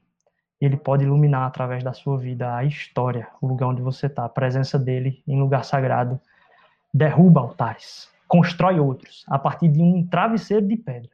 Ele 0.60 0.76
pode 0.76 1.04
iluminar 1.04 1.46
através 1.46 1.82
da 1.82 1.92
sua 1.92 2.18
vida 2.18 2.54
a 2.54 2.64
história, 2.64 3.28
o 3.40 3.46
lugar 3.46 3.68
onde 3.68 3.82
você 3.82 4.06
está. 4.06 4.24
A 4.24 4.28
presença 4.28 4.78
dele 4.78 5.22
em 5.26 5.40
lugar 5.40 5.64
sagrado 5.64 6.20
derruba 6.92 7.40
altares, 7.40 8.08
constrói 8.28 8.78
outros 8.78 9.24
a 9.26 9.38
partir 9.38 9.68
de 9.68 9.82
um 9.82 10.06
travesseiro 10.06 10.66
de 10.66 10.76
pedra. 10.76 11.10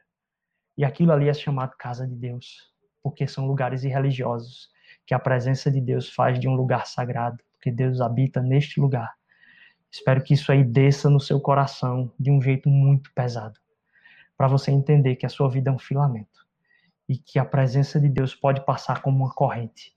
E 0.77 0.85
aquilo 0.85 1.11
ali 1.11 1.27
é 1.27 1.33
chamado 1.33 1.75
casa 1.77 2.07
de 2.07 2.15
Deus, 2.15 2.71
porque 3.03 3.27
são 3.27 3.47
lugares 3.47 3.83
irreligiosos 3.83 4.69
que 5.05 5.13
a 5.13 5.19
presença 5.19 5.71
de 5.71 5.81
Deus 5.81 6.13
faz 6.13 6.39
de 6.39 6.47
um 6.47 6.55
lugar 6.55 6.85
sagrado, 6.85 7.43
porque 7.53 7.71
Deus 7.71 7.99
habita 7.99 8.41
neste 8.41 8.79
lugar. 8.79 9.11
Espero 9.89 10.23
que 10.23 10.35
isso 10.35 10.51
aí 10.51 10.63
desça 10.63 11.09
no 11.09 11.19
seu 11.19 11.39
coração 11.39 12.11
de 12.17 12.31
um 12.31 12.41
jeito 12.41 12.69
muito 12.69 13.11
pesado, 13.13 13.59
para 14.37 14.47
você 14.47 14.71
entender 14.71 15.15
que 15.15 15.25
a 15.25 15.29
sua 15.29 15.49
vida 15.49 15.69
é 15.69 15.73
um 15.73 15.79
filamento 15.79 16.40
e 17.11 17.17
que 17.17 17.37
a 17.37 17.43
presença 17.43 17.99
de 17.99 18.07
Deus 18.07 18.33
pode 18.33 18.65
passar 18.65 19.01
como 19.01 19.17
uma 19.17 19.33
corrente, 19.33 19.93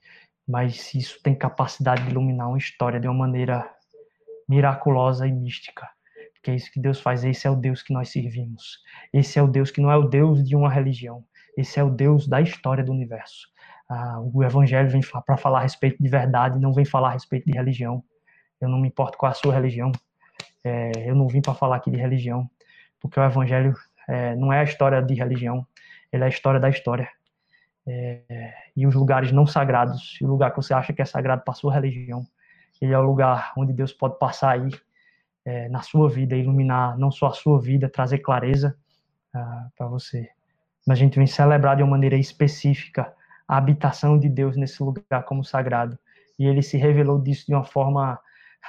mas 0.48 0.92
isso 0.94 1.22
tem 1.22 1.32
capacidade 1.32 2.02
de 2.02 2.10
iluminar 2.10 2.48
uma 2.48 2.58
história 2.58 2.98
de 2.98 3.06
uma 3.06 3.14
maneira 3.14 3.70
miraculosa 4.48 5.24
e 5.24 5.30
mística. 5.30 5.88
Porque 6.32 6.50
é 6.50 6.56
isso 6.56 6.72
que 6.72 6.80
Deus 6.80 7.00
faz, 7.00 7.22
esse 7.22 7.46
é 7.46 7.50
o 7.50 7.54
Deus 7.54 7.84
que 7.84 7.92
nós 7.94 8.08
servimos. 8.08 8.80
Esse 9.12 9.38
é 9.38 9.42
o 9.42 9.46
Deus 9.46 9.70
que 9.70 9.80
não 9.80 9.92
é 9.92 9.96
o 9.96 10.08
Deus 10.08 10.42
de 10.42 10.56
uma 10.56 10.68
religião, 10.68 11.24
esse 11.56 11.78
é 11.78 11.84
o 11.84 11.88
Deus 11.88 12.26
da 12.26 12.40
história 12.40 12.82
do 12.82 12.90
universo. 12.90 13.46
Ah, 13.88 14.18
o 14.20 14.42
Evangelho 14.42 14.90
vem 14.90 15.00
para 15.24 15.36
falar 15.36 15.60
a 15.60 15.62
respeito 15.62 16.02
de 16.02 16.08
verdade, 16.08 16.58
não 16.58 16.72
vem 16.72 16.84
falar 16.84 17.10
a 17.10 17.12
respeito 17.12 17.46
de 17.46 17.56
religião. 17.56 18.02
Eu 18.60 18.68
não 18.68 18.80
me 18.80 18.88
importo 18.88 19.16
com 19.16 19.26
a 19.26 19.32
sua 19.32 19.54
religião. 19.54 19.92
É, 20.64 20.90
eu 21.08 21.14
não 21.14 21.28
vim 21.28 21.40
para 21.40 21.54
falar 21.54 21.76
aqui 21.76 21.92
de 21.92 21.96
religião, 21.96 22.50
porque 23.00 23.20
o 23.20 23.22
Evangelho 23.22 23.72
é, 24.08 24.34
não 24.34 24.52
é 24.52 24.58
a 24.58 24.64
história 24.64 25.00
de 25.00 25.14
religião, 25.14 25.64
ele 26.14 26.22
é 26.22 26.26
a 26.26 26.30
história 26.30 26.60
da 26.60 26.68
história. 26.68 27.08
É, 27.86 28.52
e 28.76 28.86
os 28.86 28.94
lugares 28.94 29.32
não 29.32 29.46
sagrados, 29.46 30.18
o 30.22 30.26
lugar 30.26 30.50
que 30.50 30.56
você 30.56 30.72
acha 30.72 30.92
que 30.92 31.02
é 31.02 31.04
sagrado 31.04 31.42
para 31.42 31.52
a 31.52 31.56
sua 31.56 31.74
religião, 31.74 32.24
ele 32.80 32.92
é 32.92 32.98
o 32.98 33.02
lugar 33.02 33.52
onde 33.56 33.72
Deus 33.72 33.92
pode 33.92 34.18
passar 34.18 34.52
aí 34.52 34.70
é, 35.44 35.68
na 35.68 35.82
sua 35.82 36.08
vida, 36.08 36.36
iluminar 36.36 36.96
não 36.96 37.10
só 37.10 37.26
a 37.26 37.32
sua 37.32 37.60
vida, 37.60 37.88
trazer 37.88 38.18
clareza 38.18 38.76
uh, 39.34 39.70
para 39.76 39.86
você. 39.86 40.28
Mas 40.86 40.98
a 40.98 41.00
gente 41.00 41.16
vem 41.16 41.26
celebrar 41.26 41.76
de 41.76 41.82
uma 41.82 41.90
maneira 41.90 42.16
específica 42.16 43.12
a 43.46 43.56
habitação 43.56 44.18
de 44.18 44.28
Deus 44.28 44.56
nesse 44.56 44.82
lugar 44.82 45.24
como 45.24 45.44
sagrado. 45.44 45.98
E 46.38 46.46
ele 46.46 46.62
se 46.62 46.76
revelou 46.78 47.20
disso 47.20 47.46
de 47.46 47.54
uma 47.54 47.64
forma 47.64 48.14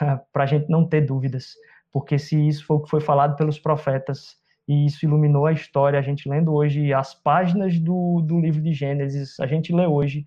uh, 0.02 0.20
para 0.34 0.43
a 0.43 0.48
gente 0.48 0.70
não 0.70 0.88
ter 0.88 1.02
dúvidas, 1.02 1.54
porque 1.91 2.20
se 2.20 2.48
isso 2.48 2.66
foi 2.66 2.78
o 2.78 2.82
que 2.82 2.89
foi 2.89 3.00
falado 3.00 3.36
pelos 3.38 3.58
profetas, 3.58 4.38
e 4.68 4.86
isso 4.86 5.05
iluminou 5.05 5.45
a 5.45 5.51
história. 5.51 5.99
A 5.99 6.01
gente 6.01 6.28
lendo 6.28 6.53
hoje 6.53 6.93
as 6.93 7.13
páginas 7.13 7.80
do, 7.80 8.22
do 8.22 8.39
livro 8.39 8.61
de 8.61 8.74
Gênesis, 8.74 9.39
a 9.39 9.47
gente 9.47 9.74
lê 9.74 9.86
hoje. 9.86 10.26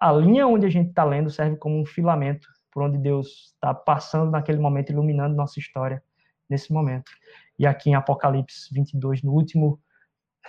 A 0.00 0.12
linha 0.12 0.46
onde 0.46 0.66
a 0.66 0.70
gente 0.70 0.90
está 0.90 1.04
lendo 1.04 1.30
serve 1.30 1.56
como 1.56 1.80
um 1.80 1.86
filamento 1.86 2.46
por 2.70 2.82
onde 2.82 2.98
Deus 2.98 3.52
está 3.54 3.72
passando 3.72 4.30
naquele 4.30 4.58
momento, 4.58 4.90
iluminando 4.90 5.36
nossa 5.36 5.60
história 5.60 6.02
nesse 6.50 6.72
momento. 6.72 7.10
E 7.58 7.66
aqui 7.66 7.90
em 7.90 7.94
Apocalipse 7.94 8.68
22, 8.74 9.22
no 9.22 9.32
último, 9.32 9.80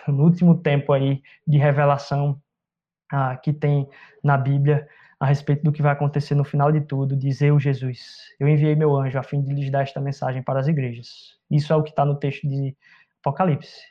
no 0.07 0.23
último 0.23 0.57
tempo 0.57 0.91
aí 0.91 1.21
de 1.47 1.57
revelação 1.57 2.41
ah, 3.11 3.37
que 3.37 3.53
tem 3.53 3.87
na 4.23 4.35
Bíblia 4.37 4.87
a 5.25 5.27
respeito 5.27 5.63
do 5.63 5.71
que 5.71 5.81
vai 5.81 5.91
acontecer 5.91 6.35
no 6.35 6.43
final 6.43 6.71
de 6.71 6.81
tudo, 6.81 7.15
diz 7.15 7.41
eu, 7.41 7.59
Jesus, 7.59 8.15
eu 8.39 8.47
enviei 8.47 8.75
meu 8.75 8.95
anjo 8.95 9.17
a 9.17 9.23
fim 9.23 9.41
de 9.41 9.51
lhes 9.51 9.71
dar 9.71 9.81
esta 9.81 9.99
mensagem 9.99 10.43
para 10.43 10.59
as 10.59 10.67
igrejas. 10.67 11.35
Isso 11.49 11.73
é 11.73 11.75
o 11.75 11.81
que 11.81 11.89
está 11.89 12.05
no 12.05 12.15
texto 12.15 12.47
de 12.47 12.77
Apocalipse. 13.21 13.81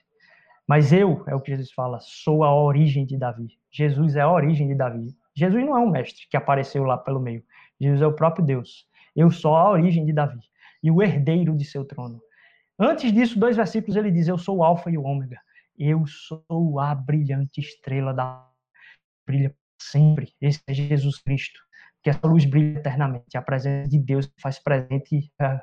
Mas 0.65 0.93
eu, 0.93 1.25
é 1.27 1.35
o 1.35 1.41
que 1.41 1.51
Jesus 1.51 1.73
fala, 1.73 1.99
sou 2.01 2.45
a 2.45 2.55
origem 2.55 3.05
de 3.05 3.19
Davi. 3.19 3.49
Jesus 3.73 4.15
é 4.15 4.21
a 4.21 4.31
origem 4.31 4.69
de 4.69 4.77
Davi. 4.77 5.09
Jesus 5.35 5.67
não 5.67 5.77
é 5.77 5.81
um 5.81 5.91
mestre 5.91 6.25
que 6.31 6.37
apareceu 6.37 6.85
lá 6.85 6.97
pelo 6.97 7.19
meio. 7.19 7.43
Jesus 7.81 8.01
é 8.01 8.07
o 8.07 8.15
próprio 8.15 8.47
Deus. 8.47 8.87
Eu 9.17 9.29
sou 9.29 9.57
a 9.57 9.69
origem 9.69 10.07
de 10.07 10.13
Davi 10.13 10.39
e 10.85 10.89
o 10.89 11.03
herdeiro 11.03 11.57
de 11.57 11.65
seu 11.65 11.85
trono. 11.85 12.23
Antes 12.79 13.13
disso, 13.13 13.41
dois 13.41 13.57
versículos 13.57 13.97
ele 13.97 14.13
diz: 14.13 14.29
Eu 14.29 14.39
sou 14.39 14.59
o 14.59 14.63
Alfa 14.63 14.89
e 14.89 14.97
o 14.97 15.03
Ômega. 15.03 15.41
Eu 15.77 16.07
sou 16.07 16.79
a 16.79 16.95
brilhante 16.95 17.61
estrela 17.61 18.15
da 18.15 18.49
brilha 19.27 19.53
sempre. 19.91 20.33
Esse 20.41 20.61
é 20.67 20.75
Jesus 20.75 21.19
Cristo. 21.19 21.61
Que 22.03 22.11
essa 22.11 22.27
luz 22.27 22.45
brilha 22.45 22.79
eternamente. 22.79 23.37
A 23.37 23.43
presença 23.43 23.89
de 23.89 23.99
Deus 23.99 24.31
faz 24.41 24.59
presente 24.59 25.33
uh, 25.41 25.59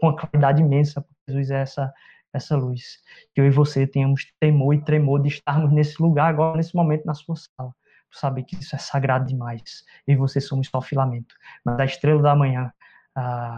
com 0.00 0.08
uma 0.08 0.16
claridade 0.16 0.62
imensa. 0.62 1.04
Jesus 1.28 1.50
é 1.50 1.60
essa 1.60 1.92
essa 2.32 2.56
luz. 2.56 2.98
Que 3.32 3.40
eu 3.40 3.46
e 3.46 3.50
você 3.50 3.86
tenhamos 3.86 4.26
temor 4.40 4.74
e 4.74 4.82
tremor 4.82 5.22
de 5.22 5.28
estarmos 5.28 5.72
nesse 5.72 6.02
lugar 6.02 6.28
agora, 6.30 6.56
nesse 6.56 6.74
momento, 6.74 7.04
na 7.04 7.14
sua 7.14 7.36
sala 7.36 7.72
saber 8.14 8.44
que 8.44 8.56
isso 8.56 8.74
é 8.74 8.78
sagrado 8.78 9.26
demais. 9.26 9.84
Eu 10.06 10.14
e 10.14 10.16
você 10.16 10.40
somos 10.40 10.68
só 10.68 10.80
filamento. 10.80 11.34
Mas 11.64 11.80
a 11.80 11.84
estrela 11.84 12.22
da 12.22 12.34
manhã 12.34 12.72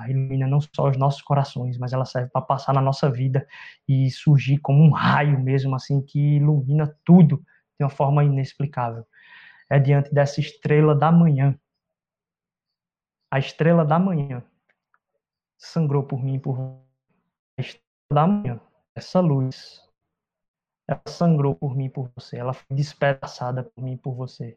ilumina 0.09 0.47
não 0.47 0.61
só 0.61 0.89
os 0.91 0.99
nossos 0.99 1.23
corações, 1.23 1.79
mas 1.79 1.93
ela 1.93 2.05
serve 2.05 2.31
para 2.31 2.43
passar 2.43 2.75
na 2.75 2.81
nossa 2.81 3.11
vida 3.11 3.47
e 3.89 4.11
surgir 4.11 4.59
como 4.59 4.83
um 4.83 4.91
raio 4.91 5.41
mesmo, 5.41 5.75
assim, 5.75 6.01
que 6.03 6.37
ilumina 6.37 6.95
tudo 7.05 7.43
de 7.79 7.85
uma 7.85 7.91
forma 7.91 8.25
inexplicável. 8.25 9.07
É 9.69 9.79
diante 9.79 10.13
dessa 10.13 10.41
estrela 10.41 10.95
da 10.95 11.11
manhã. 11.11 11.59
A 13.31 13.39
estrela 13.39 13.85
da 13.85 13.99
manhã 13.99 14.45
sangrou 15.59 16.05
por 16.05 16.23
mim, 16.23 16.39
por 16.39 16.59
a 17.59 17.61
estrela 17.61 17.85
da 18.11 18.27
manhã, 18.27 18.61
essa 18.95 19.21
luz 19.21 19.87
ela 20.89 21.03
sangrou 21.09 21.55
por 21.55 21.77
mim, 21.77 21.91
por 21.91 22.09
você. 22.15 22.37
Ela 22.37 22.53
foi 22.53 22.77
despedaçada 22.77 23.65
por 23.65 23.83
mim, 23.83 23.97
por 23.97 24.15
você. 24.15 24.57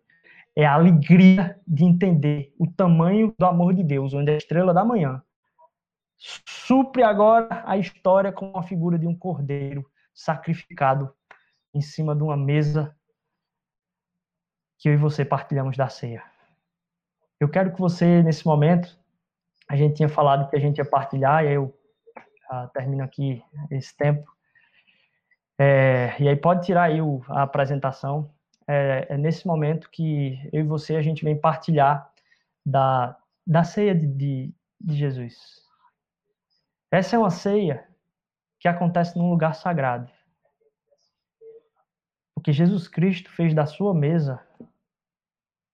É 0.55 0.65
a 0.65 0.73
alegria 0.73 1.59
de 1.67 1.83
entender 1.83 2.53
o 2.59 2.67
tamanho 2.67 3.33
do 3.37 3.45
amor 3.45 3.73
de 3.73 3.83
Deus, 3.83 4.13
onde 4.13 4.31
a 4.31 4.37
estrela 4.37 4.73
da 4.73 4.85
manhã 4.85 5.23
supre 6.17 7.01
agora 7.01 7.63
a 7.65 7.77
história 7.77 8.31
com 8.31 8.57
a 8.57 8.63
figura 8.63 8.99
de 8.99 9.07
um 9.07 9.15
cordeiro 9.15 9.89
sacrificado 10.13 11.13
em 11.73 11.81
cima 11.81 12.15
de 12.15 12.21
uma 12.21 12.35
mesa 12.35 12.95
que 14.79 14.87
eu 14.87 14.93
e 14.93 14.97
você 14.97 15.25
partilhamos 15.25 15.77
da 15.77 15.89
ceia. 15.89 16.23
Eu 17.39 17.49
quero 17.49 17.73
que 17.73 17.79
você, 17.79 18.23
nesse 18.23 18.45
momento, 18.45 18.97
a 19.69 19.75
gente 19.75 19.95
tinha 19.95 20.09
falado 20.09 20.49
que 20.49 20.55
a 20.55 20.59
gente 20.59 20.77
ia 20.77 20.85
partilhar, 20.85 21.45
e 21.45 21.53
eu 21.53 21.77
ah, 22.49 22.67
termino 22.73 23.03
aqui 23.03 23.43
esse 23.69 23.95
tempo. 23.95 24.25
É, 25.59 26.15
e 26.19 26.27
aí 26.27 26.35
pode 26.35 26.65
tirar 26.65 26.83
aí 26.83 27.01
o, 27.01 27.21
a 27.27 27.43
apresentação. 27.43 28.33
É, 28.65 29.07
é, 29.09 29.17
nesse 29.17 29.45
momento 29.45 29.89
que 29.89 30.39
eu 30.53 30.61
e 30.61 30.67
você 30.67 30.95
a 30.95 31.01
gente 31.01 31.23
vem 31.23 31.37
partilhar 31.37 32.09
da, 32.65 33.17
da 33.45 33.63
ceia 33.63 33.93
de, 33.93 34.07
de, 34.07 34.53
de 34.79 34.95
Jesus. 34.95 35.35
Essa 36.89 37.15
é 37.15 37.19
uma 37.19 37.29
ceia 37.29 37.85
que 38.59 38.67
acontece 38.67 39.17
num 39.17 39.29
lugar 39.29 39.55
sagrado. 39.55 40.09
Porque 42.33 42.53
Jesus 42.53 42.87
Cristo 42.87 43.29
fez 43.29 43.53
da 43.53 43.65
sua 43.65 43.93
mesa 43.93 44.41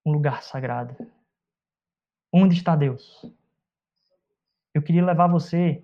um 0.06 0.12
lugar 0.12 0.43
sagrado. 0.43 0.95
Onde 2.32 2.56
está 2.56 2.76
Deus? 2.76 3.26
Eu 4.74 4.82
queria 4.82 5.06
levar 5.06 5.28
você 5.28 5.84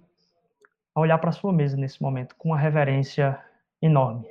a 0.93 0.99
olhar 0.99 1.17
para 1.17 1.29
a 1.29 1.33
sua 1.33 1.51
mesa 1.51 1.77
nesse 1.77 2.01
momento 2.01 2.35
com 2.35 2.49
uma 2.49 2.59
reverência 2.59 3.43
enorme. 3.81 4.27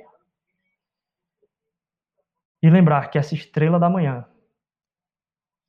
E 2.61 2.69
lembrar 2.69 3.09
que 3.09 3.17
essa 3.17 3.33
estrela 3.33 3.79
da 3.79 3.89
manhã 3.89 4.25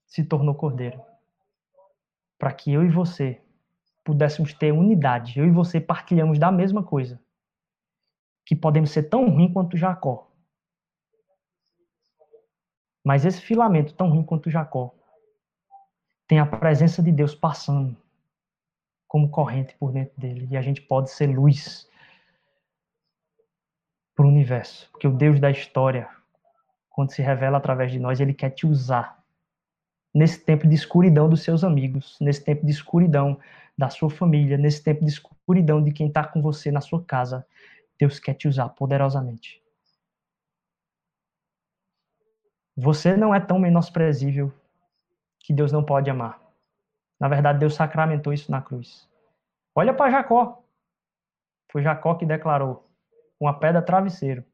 se 0.07 0.23
tornou 0.23 0.55
cordeiro. 0.55 1.03
Para 2.39 2.53
que 2.53 2.70
eu 2.70 2.85
e 2.85 2.91
você 2.91 3.43
pudéssemos 4.05 4.53
ter 4.53 4.73
unidade. 4.73 5.39
Eu 5.39 5.47
e 5.47 5.51
você 5.51 5.81
partilhamos 5.81 6.39
da 6.39 6.53
mesma 6.53 6.83
coisa. 6.83 7.18
Que 8.45 8.55
podemos 8.55 8.91
ser 8.91 9.05
tão 9.05 9.31
ruim 9.31 9.51
quanto 9.51 9.77
Jacó. 9.77 10.32
Mas 13.05 13.25
esse 13.25 13.41
filamento 13.41 13.95
tão 13.95 14.09
ruim 14.09 14.23
quanto 14.23 14.51
Jacó 14.51 14.95
tem 16.27 16.39
a 16.39 16.47
presença 16.47 17.03
de 17.03 17.11
Deus 17.11 17.35
passando 17.35 17.97
como 19.09 19.29
corrente 19.29 19.75
por 19.79 19.93
dentro 19.93 20.19
dele. 20.19 20.49
E 20.51 20.57
a 20.57 20.63
gente 20.63 20.81
pode 20.81 21.11
ser 21.11 21.27
luz 21.27 21.89
para 24.15 24.25
o 24.25 24.29
universo. 24.29 24.89
Porque 24.91 25.07
o 25.07 25.13
Deus 25.13 25.41
da 25.41 25.51
história, 25.51 26.09
quando 26.89 27.11
se 27.11 27.23
revela 27.23 27.59
através 27.59 27.91
de 27.91 27.99
nós, 27.99 28.21
ele 28.21 28.33
quer 28.33 28.51
te 28.51 28.67
usar 28.67 29.23
nesse 30.15 30.39
tempo 30.39 30.69
de 30.69 30.75
escuridão 30.75 31.29
dos 31.29 31.43
seus 31.43 31.65
amigos, 31.65 32.17
nesse 32.21 32.45
tempo 32.45 32.65
de 32.65 32.73
escuridão 32.73 33.39
da 33.77 33.89
sua 33.89 34.11
família, 34.11 34.59
nesse 34.59 34.83
tempo 34.83 35.05
de 35.05 35.11
escuridão 35.11 35.83
de 35.83 35.93
quem 35.93 36.09
está 36.09 36.25
com 36.25 36.41
você 36.41 36.71
na 36.71 36.81
sua 36.81 37.03
casa. 37.03 37.47
Deus 37.99 38.19
quer 38.19 38.35
te 38.35 38.49
usar 38.49 38.69
poderosamente. 38.71 39.62
Você 42.77 43.16
não 43.16 43.35
é 43.35 43.41
tão 43.41 43.59
menosprezível 43.59 44.53
que 45.39 45.53
Deus 45.53 45.70
não 45.70 45.85
pode 45.85 46.09
amar. 46.09 46.41
Na 47.20 47.29
verdade, 47.29 47.59
Deus 47.59 47.75
sacramentou 47.75 48.33
isso 48.33 48.51
na 48.51 48.62
cruz. 48.62 49.09
Olha 49.75 49.93
para 49.95 50.11
Jacó. 50.11 50.64
Foi 51.70 51.83
Jacó 51.83 52.14
que 52.14 52.27
declarou: 52.27 52.89
uma 53.39 53.59
pedra 53.59 53.83
travesseiro. 53.83 54.45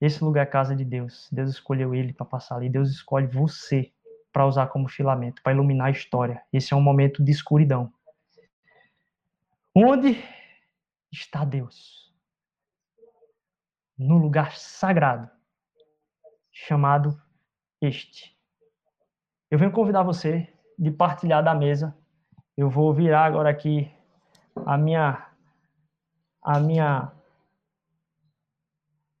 Esse 0.00 0.24
lugar 0.24 0.42
é 0.42 0.46
casa 0.46 0.74
de 0.74 0.84
Deus. 0.84 1.28
Deus 1.30 1.50
escolheu 1.50 1.94
ele 1.94 2.12
para 2.12 2.26
passar 2.26 2.56
ali. 2.56 2.68
Deus 2.68 2.90
escolhe 2.90 3.26
você 3.26 3.92
para 4.32 4.46
usar 4.46 4.68
como 4.68 4.88
filamento, 4.88 5.42
para 5.42 5.52
iluminar 5.52 5.88
a 5.88 5.90
história. 5.90 6.42
Esse 6.52 6.72
é 6.72 6.76
um 6.76 6.80
momento 6.80 7.22
de 7.22 7.30
escuridão. 7.30 7.92
Onde 9.74 10.22
está 11.12 11.44
Deus? 11.44 12.12
No 13.98 14.16
lugar 14.16 14.56
sagrado, 14.56 15.30
chamado 16.70 17.20
este. 17.82 18.32
Eu 19.50 19.58
venho 19.58 19.72
convidar 19.72 20.04
você 20.04 20.48
de 20.78 20.88
partilhar 20.88 21.42
da 21.42 21.52
mesa. 21.52 21.96
Eu 22.56 22.70
vou 22.70 22.94
virar 22.94 23.24
agora 23.24 23.50
aqui 23.50 23.90
a 24.64 24.78
minha 24.78 25.26
a 26.40 26.60
minha 26.60 27.10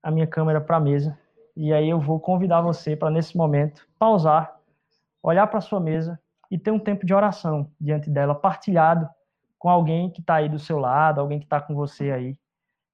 a 0.00 0.10
minha 0.12 0.28
câmera 0.28 0.60
para 0.60 0.76
a 0.76 0.80
mesa 0.80 1.18
e 1.56 1.72
aí 1.72 1.90
eu 1.90 2.00
vou 2.00 2.20
convidar 2.20 2.60
você 2.60 2.96
para 2.96 3.10
nesse 3.10 3.36
momento 3.36 3.86
pausar 3.98 4.56
olhar 5.20 5.46
para 5.48 5.60
sua 5.60 5.80
mesa 5.80 6.20
e 6.50 6.56
ter 6.56 6.70
um 6.70 6.78
tempo 6.78 7.04
de 7.04 7.12
oração 7.12 7.70
diante 7.80 8.08
dela, 8.08 8.34
partilhado 8.34 9.08
com 9.58 9.68
alguém 9.68 10.08
que 10.08 10.20
está 10.20 10.36
aí 10.36 10.48
do 10.48 10.58
seu 10.58 10.78
lado, 10.78 11.20
alguém 11.20 11.38
que 11.40 11.46
está 11.46 11.60
com 11.60 11.74
você 11.74 12.12
aí. 12.12 12.38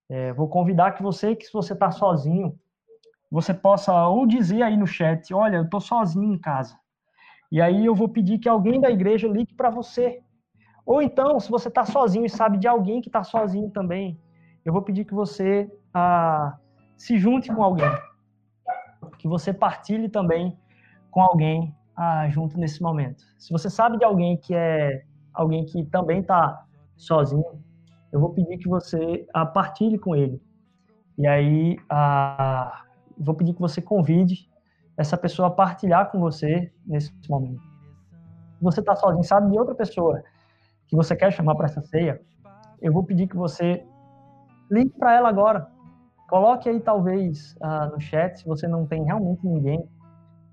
É, 0.09 0.33
vou 0.33 0.49
convidar 0.49 0.93
que 0.93 1.03
você, 1.03 1.37
que 1.37 1.45
se 1.45 1.53
você 1.53 1.73
está 1.73 1.91
sozinho, 1.91 2.59
você 3.37 3.53
possa 3.53 3.93
ou 4.09 4.27
dizer 4.27 4.63
aí 4.63 4.79
no 4.79 4.87
chat, 4.87 5.35
olha, 5.35 5.57
eu 5.57 5.65
estou 5.65 5.79
sozinho 5.79 6.33
em 6.33 6.39
casa. 6.39 6.75
E 7.53 7.61
aí 7.61 7.85
eu 7.85 7.95
vou 7.95 8.09
pedir 8.09 8.39
que 8.39 8.49
alguém 8.49 8.81
da 8.81 8.91
igreja 8.91 9.29
ligue 9.29 9.53
para 9.53 9.69
você. 9.69 10.23
Ou 10.87 11.03
então, 11.03 11.39
se 11.39 11.51
você 11.51 11.69
está 11.69 11.85
sozinho 11.85 12.25
e 12.25 12.31
sabe 12.31 12.57
de 12.57 12.67
alguém 12.67 13.03
que 13.03 13.11
está 13.11 13.23
sozinho 13.23 13.69
também, 13.71 14.19
eu 14.65 14.73
vou 14.73 14.81
pedir 14.81 15.05
que 15.05 15.13
você 15.13 15.71
ah, 15.93 16.57
se 16.97 17.19
junte 17.19 17.55
com 17.55 17.63
alguém. 17.63 17.91
Que 19.19 19.29
você 19.29 19.53
partilhe 19.53 20.09
também 20.09 20.59
com 21.11 21.21
alguém 21.21 21.77
ah, 21.95 22.27
junto 22.31 22.59
nesse 22.59 22.83
momento. 22.83 23.23
Se 23.39 23.53
você 23.53 23.69
sabe 23.69 23.99
de 23.99 24.05
alguém 24.07 24.39
que 24.39 24.55
é 24.55 25.05
alguém 25.35 25.67
que 25.67 25.85
também 25.85 26.21
está 26.21 26.65
sozinho, 26.97 27.63
eu 28.11 28.19
vou 28.19 28.31
pedir 28.31 28.57
que 28.57 28.67
você 28.67 29.27
ah, 29.35 29.45
partilhe 29.45 29.99
com 29.99 30.17
ele. 30.17 30.41
E 31.19 31.27
aí, 31.27 31.77
ah, 31.91 32.86
vou 33.19 33.35
pedir 33.35 33.55
que 33.55 33.61
você 33.61 33.81
convide 33.81 34.49
essa 34.97 35.17
pessoa 35.17 35.49
a 35.49 35.51
partilhar 35.51 36.11
com 36.11 36.19
você 36.19 36.73
nesse 36.87 37.13
momento. 37.29 37.63
Você 38.61 38.81
está 38.81 38.97
sozinho, 38.97 39.25
sabe 39.25 39.51
de 39.51 39.59
outra 39.59 39.75
pessoa 39.75 40.23
que 40.89 40.97
você 40.97 41.15
quer 41.15 41.33
chamar 41.33 41.55
para 41.55 41.67
essa 41.67 41.83
ceia, 41.83 42.21
eu 42.81 42.93
vou 42.93 43.03
pedir 43.03 43.27
que 43.27 43.37
você 43.37 43.85
ligue 44.71 44.91
para 44.99 45.15
ela 45.15 45.29
agora. 45.29 45.69
Coloque 46.29 46.69
aí, 46.69 46.81
talvez, 46.81 47.57
ah, 47.61 47.87
no 47.87 48.01
chat, 48.01 48.39
se 48.39 48.47
você 48.47 48.67
não 48.67 48.87
tem 48.87 49.05
realmente 49.05 49.47
ninguém 49.47 49.89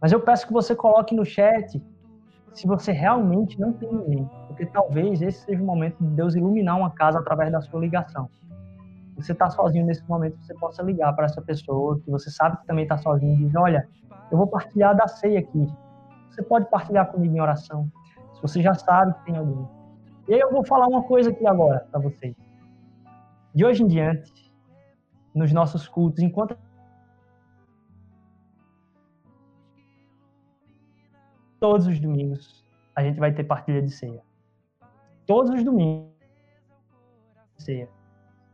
mas 0.04 0.12
eu 0.12 0.20
peço 0.20 0.46
que 0.46 0.52
você 0.52 0.76
coloque 0.76 1.16
no 1.16 1.24
chat 1.24 1.82
se 2.54 2.68
você 2.68 2.92
realmente 2.92 3.58
não 3.58 3.72
tem 3.72 3.90
ninguém, 3.90 4.30
porque 4.48 4.66
talvez 4.66 5.22
esse 5.22 5.46
seja 5.46 5.64
o 5.64 5.66
momento 5.66 5.96
de 6.04 6.10
Deus 6.10 6.36
iluminar 6.36 6.78
uma 6.78 6.92
casa 6.92 7.20
através 7.20 7.54
da 7.54 7.62
sua 7.62 7.80
ligação. 7.80 8.30
Você 9.16 9.32
está 9.32 9.50
sozinho 9.50 9.86
nesse 9.86 10.04
momento, 10.10 10.38
você 10.40 10.54
possa 10.56 10.82
ligar 10.82 11.14
para 11.14 11.26
essa 11.26 11.42
pessoa 11.42 12.00
que 12.00 12.10
você 12.10 12.32
sabe 12.32 12.58
que 12.58 12.66
também 12.66 12.84
está 12.84 12.98
sozinho 12.98 13.34
e 13.34 13.46
dizer: 13.46 13.58
Olha, 13.58 13.88
eu 14.32 14.38
vou 14.38 14.48
partilhar 14.48 14.96
da 14.96 15.08
ceia 15.08 15.40
aqui. 15.40 15.72
Você 16.30 16.42
pode 16.42 16.70
partilhar 16.70 17.12
comigo 17.12 17.36
em 17.36 17.40
oração, 17.40 17.92
se 18.34 18.42
você 18.42 18.62
já 18.62 18.74
sabe 18.74 19.14
que 19.14 19.26
tem 19.26 19.38
alguém. 19.38 19.68
E 20.28 20.34
aí 20.34 20.40
eu 20.40 20.52
vou 20.52 20.66
falar 20.66 20.88
uma 20.88 21.04
coisa 21.04 21.30
aqui 21.30 21.46
agora 21.46 21.88
para 21.92 22.00
vocês. 22.00 22.36
De 23.54 23.64
hoje 23.64 23.84
em 23.84 23.88
diante, 23.88 24.52
nos 25.36 25.52
nossos 25.54 25.88
cultos, 25.88 26.24
enquanto 26.24 26.58
todos 31.60 31.88
os 31.88 32.00
domingos 32.00 32.64
a 32.96 33.04
gente 33.04 33.20
vai 33.20 33.32
ter 33.32 33.44
partilha 33.44 33.82
de 33.82 33.90
ceia. 33.92 34.22
Todos 35.26 35.52
os 35.52 35.64
domingos. 35.64 36.12
Ceia. 37.58 37.88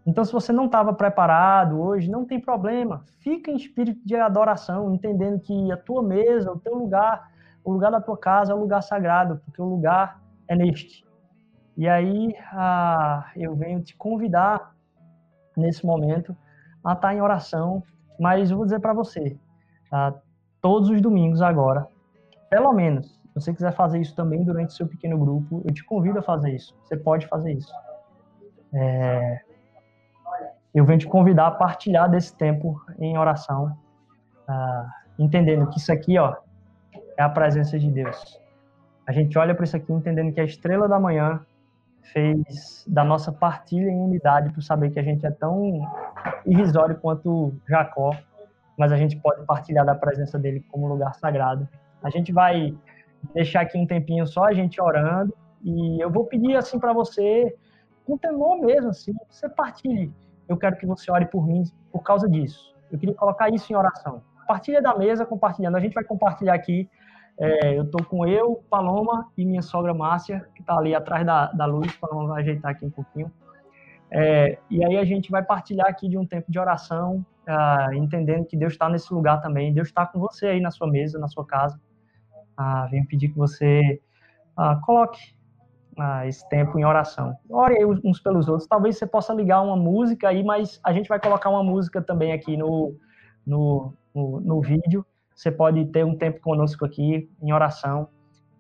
Então, 0.06 0.24
se 0.24 0.32
você 0.32 0.52
não 0.52 0.66
estava 0.66 0.94
preparado 0.94 1.80
hoje, 1.80 2.10
não 2.10 2.26
tem 2.26 2.40
problema. 2.40 3.04
Fica 3.20 3.52
em 3.52 3.56
espírito 3.56 4.00
de 4.06 4.16
adoração, 4.16 4.94
entendendo 4.94 5.40
que 5.40 5.72
a 5.72 5.78
tua 5.78 6.02
mesa, 6.02 6.52
o 6.52 6.60
teu 6.60 6.76
lugar, 6.76 7.30
o 7.64 7.72
lugar 7.72 7.92
da 7.92 8.02
tua 8.02 8.18
casa 8.18 8.52
é 8.52 8.56
o 8.56 8.60
lugar 8.60 8.82
sagrado, 8.82 9.42
porque 9.46 9.62
o 9.62 9.66
lugar 9.66 10.22
é 10.48 10.56
neste. 10.56 11.06
E 11.78 11.88
aí, 11.88 12.36
ah, 12.52 13.32
eu 13.36 13.56
venho 13.56 13.82
te 13.82 13.96
convidar 13.96 14.76
nesse 15.56 15.86
momento 15.86 16.36
a 16.84 16.94
estar 16.94 17.14
em 17.14 17.22
oração, 17.22 17.84
mas 18.20 18.50
eu 18.50 18.58
vou 18.58 18.66
dizer 18.66 18.80
para 18.80 18.94
você, 18.94 19.38
ah, 19.92 20.14
todos 20.62 20.90
os 20.90 21.02
domingos 21.02 21.42
agora, 21.42 21.88
pelo 22.50 22.74
menos, 22.74 23.08
se 23.08 23.34
você 23.36 23.54
quiser 23.54 23.74
fazer 23.74 24.00
isso 24.00 24.16
também 24.16 24.44
durante 24.44 24.70
o 24.70 24.74
seu 24.74 24.88
pequeno 24.88 25.18
grupo, 25.18 25.62
eu 25.66 25.74
te 25.74 25.84
convido 25.84 26.20
a 26.20 26.22
fazer 26.22 26.56
isso. 26.56 26.76
Você 26.84 26.98
pode 26.98 27.28
fazer 27.28 27.54
isso. 27.54 27.72
É... 28.74 29.42
Eu 30.74 30.86
venho 30.86 31.00
te 31.00 31.08
convidar 31.08 31.48
a 31.48 31.52
partilhar 31.52 32.10
desse 32.10 32.36
tempo 32.36 32.82
em 33.00 33.18
oração, 33.18 33.78
uh, 34.48 34.88
entendendo 35.18 35.68
que 35.68 35.80
isso 35.80 35.92
aqui, 35.92 36.18
ó, 36.18 36.36
é 37.18 37.24
a 37.24 37.30
presença 37.30 37.78
de 37.78 37.90
Deus. 37.90 38.40
A 39.08 39.12
gente 39.12 39.38
olha 39.38 39.56
para 39.56 39.64
isso 39.64 39.76
aqui 39.76 39.92
entendendo 39.92 40.32
que 40.32 40.40
a 40.40 40.44
estrela 40.44 40.88
da 40.88 41.00
manhã 41.00 41.42
fez 42.14 42.86
da 42.88 43.04
nossa 43.04 43.32
partilha 43.32 43.90
em 43.90 44.00
unidade 44.00 44.54
por 44.54 44.62
saber 44.62 44.92
que 44.92 45.00
a 45.00 45.04
gente 45.04 45.26
é 45.26 45.32
tão 45.32 45.82
irrisório 46.46 46.96
quanto 46.96 47.54
Jacó, 47.68 48.12
mas 48.78 48.92
a 48.92 48.98
gente 48.98 49.18
pode 49.18 49.44
partilhar 49.46 49.86
da 49.86 49.96
presença 49.96 50.38
dele 50.38 50.64
como 50.70 50.88
lugar 50.88 51.14
sagrado 51.16 51.68
a 52.02 52.10
gente 52.10 52.32
vai 52.32 52.76
deixar 53.34 53.62
aqui 53.62 53.78
um 53.78 53.86
tempinho 53.86 54.26
só 54.26 54.46
a 54.46 54.54
gente 54.54 54.82
orando 54.82 55.36
e 55.64 56.02
eu 56.02 56.10
vou 56.10 56.26
pedir 56.26 56.56
assim 56.56 56.80
para 56.80 56.94
você, 56.94 57.56
com 58.06 58.18
temor 58.18 58.60
mesmo, 58.62 58.90
assim, 58.90 59.14
você 59.30 59.50
partilhe. 59.50 60.12
Eu 60.50 60.58
quero 60.58 60.76
que 60.76 60.86
você 60.86 61.10
ore 61.12 61.28
por 61.28 61.48
mim 61.48 61.64
por 61.92 62.02
causa 62.02 62.28
disso. 62.28 62.76
Eu 62.92 62.98
queria 62.98 63.16
colocar 63.16 63.50
isso 63.50 63.72
em 63.72 63.76
oração. 63.76 64.22
Partilha 64.48 64.82
da 64.82 64.98
mesa, 64.98 65.26
compartilhando. 65.26 65.78
A 65.78 65.80
gente 65.80 65.94
vai 65.94 66.04
compartilhar 66.04 66.56
aqui. 66.56 66.90
É, 67.40 67.78
eu 67.78 67.84
estou 67.84 68.04
com 68.04 68.28
eu, 68.28 68.62
Paloma 68.70 69.30
e 69.38 69.46
minha 69.46 69.62
sogra 69.62 69.94
Márcia, 69.94 70.46
que 70.56 70.62
está 70.62 70.76
ali 70.78 70.94
atrás 70.94 71.26
da, 71.26 71.52
da 71.52 71.66
luz. 71.66 71.96
Paloma 71.96 72.28
vai 72.28 72.42
ajeitar 72.42 72.72
aqui 72.72 72.86
um 72.86 72.90
pouquinho. 72.90 73.32
É, 74.12 74.58
e 74.70 74.84
aí 74.84 74.98
a 74.98 75.06
gente 75.06 75.30
vai 75.30 75.44
partilhar 75.44 75.88
aqui 75.88 76.10
de 76.10 76.18
um 76.18 76.26
tempo 76.26 76.52
de 76.52 76.60
oração, 76.60 77.24
uh, 77.48 77.94
entendendo 77.94 78.44
que 78.46 78.58
Deus 78.58 78.74
está 78.74 78.90
nesse 78.90 79.14
lugar 79.14 79.40
também. 79.40 79.72
Deus 79.72 79.88
está 79.88 80.06
com 80.06 80.20
você 80.20 80.48
aí 80.48 80.60
na 80.60 80.72
sua 80.72 80.90
mesa, 80.90 81.20
na 81.20 81.28
sua 81.28 81.46
casa 81.46 81.80
ah, 82.60 82.88
venho 82.92 83.08
pedir 83.08 83.30
que 83.30 83.38
você 83.38 84.02
ah, 84.58 84.80
coloque 84.84 85.34
ah, 86.00 86.26
esse 86.26 86.48
tempo 86.50 86.80
em 86.80 86.86
oração. 86.86 87.36
Ore 87.50 87.86
uns 88.04 88.20
pelos 88.20 88.48
outros. 88.48 88.68
Talvez 88.68 88.98
você 88.98 89.06
possa 89.06 89.34
ligar 89.34 89.62
uma 89.62 89.76
música 89.76 90.30
aí, 90.30 90.44
mas 90.44 90.80
a 90.84 90.94
gente 90.94 91.10
vai 91.10 91.20
colocar 91.20 91.50
uma 91.50 91.64
música 91.64 92.02
também 92.02 92.32
aqui 92.32 92.56
no, 92.56 92.96
no, 93.46 93.94
no, 94.14 94.40
no 94.40 94.62
vídeo. 94.62 95.06
Você 95.36 95.52
pode 95.52 95.86
ter 95.86 96.06
um 96.06 96.18
tempo 96.18 96.40
conosco 96.42 96.86
aqui 96.86 97.30
em 97.42 97.52
oração. 97.52 98.08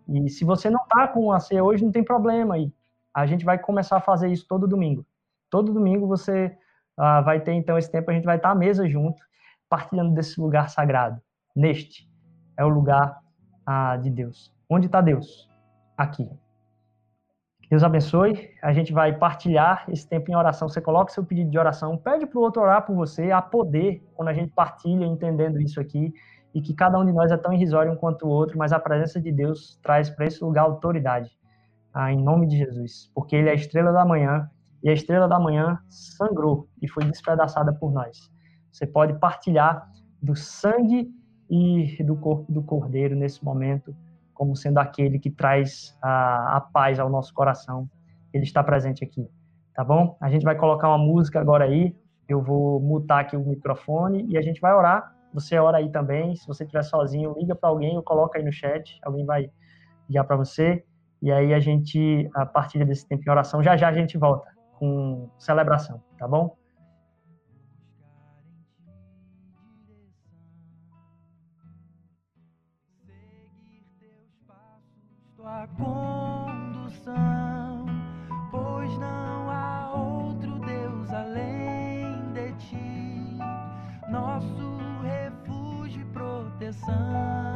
E 0.07 0.29
se 0.29 0.43
você 0.43 0.69
não 0.69 0.81
está 0.81 1.07
com 1.07 1.31
a 1.31 1.39
ceia 1.39 1.63
hoje, 1.63 1.83
não 1.83 1.91
tem 1.91 2.03
problema 2.03 2.55
aí. 2.55 2.71
A 3.13 3.25
gente 3.25 3.45
vai 3.45 3.57
começar 3.57 3.97
a 3.97 4.01
fazer 4.01 4.29
isso 4.29 4.45
todo 4.47 4.67
domingo. 4.67 5.05
Todo 5.49 5.73
domingo 5.73 6.07
você 6.07 6.55
ah, 6.97 7.21
vai 7.21 7.39
ter 7.39 7.53
então 7.53 7.77
esse 7.77 7.89
tempo, 7.89 8.11
a 8.11 8.13
gente 8.13 8.25
vai 8.25 8.37
estar 8.37 8.51
à 8.51 8.55
mesa 8.55 8.87
junto, 8.87 9.21
partilhando 9.69 10.13
desse 10.13 10.39
lugar 10.39 10.69
sagrado. 10.69 11.21
Neste 11.55 12.09
é 12.57 12.65
o 12.65 12.69
lugar 12.69 13.19
ah, 13.65 13.97
de 13.97 14.09
Deus. 14.09 14.53
Onde 14.69 14.87
está 14.87 14.99
Deus? 15.01 15.49
Aqui. 15.97 16.29
Deus 17.69 17.83
abençoe. 17.83 18.49
A 18.63 18.73
gente 18.73 18.91
vai 18.91 19.15
partilhar 19.15 19.85
esse 19.89 20.07
tempo 20.07 20.31
em 20.31 20.35
oração. 20.35 20.67
Você 20.67 20.81
coloca 20.81 21.11
seu 21.11 21.23
pedido 21.23 21.51
de 21.51 21.59
oração, 21.59 21.95
pede 21.95 22.25
para 22.25 22.39
o 22.39 22.41
outro 22.41 22.61
orar 22.61 22.83
por 22.85 22.95
você. 22.95 23.31
Há 23.31 23.41
poder 23.41 24.03
quando 24.15 24.29
a 24.29 24.33
gente 24.33 24.51
partilha 24.51 25.05
entendendo 25.05 25.61
isso 25.61 25.79
aqui 25.79 26.11
e 26.53 26.61
que 26.61 26.73
cada 26.73 26.97
um 26.97 27.05
de 27.05 27.11
nós 27.11 27.31
é 27.31 27.37
tão 27.37 27.53
irrisório 27.53 27.91
um 27.91 27.95
quanto 27.95 28.25
o 28.25 28.29
outro, 28.29 28.57
mas 28.57 28.73
a 28.73 28.79
presença 28.79 29.21
de 29.21 29.31
Deus 29.31 29.79
traz 29.83 30.09
para 30.09 30.25
esse 30.25 30.43
lugar 30.43 30.63
autoridade. 30.63 31.29
Ah, 31.93 32.11
em 32.11 32.21
nome 32.21 32.47
de 32.47 32.57
Jesus, 32.57 33.11
porque 33.13 33.35
Ele 33.35 33.49
é 33.49 33.51
a 33.51 33.55
estrela 33.55 33.91
da 33.91 34.03
manhã 34.03 34.49
e 34.83 34.89
a 34.89 34.93
estrela 34.93 35.27
da 35.27 35.39
manhã 35.39 35.79
sangrou 35.89 36.67
e 36.81 36.87
foi 36.87 37.03
despedaçada 37.05 37.71
por 37.73 37.91
nós. 37.91 38.31
Você 38.71 38.87
pode 38.87 39.13
partilhar 39.19 39.87
do 40.21 40.35
sangue 40.35 41.07
e 41.49 42.03
do 42.03 42.15
corpo 42.15 42.51
do 42.51 42.61
Cordeiro 42.61 43.15
nesse 43.15 43.43
momento, 43.43 43.95
como 44.39 44.55
sendo 44.55 44.77
aquele 44.77 45.19
que 45.19 45.29
traz 45.29 45.97
a, 46.01 46.55
a 46.55 46.61
paz 46.61 46.97
ao 46.97 47.09
nosso 47.09 47.33
coração. 47.33 47.89
Ele 48.33 48.45
está 48.45 48.63
presente 48.63 49.03
aqui, 49.03 49.29
tá 49.75 49.83
bom? 49.83 50.15
A 50.21 50.29
gente 50.29 50.43
vai 50.43 50.55
colocar 50.55 50.87
uma 50.87 50.97
música 50.97 51.41
agora 51.41 51.65
aí. 51.65 51.93
Eu 52.25 52.41
vou 52.41 52.79
mutar 52.79 53.19
aqui 53.19 53.35
o 53.35 53.45
microfone 53.45 54.25
e 54.29 54.37
a 54.37 54.41
gente 54.41 54.61
vai 54.61 54.73
orar. 54.73 55.13
Você 55.33 55.59
ora 55.59 55.79
aí 55.79 55.91
também. 55.91 56.37
Se 56.37 56.47
você 56.47 56.63
estiver 56.63 56.83
sozinho, 56.83 57.35
liga 57.37 57.53
para 57.53 57.67
alguém 57.67 57.97
ou 57.97 58.01
coloca 58.01 58.39
aí 58.39 58.45
no 58.45 58.51
chat. 58.51 58.97
Alguém 59.03 59.25
vai 59.25 59.51
ligar 60.07 60.23
para 60.23 60.37
você. 60.37 60.85
E 61.21 61.29
aí 61.33 61.53
a 61.53 61.59
gente, 61.59 62.29
a 62.33 62.45
partir 62.45 62.85
desse 62.85 63.05
tempo 63.05 63.23
em 63.27 63.29
oração, 63.29 63.61
já 63.61 63.75
já 63.75 63.89
a 63.89 63.93
gente 63.93 64.17
volta 64.17 64.49
com 64.75 65.29
celebração, 65.37 66.01
tá 66.17 66.25
bom? 66.25 66.55
Condução, 75.77 77.15
pois 78.51 78.97
não 78.97 79.49
há 79.49 79.91
outro 79.95 80.59
Deus 80.59 81.09
além 81.11 82.31
de 82.33 82.53
ti, 82.53 83.37
nosso 84.09 84.79
refúgio 85.03 86.01
e 86.01 86.05
proteção, 86.05 87.48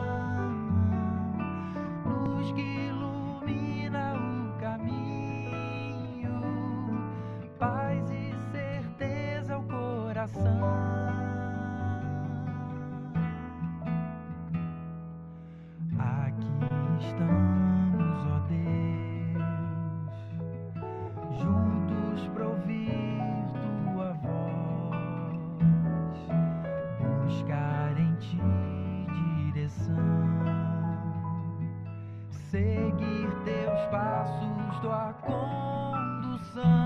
juntos 34.84 36.83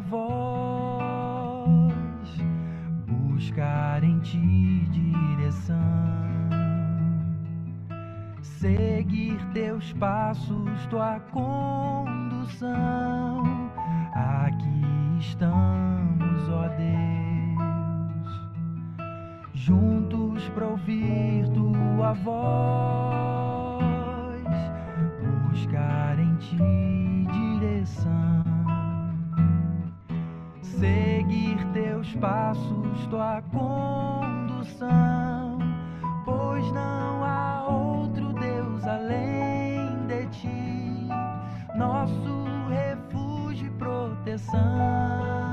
voz, 0.00 1.68
buscar 3.06 4.02
em 4.04 4.18
ti 4.20 4.86
direção, 4.90 5.76
seguir 8.42 9.38
teus 9.52 9.92
passos, 9.94 10.86
tua 10.86 11.20
condução. 11.32 12.64
Aqui 14.14 14.86
estamos, 15.18 16.48
ó 16.48 16.68
Deus, 16.68 18.30
juntos 19.54 20.48
para 20.50 20.66
ouvir 20.66 21.48
tua 21.50 22.12
voz, 22.14 23.06
buscar 25.50 26.18
em 26.18 26.34
ti 26.36 26.56
direção. 27.32 28.45
Seguir 30.78 31.56
teus 31.72 32.14
passos, 32.16 33.06
tua 33.08 33.42
condução, 33.50 34.88
pois 36.22 36.70
não 36.70 37.24
há 37.24 37.66
outro 37.66 38.34
Deus 38.34 38.84
além 38.86 40.06
de 40.06 40.26
ti, 40.26 41.08
nosso 41.76 42.68
refúgio 42.68 43.68
e 43.68 43.70
proteção. 43.70 45.45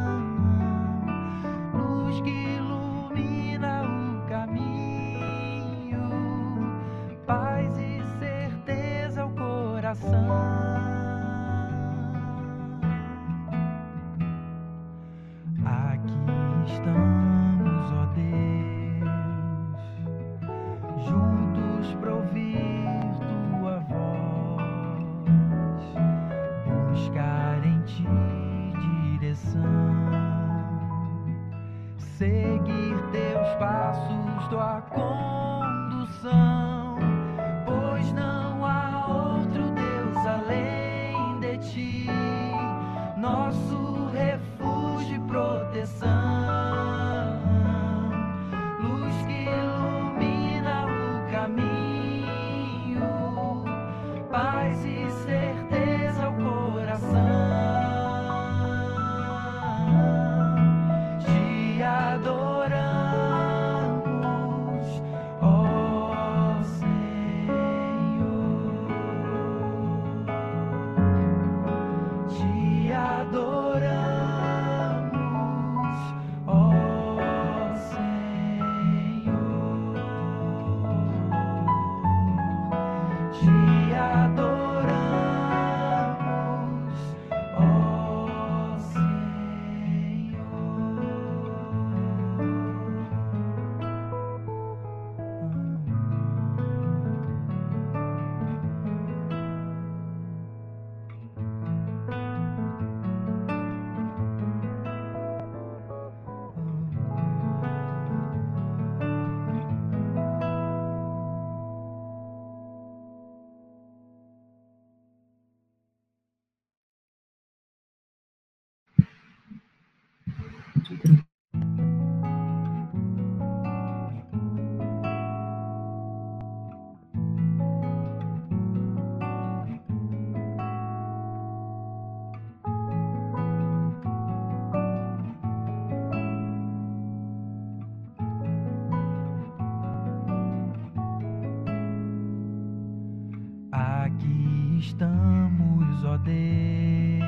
Estamos, 144.83 146.03
ó 146.03 146.17
Deus, 146.17 147.23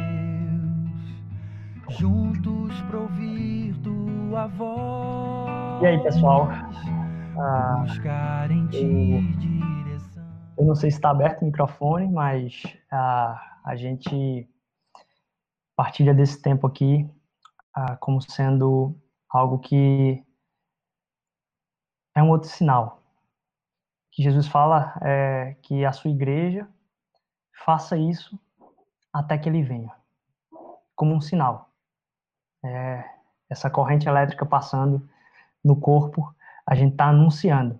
juntos 1.97 2.81
para 2.83 2.99
ouvir 2.99 3.73
tua 3.81 4.47
voz. 4.47 5.81
E 5.81 5.85
aí, 5.85 6.03
pessoal? 6.03 6.49
Ah, 7.39 7.83
buscar 7.83 8.51
em 8.51 8.67
ti 8.67 8.83
eu- 8.83 9.39
direção. 9.39 10.23
Eu 10.57 10.65
não 10.65 10.75
sei 10.75 10.91
se 10.91 10.97
está 10.97 11.11
aberto 11.11 11.41
o 11.43 11.45
microfone, 11.45 12.11
mas 12.11 12.61
ah, 12.91 13.59
a 13.63 13.75
gente 13.77 14.49
partilha 15.77 16.13
desse 16.13 16.41
tempo 16.41 16.67
aqui 16.67 17.09
ah, 17.73 17.95
como 17.95 18.21
sendo 18.21 18.93
algo 19.29 19.59
que 19.59 20.21
é 22.13 22.21
um 22.21 22.29
outro 22.29 22.49
sinal. 22.49 23.01
Que 24.11 24.23
Jesus 24.23 24.47
fala 24.47 24.93
é 25.01 25.55
que 25.61 25.85
a 25.85 25.91
sua 25.93 26.11
igreja 26.11 26.67
faça 27.63 27.97
isso 27.97 28.39
até 29.13 29.37
que 29.37 29.47
ele 29.47 29.63
venha, 29.63 29.93
como 30.95 31.13
um 31.13 31.21
sinal. 31.21 31.69
É, 32.63 33.03
essa 33.49 33.69
corrente 33.69 34.07
elétrica 34.07 34.45
passando 34.45 35.07
no 35.63 35.79
corpo, 35.79 36.33
a 36.65 36.75
gente 36.75 36.93
está 36.93 37.07
anunciando 37.07 37.79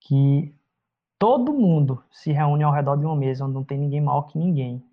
que 0.00 0.54
todo 1.18 1.52
mundo 1.52 2.02
se 2.10 2.32
reúne 2.32 2.62
ao 2.62 2.72
redor 2.72 2.96
de 2.96 3.04
uma 3.04 3.16
mesa 3.16 3.44
onde 3.44 3.54
não 3.54 3.64
tem 3.64 3.78
ninguém 3.78 4.00
maior 4.00 4.22
que 4.22 4.38
ninguém. 4.38 4.84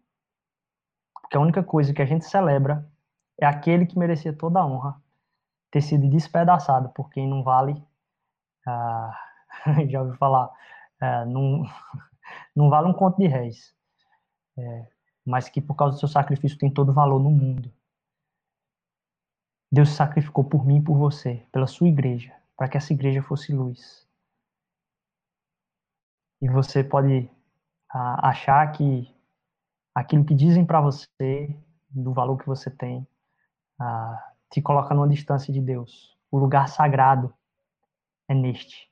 Porque 1.22 1.38
a 1.38 1.40
única 1.40 1.64
coisa 1.64 1.94
que 1.94 2.02
a 2.02 2.06
gente 2.06 2.26
celebra 2.26 2.90
é 3.40 3.46
aquele 3.46 3.86
que 3.86 3.98
merecia 3.98 4.34
toda 4.34 4.60
a 4.60 4.66
honra 4.66 5.02
ter 5.72 5.82
sido 5.82 6.10
despedaçado 6.10 6.90
por 6.90 7.10
quem 7.10 7.28
não 7.28 7.44
vale. 7.44 7.82
ah, 8.68 9.18
já 9.90 10.02
ouviu 10.02 10.18
falar, 10.18 10.52
ah, 11.00 11.26
não, 11.26 11.64
não 12.56 12.70
vale 12.70 12.88
um 12.88 12.94
conto 12.94 13.18
de 13.18 13.28
réis, 13.28 13.76
é, 14.58 14.88
mas 15.26 15.50
que 15.50 15.62
por 15.62 15.76
causa 15.76 15.96
do 15.96 16.00
seu 16.00 16.08
sacrifício 16.08 16.58
tem 16.58 16.72
todo 16.72 16.94
valor 16.94 17.20
no 17.20 17.32
mundo. 17.32 17.72
Deus 19.72 19.90
se 19.90 19.96
sacrificou 19.96 20.44
por 20.44 20.66
mim 20.66 20.78
e 20.78 20.84
por 20.84 20.98
você, 20.98 21.46
pela 21.52 21.68
sua 21.68 21.88
igreja, 21.88 22.34
para 22.56 22.70
que 22.70 22.78
essa 22.78 22.94
igreja 22.94 23.22
fosse 23.22 23.52
luz. 23.52 24.08
E 26.42 26.48
você 26.48 26.84
pode 26.84 27.30
ah, 27.90 28.30
achar 28.30 28.72
que 28.72 29.14
aquilo 29.94 30.24
que 30.24 30.36
dizem 30.36 30.66
para 30.66 30.80
você, 30.82 31.54
do 31.90 32.14
valor 32.14 32.38
que 32.38 32.46
você 32.46 32.70
tem, 32.70 33.08
ah, 33.80 34.34
te 34.50 34.62
coloca 34.62 34.94
numa 34.94 35.10
distância 35.10 35.54
de 35.54 35.60
Deus. 35.60 36.16
O 36.30 36.38
lugar 36.38 36.70
sagrado 36.70 37.34
é 38.28 38.34
neste. 38.34 38.90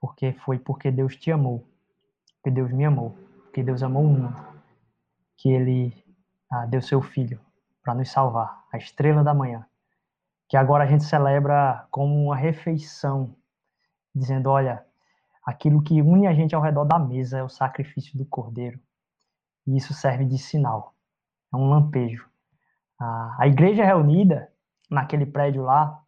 Porque 0.00 0.32
foi 0.32 0.58
porque 0.58 0.90
Deus 0.90 1.16
te 1.16 1.32
amou, 1.32 1.66
porque 2.36 2.50
Deus 2.50 2.70
me 2.70 2.84
amou, 2.84 3.16
porque 3.56 3.64
Deus 3.64 3.82
amou 3.82 4.04
o 4.04 4.08
mundo, 4.08 4.36
que 5.34 5.48
Ele 5.48 6.04
ah, 6.52 6.66
deu 6.66 6.82
seu 6.82 7.00
Filho 7.00 7.40
para 7.82 7.94
nos 7.94 8.10
salvar, 8.10 8.66
a 8.70 8.76
estrela 8.76 9.24
da 9.24 9.32
manhã, 9.32 9.64
que 10.46 10.58
agora 10.58 10.84
a 10.84 10.86
gente 10.86 11.04
celebra 11.04 11.86
como 11.90 12.26
uma 12.26 12.36
refeição, 12.36 13.34
dizendo, 14.14 14.50
olha, 14.50 14.84
aquilo 15.42 15.82
que 15.82 16.02
une 16.02 16.26
a 16.26 16.34
gente 16.34 16.54
ao 16.54 16.60
redor 16.60 16.84
da 16.84 16.98
mesa 16.98 17.38
é 17.38 17.42
o 17.42 17.48
sacrifício 17.48 18.18
do 18.18 18.26
Cordeiro. 18.26 18.78
E 19.66 19.74
isso 19.74 19.94
serve 19.94 20.26
de 20.26 20.36
sinal, 20.36 20.94
é 21.50 21.56
um 21.56 21.70
lampejo. 21.70 22.28
A, 23.00 23.36
a 23.38 23.46
igreja 23.46 23.86
reunida 23.86 24.52
naquele 24.90 25.24
prédio 25.24 25.62
lá 25.62 26.04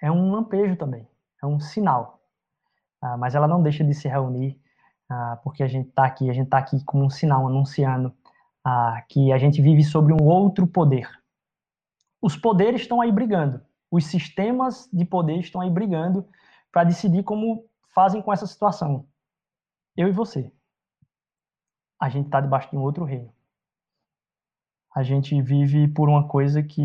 é 0.00 0.12
um 0.12 0.30
lampejo 0.30 0.76
também, 0.76 1.08
é 1.42 1.46
um 1.46 1.58
sinal. 1.58 2.20
Ah, 3.02 3.16
mas 3.16 3.34
ela 3.34 3.48
não 3.48 3.64
deixa 3.64 3.82
de 3.82 3.94
se 3.94 4.06
reunir, 4.06 4.62
ah, 5.08 5.38
porque 5.42 5.62
a 5.62 5.68
gente 5.68 5.88
está 5.88 6.04
aqui, 6.04 6.28
a 6.28 6.32
gente 6.32 6.46
está 6.46 6.58
aqui 6.58 6.84
como 6.84 7.04
um 7.04 7.10
sinal, 7.10 7.46
anunciando 7.46 8.14
ah, 8.64 9.02
que 9.08 9.32
a 9.32 9.38
gente 9.38 9.62
vive 9.62 9.82
sobre 9.82 10.12
um 10.12 10.22
outro 10.22 10.66
poder. 10.66 11.08
Os 12.20 12.36
poderes 12.36 12.82
estão 12.82 13.00
aí 13.00 13.10
brigando, 13.10 13.60
os 13.90 14.06
sistemas 14.06 14.88
de 14.92 15.04
poder 15.04 15.38
estão 15.38 15.60
aí 15.60 15.70
brigando 15.70 16.28
para 16.70 16.84
decidir 16.84 17.22
como 17.22 17.64
fazem 17.94 18.20
com 18.20 18.32
essa 18.32 18.46
situação. 18.46 19.06
Eu 19.96 20.08
e 20.08 20.12
você. 20.12 20.52
A 22.00 22.08
gente 22.08 22.26
está 22.26 22.40
debaixo 22.40 22.70
de 22.70 22.76
um 22.76 22.82
outro 22.82 23.04
reino. 23.04 23.32
A 24.94 25.02
gente 25.02 25.40
vive 25.40 25.88
por 25.88 26.08
uma 26.08 26.26
coisa 26.28 26.62
que 26.62 26.82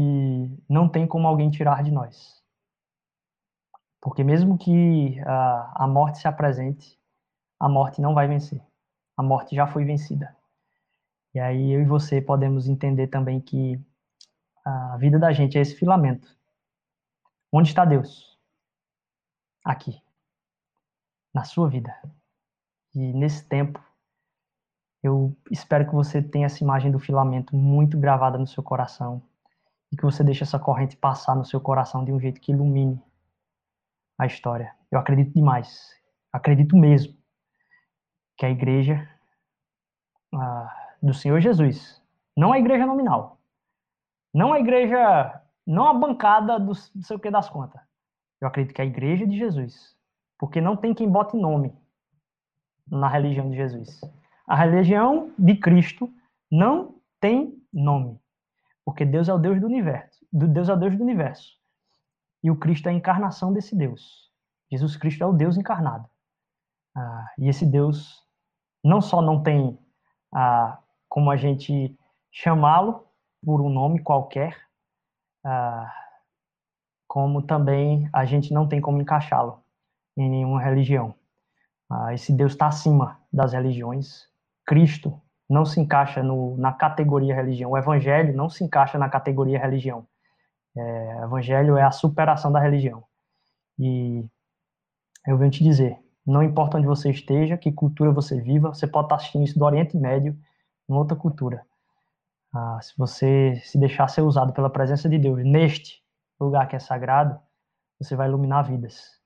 não 0.70 0.88
tem 0.88 1.06
como 1.06 1.28
alguém 1.28 1.52
tirar 1.52 1.84
de 1.84 1.92
nós. 1.92 2.42
Porque 4.02 4.24
mesmo 4.24 4.58
que 4.58 5.20
a, 5.22 5.84
a 5.84 5.88
morte 5.88 6.20
se 6.20 6.28
apresente, 6.28 7.00
a 7.64 7.70
morte 7.70 8.01
não 8.01 8.14
vai 8.14 8.28
vencer. 8.28 8.61
A 9.16 9.24
morte 9.24 9.55
já 9.55 9.66
foi 9.66 9.86
vencida. 9.86 10.36
E 11.34 11.39
aí 11.39 11.72
eu 11.72 11.82
e 11.82 11.86
você 11.86 12.22
podemos 12.22 12.68
entender 12.68 13.07
também 13.07 13.39
que 13.39 13.80
a 14.66 14.97
vida 14.97 15.18
da 15.18 15.32
gente 15.32 15.57
é 15.57 15.61
esse 15.61 15.74
filamento. 15.74 16.28
Onde 17.49 17.70
está 17.70 17.86
Deus? 17.86 18.38
Aqui. 19.64 20.03
Na 21.34 21.45
sua 21.45 21.70
vida. 21.70 21.97
E 22.93 23.14
nesse 23.14 23.47
tempo, 23.47 23.82
eu 25.01 25.34
espero 25.49 25.86
que 25.86 25.95
você 25.95 26.22
tenha 26.22 26.47
essa 26.47 26.61
imagem 26.61 26.91
do 26.91 26.99
filamento 26.99 27.55
muito 27.55 27.97
gravada 27.97 28.38
no 28.38 28.45
seu 28.45 28.61
coração 28.61 29.24
e 29.89 29.95
que 29.95 30.03
você 30.03 30.22
deixe 30.22 30.43
essa 30.43 30.59
corrente 30.59 30.97
passar 30.97 31.34
no 31.34 31.45
seu 31.45 31.61
coração 31.61 32.03
de 32.03 32.11
um 32.11 32.20
jeito 32.20 32.41
que 32.41 32.51
ilumine 32.51 33.01
a 34.20 34.26
história. 34.26 34.76
Eu 34.91 34.99
acredito 34.99 35.34
demais, 35.34 35.95
acredito 36.30 36.76
mesmo 36.76 37.23
que 38.38 38.46
a 38.46 38.50
igreja 38.50 39.08
do 41.02 41.14
Senhor 41.14 41.40
Jesus, 41.40 42.02
não 42.36 42.52
a 42.52 42.60
igreja 42.60 42.86
nominal, 42.86 43.40
não 44.34 44.54
a 44.54 44.60
igreja, 44.60 45.42
não 45.66 45.88
a 45.88 45.94
bancada 45.94 46.60
do 46.60 46.74
não 46.96 47.04
sei 47.04 47.16
o 47.16 47.20
que 47.20 47.30
das 47.30 47.50
contas. 47.50 47.82
Eu 48.42 48.48
acredito 48.48 48.74
que 48.74 48.82
a 48.82 48.86
igreja 48.86 49.28
de 49.28 49.38
Jesus, 49.38 49.96
porque 50.38 50.60
não 50.60 50.76
tem 50.76 50.94
quem 50.94 51.10
bote 51.10 51.38
nome 51.38 51.74
na 52.88 53.08
religião 53.08 53.50
de 53.50 53.56
Jesus. 53.56 54.02
A 54.48 54.56
religião 54.56 55.32
de 55.38 55.56
Cristo 55.56 56.12
não 56.52 57.00
tem 57.20 57.62
nome, 57.72 58.20
porque 58.84 59.06
Deus 59.06 59.30
é 59.30 59.34
o 59.34 59.38
Deus 59.38 59.60
do 59.62 59.68
universo. 59.68 60.26
Deus 60.32 60.68
é 60.68 60.74
o 60.74 60.78
Deus 60.78 60.98
do 60.98 61.04
universo. 61.04 61.58
E 62.44 62.52
o 62.52 62.58
Cristo 62.58 62.88
é 62.88 62.90
a 62.92 62.94
encarnação 62.94 63.54
desse 63.54 63.76
Deus. 63.76 64.30
Jesus 64.70 64.98
Cristo 64.98 65.24
é 65.24 65.28
o 65.28 65.34
Deus 65.34 65.56
encarnado. 65.56 66.10
Ah, 66.96 67.32
e 67.38 67.48
esse 67.48 67.66
Deus 67.66 68.23
não 68.84 69.02
só 69.02 69.22
não 69.22 69.42
tem 69.42 69.78
ah, 70.34 70.80
como 71.08 71.32
a 71.32 71.38
gente 71.38 71.98
chamá-lo 72.32 73.08
por 73.44 73.62
um 73.62 73.70
nome 73.70 74.00
qualquer, 74.00 74.58
ah, 75.44 75.92
como 77.08 77.42
também 77.42 78.10
a 78.12 78.26
gente 78.26 78.54
não 78.54 78.68
tem 78.68 78.82
como 78.82 79.02
encaixá-lo 79.02 79.64
em 80.18 80.30
nenhuma 80.30 80.62
religião. 80.62 81.16
Ah, 81.90 82.14
esse 82.14 82.34
Deus 82.34 82.54
está 82.54 82.68
acima 82.68 83.20
das 83.32 83.54
religiões. 83.54 84.28
Cristo 84.66 85.22
não 85.50 85.66
se 85.66 85.80
encaixa 85.80 86.24
no, 86.24 86.58
na 86.58 86.74
categoria 86.74 87.36
religião. 87.36 87.72
O 87.72 87.78
Evangelho 87.78 88.36
não 88.36 88.50
se 88.50 88.64
encaixa 88.64 88.98
na 88.98 89.10
categoria 89.10 89.60
religião. 89.60 90.08
É, 90.76 91.24
Evangelho 91.24 91.78
é 91.78 91.84
a 91.84 91.92
superação 91.92 92.52
da 92.52 92.60
religião. 92.60 93.04
E 93.78 94.26
eu 95.28 95.38
venho 95.38 95.52
te 95.52 95.64
dizer, 95.64 96.00
não 96.26 96.42
importa 96.42 96.78
onde 96.78 96.88
você 96.88 97.10
esteja, 97.12 97.58
que 97.58 97.72
cultura 97.72 98.12
você 98.12 98.40
viva, 98.40 98.74
você 98.74 98.88
pode 98.88 99.06
estar 99.06 99.16
assistindo 99.16 99.44
isso 99.44 99.60
do 99.60 99.66
Oriente 99.66 99.98
Médio, 99.98 100.38
em 100.90 100.94
outra 100.94 101.16
cultura. 101.18 101.66
Ah, 102.54 102.80
se 102.82 102.94
você 102.98 103.56
se 103.64 103.78
deixar 103.78 104.08
ser 104.08 104.22
usado 104.22 104.54
pela 104.54 104.70
presença 104.70 105.10
de 105.10 105.18
Deus 105.18 105.44
neste 105.44 106.02
lugar 106.40 106.68
que 106.68 106.76
é 106.76 106.80
sagrado, 106.80 107.40
você 108.00 108.16
vai 108.16 108.28
iluminar 108.28 108.64
vidas. 108.64 109.20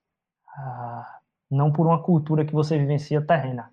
Ah, 0.56 1.20
não 1.50 1.72
por 1.72 1.86
uma 1.86 2.02
cultura 2.02 2.45
que 2.45 2.54
você 2.54 2.78
vivencia 2.78 3.26
terrena, 3.26 3.72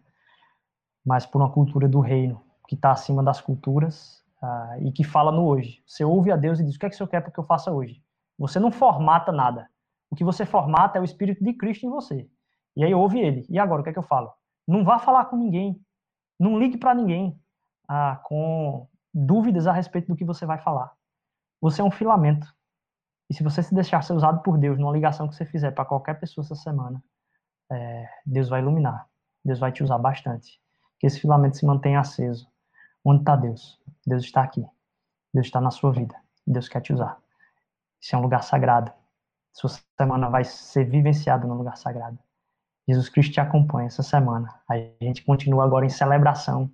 mas 1.04 1.24
por 1.24 1.40
uma 1.40 1.50
cultura 1.50 1.88
do 1.88 2.00
reino, 2.00 2.42
que 2.68 2.74
está 2.74 2.90
acima 2.92 3.22
das 3.22 3.40
culturas 3.40 4.22
ah, 4.42 4.76
e 4.80 4.92
que 4.92 5.04
fala 5.04 5.32
no 5.32 5.46
hoje. 5.46 5.82
Você 5.86 6.04
ouve 6.04 6.30
a 6.30 6.36
Deus 6.36 6.60
e 6.60 6.64
diz: 6.64 6.76
O 6.76 6.78
que 6.78 6.86
é 6.86 6.88
que 6.88 6.94
o 6.94 6.98
Senhor 6.98 7.08
quer 7.08 7.30
que 7.30 7.38
eu 7.38 7.44
faça 7.44 7.70
hoje? 7.72 8.02
Você 8.38 8.58
não 8.58 8.70
formata 8.70 9.30
nada. 9.32 9.68
O 10.10 10.16
que 10.16 10.24
você 10.24 10.44
formata 10.44 10.98
é 10.98 11.00
o 11.00 11.04
Espírito 11.04 11.42
de 11.42 11.52
Cristo 11.54 11.86
em 11.86 11.90
você. 11.90 12.28
E 12.76 12.84
aí 12.84 12.94
ouve 12.94 13.20
ele. 13.20 13.46
E 13.48 13.58
agora, 13.58 13.80
o 13.80 13.84
que 13.84 13.90
é 13.90 13.92
que 13.92 13.98
eu 13.98 14.02
falo? 14.02 14.32
Não 14.66 14.84
vá 14.84 14.98
falar 14.98 15.26
com 15.26 15.36
ninguém. 15.36 15.80
Não 16.38 16.58
ligue 16.58 16.76
para 16.76 16.94
ninguém 16.94 17.38
ah, 17.88 18.20
com 18.24 18.88
dúvidas 19.12 19.66
a 19.66 19.72
respeito 19.72 20.08
do 20.08 20.16
que 20.16 20.24
você 20.24 20.44
vai 20.44 20.58
falar. 20.58 20.92
Você 21.60 21.80
é 21.80 21.84
um 21.84 21.90
filamento. 21.90 22.46
E 23.30 23.34
se 23.34 23.42
você 23.42 23.62
se 23.62 23.74
deixar 23.74 24.02
ser 24.02 24.12
usado 24.12 24.42
por 24.42 24.58
Deus 24.58 24.78
numa 24.78 24.92
ligação 24.92 25.28
que 25.28 25.34
você 25.34 25.44
fizer 25.44 25.70
para 25.70 25.84
qualquer 25.84 26.14
pessoa 26.18 26.44
essa 26.44 26.54
semana, 26.54 27.02
é, 27.70 28.08
Deus 28.26 28.48
vai 28.48 28.60
iluminar. 28.60 29.08
Deus 29.44 29.58
vai 29.58 29.72
te 29.72 29.82
usar 29.82 29.98
bastante. 29.98 30.60
Que 30.98 31.06
esse 31.06 31.20
filamento 31.20 31.56
se 31.56 31.64
mantenha 31.64 32.00
aceso. 32.00 32.48
Onde 33.04 33.20
está 33.20 33.36
Deus? 33.36 33.80
Deus 34.06 34.24
está 34.24 34.42
aqui. 34.42 34.66
Deus 35.32 35.46
está 35.46 35.60
na 35.60 35.70
sua 35.70 35.92
vida. 35.92 36.14
Deus 36.46 36.68
quer 36.68 36.80
te 36.80 36.92
usar. 36.92 37.18
Esse 38.00 38.14
é 38.14 38.18
um 38.18 38.22
lugar 38.22 38.42
sagrado. 38.42 38.92
Sua 39.52 39.70
semana 39.96 40.28
vai 40.28 40.44
ser 40.44 40.84
vivenciada 40.84 41.46
no 41.46 41.54
lugar 41.54 41.76
sagrado. 41.76 42.18
Jesus 42.86 43.08
Cristo 43.08 43.32
te 43.32 43.40
acompanha 43.40 43.86
essa 43.86 44.02
semana. 44.02 44.48
A 44.70 44.76
gente 45.02 45.24
continua 45.24 45.64
agora 45.64 45.86
em 45.86 45.90
celebração 45.90 46.70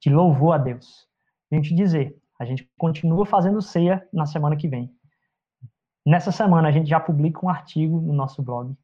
de 0.00 0.10
louvor 0.10 0.54
a 0.54 0.58
Deus. 0.58 1.08
A 1.50 1.54
gente 1.54 1.74
dizer, 1.74 2.16
a 2.38 2.44
gente 2.44 2.70
continua 2.76 3.24
fazendo 3.24 3.62
ceia 3.62 4.06
na 4.12 4.26
semana 4.26 4.56
que 4.56 4.68
vem. 4.68 4.94
Nessa 6.06 6.30
semana 6.30 6.68
a 6.68 6.70
gente 6.70 6.88
já 6.88 7.00
publica 7.00 7.44
um 7.44 7.48
artigo 7.48 8.00
no 8.00 8.12
nosso 8.12 8.42
blog. 8.42 8.76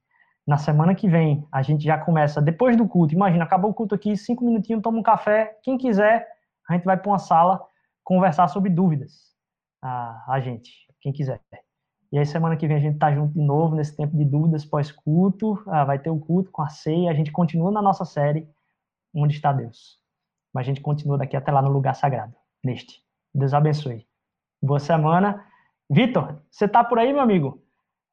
Na 0.46 0.56
semana 0.56 0.94
que 0.94 1.08
vem 1.08 1.46
a 1.52 1.60
gente 1.60 1.84
já 1.84 1.98
começa, 1.98 2.40
depois 2.40 2.76
do 2.76 2.88
culto, 2.88 3.14
imagina, 3.14 3.44
acabou 3.44 3.70
o 3.70 3.74
culto 3.74 3.94
aqui, 3.94 4.16
cinco 4.16 4.44
minutinhos, 4.44 4.82
toma 4.82 4.98
um 4.98 5.02
café. 5.02 5.58
Quem 5.62 5.76
quiser, 5.76 6.26
a 6.68 6.72
gente 6.72 6.84
vai 6.84 6.96
para 6.96 7.10
uma 7.10 7.18
sala 7.18 7.62
conversar 8.02 8.48
sobre 8.48 8.70
dúvidas. 8.70 9.34
A, 9.82 10.24
a 10.34 10.40
gente, 10.40 10.72
quem 11.00 11.12
quiser. 11.12 11.40
E 12.12 12.18
aí, 12.18 12.26
semana 12.26 12.56
que 12.56 12.66
vem, 12.66 12.76
a 12.76 12.80
gente 12.80 12.98
tá 12.98 13.12
junto 13.12 13.34
de 13.34 13.40
novo 13.40 13.76
nesse 13.76 13.96
tempo 13.96 14.16
de 14.16 14.24
dúvidas 14.24 14.64
pós-culto. 14.64 15.62
Ah, 15.66 15.84
vai 15.84 15.98
ter 15.98 16.10
o 16.10 16.18
culto 16.18 16.50
com 16.50 16.62
a 16.62 16.68
ceia. 16.68 17.10
A 17.10 17.14
gente 17.14 17.30
continua 17.30 17.70
na 17.70 17.80
nossa 17.80 18.04
série 18.04 18.48
Onde 19.14 19.34
está 19.34 19.52
Deus? 19.52 19.98
Mas 20.54 20.64
a 20.64 20.68
gente 20.68 20.80
continua 20.80 21.18
daqui 21.18 21.36
até 21.36 21.50
lá 21.50 21.60
no 21.60 21.70
lugar 21.70 21.94
sagrado, 21.94 22.34
neste. 22.64 23.02
Deus 23.34 23.52
abençoe. 23.52 24.06
Boa 24.62 24.78
semana. 24.78 25.44
Vitor, 25.88 26.40
você 26.50 26.68
tá 26.68 26.84
por 26.84 26.98
aí, 26.98 27.12
meu 27.12 27.22
amigo? 27.22 27.60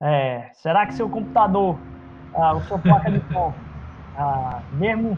É, 0.01 0.49
será 0.53 0.85
que 0.85 0.93
seu 0.93 1.09
computador, 1.09 1.77
ah, 2.35 2.53
o 2.53 2.61
sua 2.61 2.79
placa 2.79 3.11
de 3.11 3.19
som, 3.31 3.53
ah, 4.17 4.61
mesmo. 4.73 5.17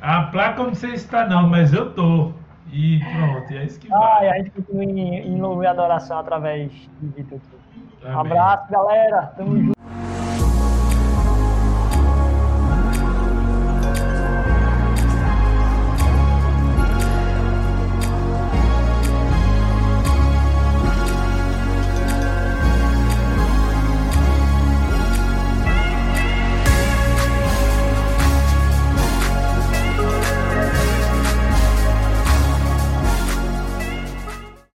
A 0.00 0.22
placa 0.24 0.64
não 0.64 0.74
sei 0.74 0.90
se 0.90 1.04
está, 1.04 1.26
não, 1.26 1.48
mas 1.48 1.72
eu 1.72 1.94
tô. 1.94 2.32
E 2.72 3.00
pronto, 3.00 3.52
é 3.52 3.64
isso 3.64 3.78
que 3.78 3.88
vai. 3.88 4.28
Ah, 4.28 4.32
a 4.32 4.38
gente 4.38 4.50
continua 4.52 4.84
em, 4.84 5.16
em 5.16 5.40
louvor 5.40 5.64
e 5.64 5.66
adoração 5.66 6.18
através 6.18 6.72
de 6.72 7.06
Vitor 7.08 7.38
aqui. 7.38 7.63
Um 8.04 8.18
abraço, 8.20 8.70
galera. 8.70 9.32
Tamo 9.36 9.56
junto. 9.56 9.73